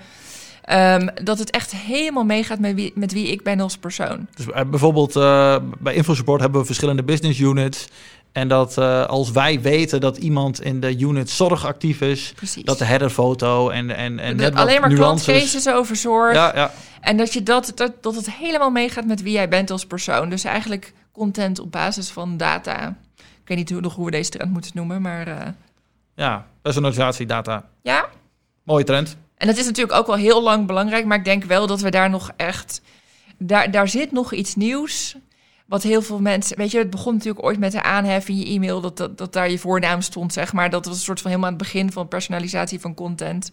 Um, 0.73 1.09
dat 1.23 1.39
het 1.39 1.51
echt 1.51 1.73
helemaal 1.73 2.25
meegaat 2.25 2.59
met 2.59 2.75
wie, 2.75 2.93
met 2.95 3.13
wie 3.13 3.27
ik 3.27 3.43
ben 3.43 3.61
als 3.61 3.77
persoon. 3.77 4.27
Dus 4.35 4.47
uh, 4.47 4.61
bijvoorbeeld 4.71 5.17
uh, 5.17 5.57
bij 5.79 5.95
InfoSupport 5.95 6.41
hebben 6.41 6.61
we 6.61 6.67
verschillende 6.67 7.03
business 7.03 7.41
units. 7.41 7.89
En 8.33 8.49
dat 8.49 8.77
uh, 8.79 9.07
als 9.07 9.31
wij 9.31 9.61
weten 9.61 10.01
dat 10.01 10.17
iemand 10.17 10.63
in 10.63 10.81
de 10.81 10.99
unit 10.99 11.31
zorg 11.31 11.67
actief 11.67 12.01
is, 12.01 12.33
Precies. 12.37 12.65
dat 12.65 12.79
de 12.79 12.85
headerfoto 12.85 13.71
en, 13.71 13.97
en, 13.97 14.19
en 14.19 14.55
alleen 14.55 14.81
maar 14.81 14.95
klantcases 14.95 15.69
over 15.69 15.97
zorg. 15.97 16.35
Ja, 16.35 16.53
ja. 16.55 16.73
En 17.01 17.17
dat, 17.17 17.33
je 17.33 17.43
dat, 17.43 17.73
dat, 17.75 18.03
dat 18.03 18.15
het 18.15 18.31
helemaal 18.31 18.71
meegaat 18.71 19.07
met 19.07 19.23
wie 19.23 19.33
jij 19.33 19.49
bent 19.49 19.71
als 19.71 19.87
persoon. 19.87 20.29
Dus 20.29 20.45
eigenlijk 20.45 20.93
content 21.13 21.59
op 21.59 21.73
basis 21.73 22.11
van 22.11 22.37
data. 22.37 22.97
Ik 23.17 23.49
weet 23.49 23.57
niet 23.57 23.71
hoe, 23.71 23.81
nog 23.81 23.95
hoe 23.95 24.05
we 24.05 24.11
deze 24.11 24.31
trend 24.31 24.53
moeten 24.53 24.71
noemen, 24.75 25.03
maar... 25.03 25.29
Uh... 25.29 25.35
Ja, 26.15 26.47
personalisatie, 26.63 27.27
data. 27.27 27.65
Ja. 27.83 28.07
Mooie 28.63 28.85
trend. 28.85 29.17
En 29.37 29.47
dat 29.47 29.57
is 29.57 29.65
natuurlijk 29.65 29.99
ook 29.99 30.07
wel 30.07 30.17
heel 30.17 30.43
lang 30.43 30.67
belangrijk, 30.67 31.05
maar 31.05 31.19
ik 31.19 31.25
denk 31.25 31.45
wel 31.45 31.67
dat 31.67 31.81
we 31.81 31.91
daar 31.91 32.11
nog 32.11 32.31
echt. 32.37 32.81
Daar, 33.39 33.71
daar 33.71 33.89
zit 33.89 34.13
nog 34.13 34.33
iets 34.33 34.55
nieuws. 34.55 35.17
Wat 35.67 35.83
heel 35.83 36.03
veel 36.03 36.21
mensen. 36.21 36.57
Weet 36.57 36.71
je, 36.71 36.79
het 36.79 36.91
begon 36.91 37.13
natuurlijk 37.13 37.45
ooit 37.45 37.59
met 37.59 37.73
de 37.73 37.83
aanhef 37.83 38.29
in 38.29 38.37
je 38.37 38.47
e-mail. 38.47 38.81
Dat, 38.81 38.97
dat, 38.97 39.19
dat 39.19 39.33
daar 39.33 39.51
je 39.51 39.59
voornaam 39.59 40.01
stond, 40.01 40.33
zeg 40.33 40.53
maar. 40.53 40.71
Dat 40.71 40.87
was 40.87 40.95
een 40.95 41.03
soort 41.03 41.21
van 41.21 41.31
helemaal 41.31 41.51
aan 41.51 41.57
het 41.57 41.67
begin 41.67 41.93
van 41.93 42.09
personalisatie 42.09 42.81
van 42.81 42.95
content. 42.95 43.51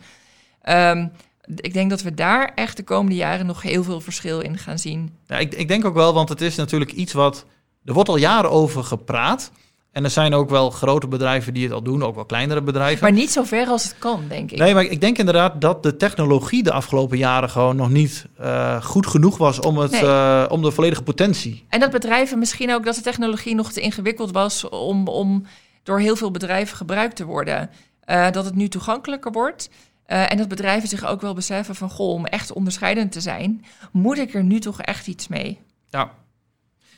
Um, 0.69 1.11
ik 1.55 1.73
denk 1.73 1.89
dat 1.89 2.01
we 2.01 2.13
daar 2.13 2.51
echt 2.55 2.77
de 2.77 2.84
komende 2.84 3.15
jaren 3.15 3.45
nog 3.45 3.61
heel 3.61 3.84
veel 3.84 4.01
verschil 4.01 4.39
in 4.39 4.57
gaan 4.57 4.79
zien. 4.79 5.15
Ik, 5.27 5.53
ik 5.53 5.67
denk 5.67 5.86
ook 5.86 5.93
wel, 5.93 6.13
want 6.13 6.29
het 6.29 6.41
is 6.41 6.55
natuurlijk 6.55 6.91
iets 6.91 7.13
wat. 7.13 7.45
Er 7.86 7.93
wordt 7.93 8.09
al 8.09 8.17
jaren 8.17 8.51
over 8.51 8.84
gepraat. 8.84 9.51
En 9.94 10.04
er 10.04 10.10
zijn 10.10 10.34
ook 10.34 10.50
wel 10.50 10.70
grote 10.70 11.08
bedrijven 11.08 11.54
die 11.54 11.64
het 11.64 11.72
al 11.72 11.82
doen, 11.82 12.04
ook 12.04 12.16
wel 12.16 12.26
kleinere 12.26 12.62
bedrijven. 12.62 13.04
Maar 13.04 13.12
niet 13.12 13.32
zo 13.32 13.44
ver 13.44 13.68
als 13.68 13.84
het 13.84 13.96
kan, 13.98 14.24
denk 14.28 14.52
ik. 14.52 14.58
Nee, 14.58 14.74
maar 14.74 14.84
ik 14.84 15.02
denk 15.02 15.18
inderdaad 15.18 15.62
dat 15.62 15.84
de 15.84 15.98
technologie 15.98 16.64
de 16.64 16.72
afgelopen 16.72 17.18
jaren 17.18 17.50
gewoon 17.50 17.76
nog 17.76 17.89
niet 17.89 18.26
uh, 18.41 18.84
goed 18.84 19.08
genoeg 19.08 19.38
was 19.38 19.60
om, 19.60 19.78
het, 19.78 19.91
nee. 19.91 20.04
uh, 20.04 20.46
om 20.50 20.62
de 20.62 20.72
volledige 20.72 21.04
potentie. 21.04 21.66
En 21.70 21.80
dat 21.80 21.91
bedrijven 21.91 22.39
misschien 22.39 22.74
ook 22.74 22.86
dat 22.86 22.96
de 22.96 23.02
technologie 23.02 23.56
nog 23.56 23.72
te 23.72 23.82
ingewikkeld 23.82 24.32
was 24.32 24.70
om, 24.70 25.08
om 25.08 25.46
door 25.84 26.00
heel 26.00 26.16
veel 26.16 26.32
bedrijven 26.32 26.78
gebruikt 26.78 27.16
te 27.16 27.26
worden. 27.26 27.70
Uh, 28.06 28.32
dat 28.32 28.46
het 28.46 28.56
nu 28.56 28.68
toegankelijker 28.68 29.32
wordt. 29.32 29.70
en 30.06 30.38
dat 30.38 30.48
bedrijven 30.48 30.89
zich 30.89 31.06
ook 31.06 31.22
wel 31.22 31.34
beseffen 31.34 31.76
van, 31.76 31.89
goh, 31.89 32.14
om 32.14 32.26
echt 32.26 32.54
onderscheidend 32.54 33.12
te 33.12 33.22
zijn, 33.22 33.66
moet 33.91 34.18
ik 34.18 34.34
er 34.34 34.44
nu 34.44 34.60
toch 34.60 34.82
echt 34.82 35.08
iets 35.08 35.28
mee. 35.28 35.60
Ja. 35.89 36.12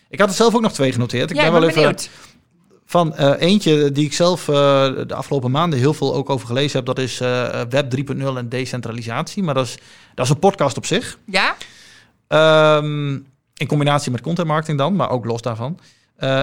Ik 0.10 0.20
had 0.20 0.30
er 0.30 0.36
zelf 0.36 0.56
ook 0.56 0.62
nog 0.62 0.74
twee 0.74 0.92
genoteerd. 0.92 1.30
Ik 1.30 1.36
ja, 1.36 1.44
ben 1.44 1.52
wel 1.52 1.64
even 1.64 1.76
benieuwd. 1.76 2.10
Van 2.86 3.14
uh, 3.20 3.34
eentje 3.38 3.92
die 3.92 4.06
ik 4.06 4.14
zelf 4.14 4.48
uh, 4.48 4.56
de 5.08 5.16
afgelopen 5.16 5.52
maanden 5.52 5.80
heel 5.80 5.94
veel 5.94 6.16
ook 6.16 6.30
over 6.30 6.48
gelezen 6.48 6.78
heb. 6.78 6.86
Dat 6.86 7.00
is 7.00 7.22
uh, 7.22 7.62
Web 7.70 7.96
3.0 8.12 8.24
en 8.36 8.50
decentralisatie. 8.50 9.44
Maar 9.44 9.54
dat 9.54 9.66
is, 9.66 9.78
dat 10.16 10.26
is 10.26 10.32
een 10.32 10.40
podcast 10.40 10.78
op 10.78 10.86
zich. 10.86 11.18
Ja? 11.26 11.56
Um, 12.78 13.28
in 13.54 13.68
combinatie 13.68 14.12
met 14.12 14.22
content 14.22 14.48
marketing 14.48 14.78
dan, 14.78 14.96
maar 14.96 15.10
ook 15.10 15.26
los 15.26 15.42
daarvan. 15.42 15.80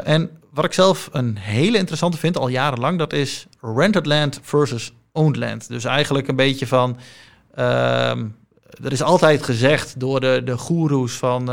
en 0.05 0.31
wat 0.51 0.65
ik 0.65 0.73
zelf 0.73 1.09
een 1.13 1.37
hele 1.39 1.79
interessante 1.79 2.19
vind, 2.19 2.39
al 2.39 2.49
jarenlang, 2.49 2.99
dat 2.99 3.13
is 3.13 3.47
rented 3.61 4.07
land 4.07 4.41
versus 4.43 4.93
owned 5.13 5.37
land. 5.37 5.69
Dus 5.69 5.85
eigenlijk 5.85 6.29
een 6.29 6.37
beetje 6.37 6.67
van... 6.67 6.99
Um, 7.59 8.37
er 8.83 8.93
is 8.93 9.03
altijd 9.03 9.43
gezegd 9.43 10.01
door 10.01 10.21
de, 10.21 10.43
de 10.45 10.59
goeroes 10.59 11.13
van 11.13 11.51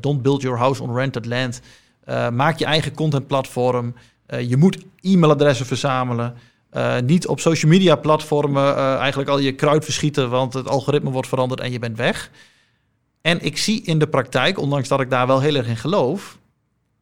don't 0.00 0.22
build 0.22 0.42
your 0.42 0.58
house 0.58 0.82
on 0.82 0.94
rented 0.94 1.26
land. 1.26 1.60
maak 2.32 2.58
je 2.58 2.64
eigen 2.64 2.94
contentplatform. 2.94 3.94
Uh, 4.32 4.48
je 4.48 4.56
moet 4.56 4.78
e-mailadressen 5.00 5.66
verzamelen. 5.66 6.34
Uh, 6.72 6.98
niet 6.98 7.26
op 7.26 7.40
social 7.40 7.70
media 7.70 7.96
platformen 7.96 8.76
uh, 8.76 8.94
eigenlijk 8.96 9.30
al 9.30 9.38
je 9.38 9.54
kruid 9.54 9.84
verschieten, 9.84 10.30
want 10.30 10.54
het 10.54 10.68
algoritme 10.68 11.10
wordt 11.10 11.28
veranderd 11.28 11.60
en 11.60 11.72
je 11.72 11.78
bent 11.78 11.96
weg. 11.96 12.30
En 13.20 13.44
ik 13.44 13.58
zie 13.58 13.82
in 13.82 13.98
de 13.98 14.06
praktijk, 14.06 14.58
ondanks 14.58 14.88
dat 14.88 15.00
ik 15.00 15.10
daar 15.10 15.26
wel 15.26 15.40
heel 15.40 15.54
erg 15.54 15.66
in 15.66 15.76
geloof, 15.76 16.38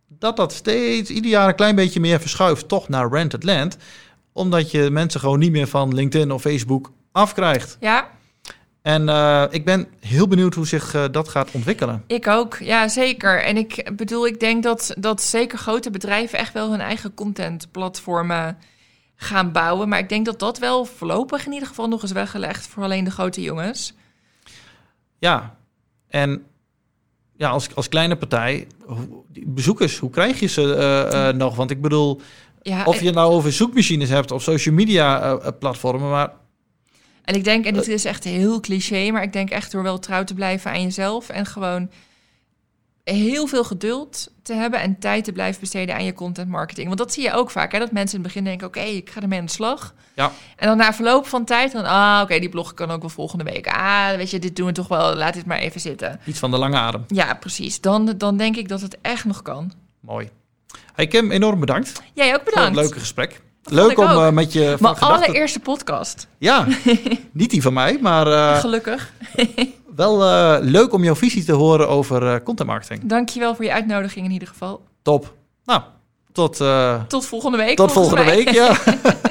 dat 0.08 0.36
dat 0.36 0.52
steeds 0.52 1.10
ieder 1.10 1.30
jaar 1.30 1.48
een 1.48 1.54
klein 1.54 1.74
beetje 1.74 2.00
meer 2.00 2.20
verschuift, 2.20 2.68
toch 2.68 2.88
naar 2.88 3.10
rented 3.10 3.44
land. 3.44 3.76
Omdat 4.32 4.70
je 4.70 4.90
mensen 4.90 5.20
gewoon 5.20 5.38
niet 5.38 5.52
meer 5.52 5.66
van 5.66 5.94
LinkedIn 5.94 6.32
of 6.32 6.40
Facebook 6.40 6.92
afkrijgt. 7.12 7.76
Ja, 7.80 8.08
en 8.82 9.08
uh, 9.08 9.44
ik 9.50 9.64
ben 9.64 9.86
heel 10.00 10.28
benieuwd 10.28 10.54
hoe 10.54 10.66
zich 10.66 10.94
uh, 10.94 11.04
dat 11.10 11.28
gaat 11.28 11.50
ontwikkelen. 11.50 12.04
Ik 12.06 12.26
ook, 12.26 12.56
ja 12.58 12.88
zeker. 12.88 13.42
En 13.42 13.56
ik 13.56 13.90
bedoel, 13.96 14.26
ik 14.26 14.40
denk 14.40 14.62
dat, 14.62 14.94
dat 14.98 15.22
zeker 15.22 15.58
grote 15.58 15.90
bedrijven 15.90 16.38
echt 16.38 16.52
wel 16.52 16.70
hun 16.70 16.80
eigen 16.80 17.14
contentplatformen 17.14 18.58
gaan 19.16 19.52
bouwen. 19.52 19.88
Maar 19.88 19.98
ik 19.98 20.08
denk 20.08 20.26
dat 20.26 20.38
dat 20.38 20.58
wel 20.58 20.84
voorlopig 20.84 21.46
in 21.46 21.52
ieder 21.52 21.68
geval 21.68 21.88
nog 21.88 22.02
is 22.02 22.12
weggelegd 22.12 22.66
voor 22.66 22.82
alleen 22.82 23.04
de 23.04 23.10
grote 23.10 23.42
jongens. 23.42 23.94
Ja, 25.18 25.56
en 26.08 26.44
ja, 27.36 27.48
als, 27.48 27.74
als 27.74 27.88
kleine 27.88 28.16
partij, 28.16 28.66
hoe, 28.84 29.24
bezoekers, 29.46 29.98
hoe 29.98 30.10
krijg 30.10 30.40
je 30.40 30.46
ze 30.46 31.10
uh, 31.12 31.38
nog? 31.38 31.56
Want 31.56 31.70
ik 31.70 31.80
bedoel, 31.80 32.20
ja, 32.62 32.84
of 32.84 33.00
je 33.00 33.10
nou 33.10 33.32
over 33.32 33.52
zoekmachines 33.52 34.08
hebt 34.08 34.30
of 34.30 34.42
social 34.42 34.74
media 34.74 35.36
platformen, 35.58 36.10
maar 36.10 36.32
en 37.24 37.34
ik 37.34 37.44
denk, 37.44 37.64
en 37.64 37.74
dit 37.74 37.88
is 37.88 38.04
echt 38.04 38.24
heel 38.24 38.60
cliché, 38.60 39.10
maar 39.10 39.22
ik 39.22 39.32
denk 39.32 39.50
echt 39.50 39.72
door 39.72 39.82
wel 39.82 39.98
trouw 39.98 40.24
te 40.24 40.34
blijven 40.34 40.70
aan 40.70 40.82
jezelf 40.82 41.28
en 41.28 41.46
gewoon 41.46 41.90
heel 43.04 43.46
veel 43.46 43.64
geduld 43.64 44.30
te 44.42 44.54
hebben 44.54 44.80
en 44.80 44.98
tijd 44.98 45.24
te 45.24 45.32
blijven 45.32 45.60
besteden 45.60 45.94
aan 45.94 46.04
je 46.04 46.12
content 46.12 46.48
marketing. 46.48 46.86
Want 46.86 46.98
dat 46.98 47.12
zie 47.12 47.22
je 47.22 47.32
ook 47.32 47.50
vaak, 47.50 47.72
hè, 47.72 47.78
dat 47.78 47.92
mensen 47.92 48.18
in 48.18 48.24
het 48.24 48.32
begin 48.32 48.48
denken, 48.48 48.66
oké, 48.66 48.80
ik 48.80 49.10
ga 49.10 49.20
ermee 49.20 49.38
aan 49.38 49.44
de 49.44 49.50
slag. 49.50 49.94
Ja. 50.14 50.32
En 50.56 50.66
dan 50.66 50.76
na 50.76 50.94
verloop 50.94 51.26
van 51.26 51.44
tijd, 51.44 51.72
dan, 51.72 51.84
ah, 51.84 52.20
oké, 52.22 52.38
die 52.38 52.48
blog 52.48 52.74
kan 52.74 52.90
ook 52.90 53.00
wel 53.00 53.10
volgende 53.10 53.44
week. 53.44 53.66
Ah, 53.66 54.10
weet 54.16 54.30
je, 54.30 54.38
dit 54.38 54.56
doen 54.56 54.66
we 54.66 54.72
toch 54.72 54.88
wel, 54.88 55.14
laat 55.14 55.34
dit 55.34 55.46
maar 55.46 55.58
even 55.58 55.80
zitten. 55.80 56.20
Iets 56.24 56.38
van 56.38 56.50
de 56.50 56.58
lange 56.58 56.76
adem. 56.76 57.04
Ja, 57.08 57.34
precies. 57.34 57.80
Dan, 57.80 58.14
dan 58.18 58.36
denk 58.36 58.56
ik 58.56 58.68
dat 58.68 58.80
het 58.80 58.98
echt 59.02 59.24
nog 59.24 59.42
kan. 59.42 59.72
Mooi. 60.00 60.28
Hey 60.94 61.06
Kim, 61.06 61.30
enorm 61.30 61.60
bedankt 61.60 62.02
Jij 62.14 62.26
ook 62.28 62.34
voor 62.34 62.44
het 62.44 62.54
bedankt. 62.54 62.76
leuke 62.76 62.98
gesprek. 62.98 63.40
Dat 63.62 63.72
Leuk 63.72 63.98
om 63.98 64.04
eh, 64.04 64.30
met 64.30 64.52
je 64.52 64.76
Mijn 64.80 64.98
allereerste 64.98 65.60
podcast. 65.60 66.26
Ja, 66.38 66.66
niet 67.32 67.50
die 67.50 67.62
van 67.62 67.72
mij, 67.72 67.98
maar 68.00 68.26
eh, 68.26 68.58
Gelukkig. 68.58 69.12
wel 69.96 70.24
eh, 70.24 70.56
leuk 70.60 70.92
om 70.92 71.04
jouw 71.04 71.14
visie 71.16 71.44
te 71.44 71.52
horen 71.52 71.88
over 71.88 72.42
content 72.42 72.68
marketing. 72.68 73.00
Dankjewel 73.04 73.54
voor 73.54 73.64
je 73.64 73.72
uitnodiging 73.72 74.26
in 74.26 74.32
ieder 74.32 74.48
geval. 74.48 74.82
Top. 75.02 75.34
Nou, 75.64 75.82
tot, 76.32 76.62
Tot 77.08 77.26
volgende 77.26 77.56
week. 77.56 77.76
tot 77.76 77.92
volgende 77.92 78.24
mij. 78.24 78.36
week. 78.36 78.50
Ja. 78.50 78.76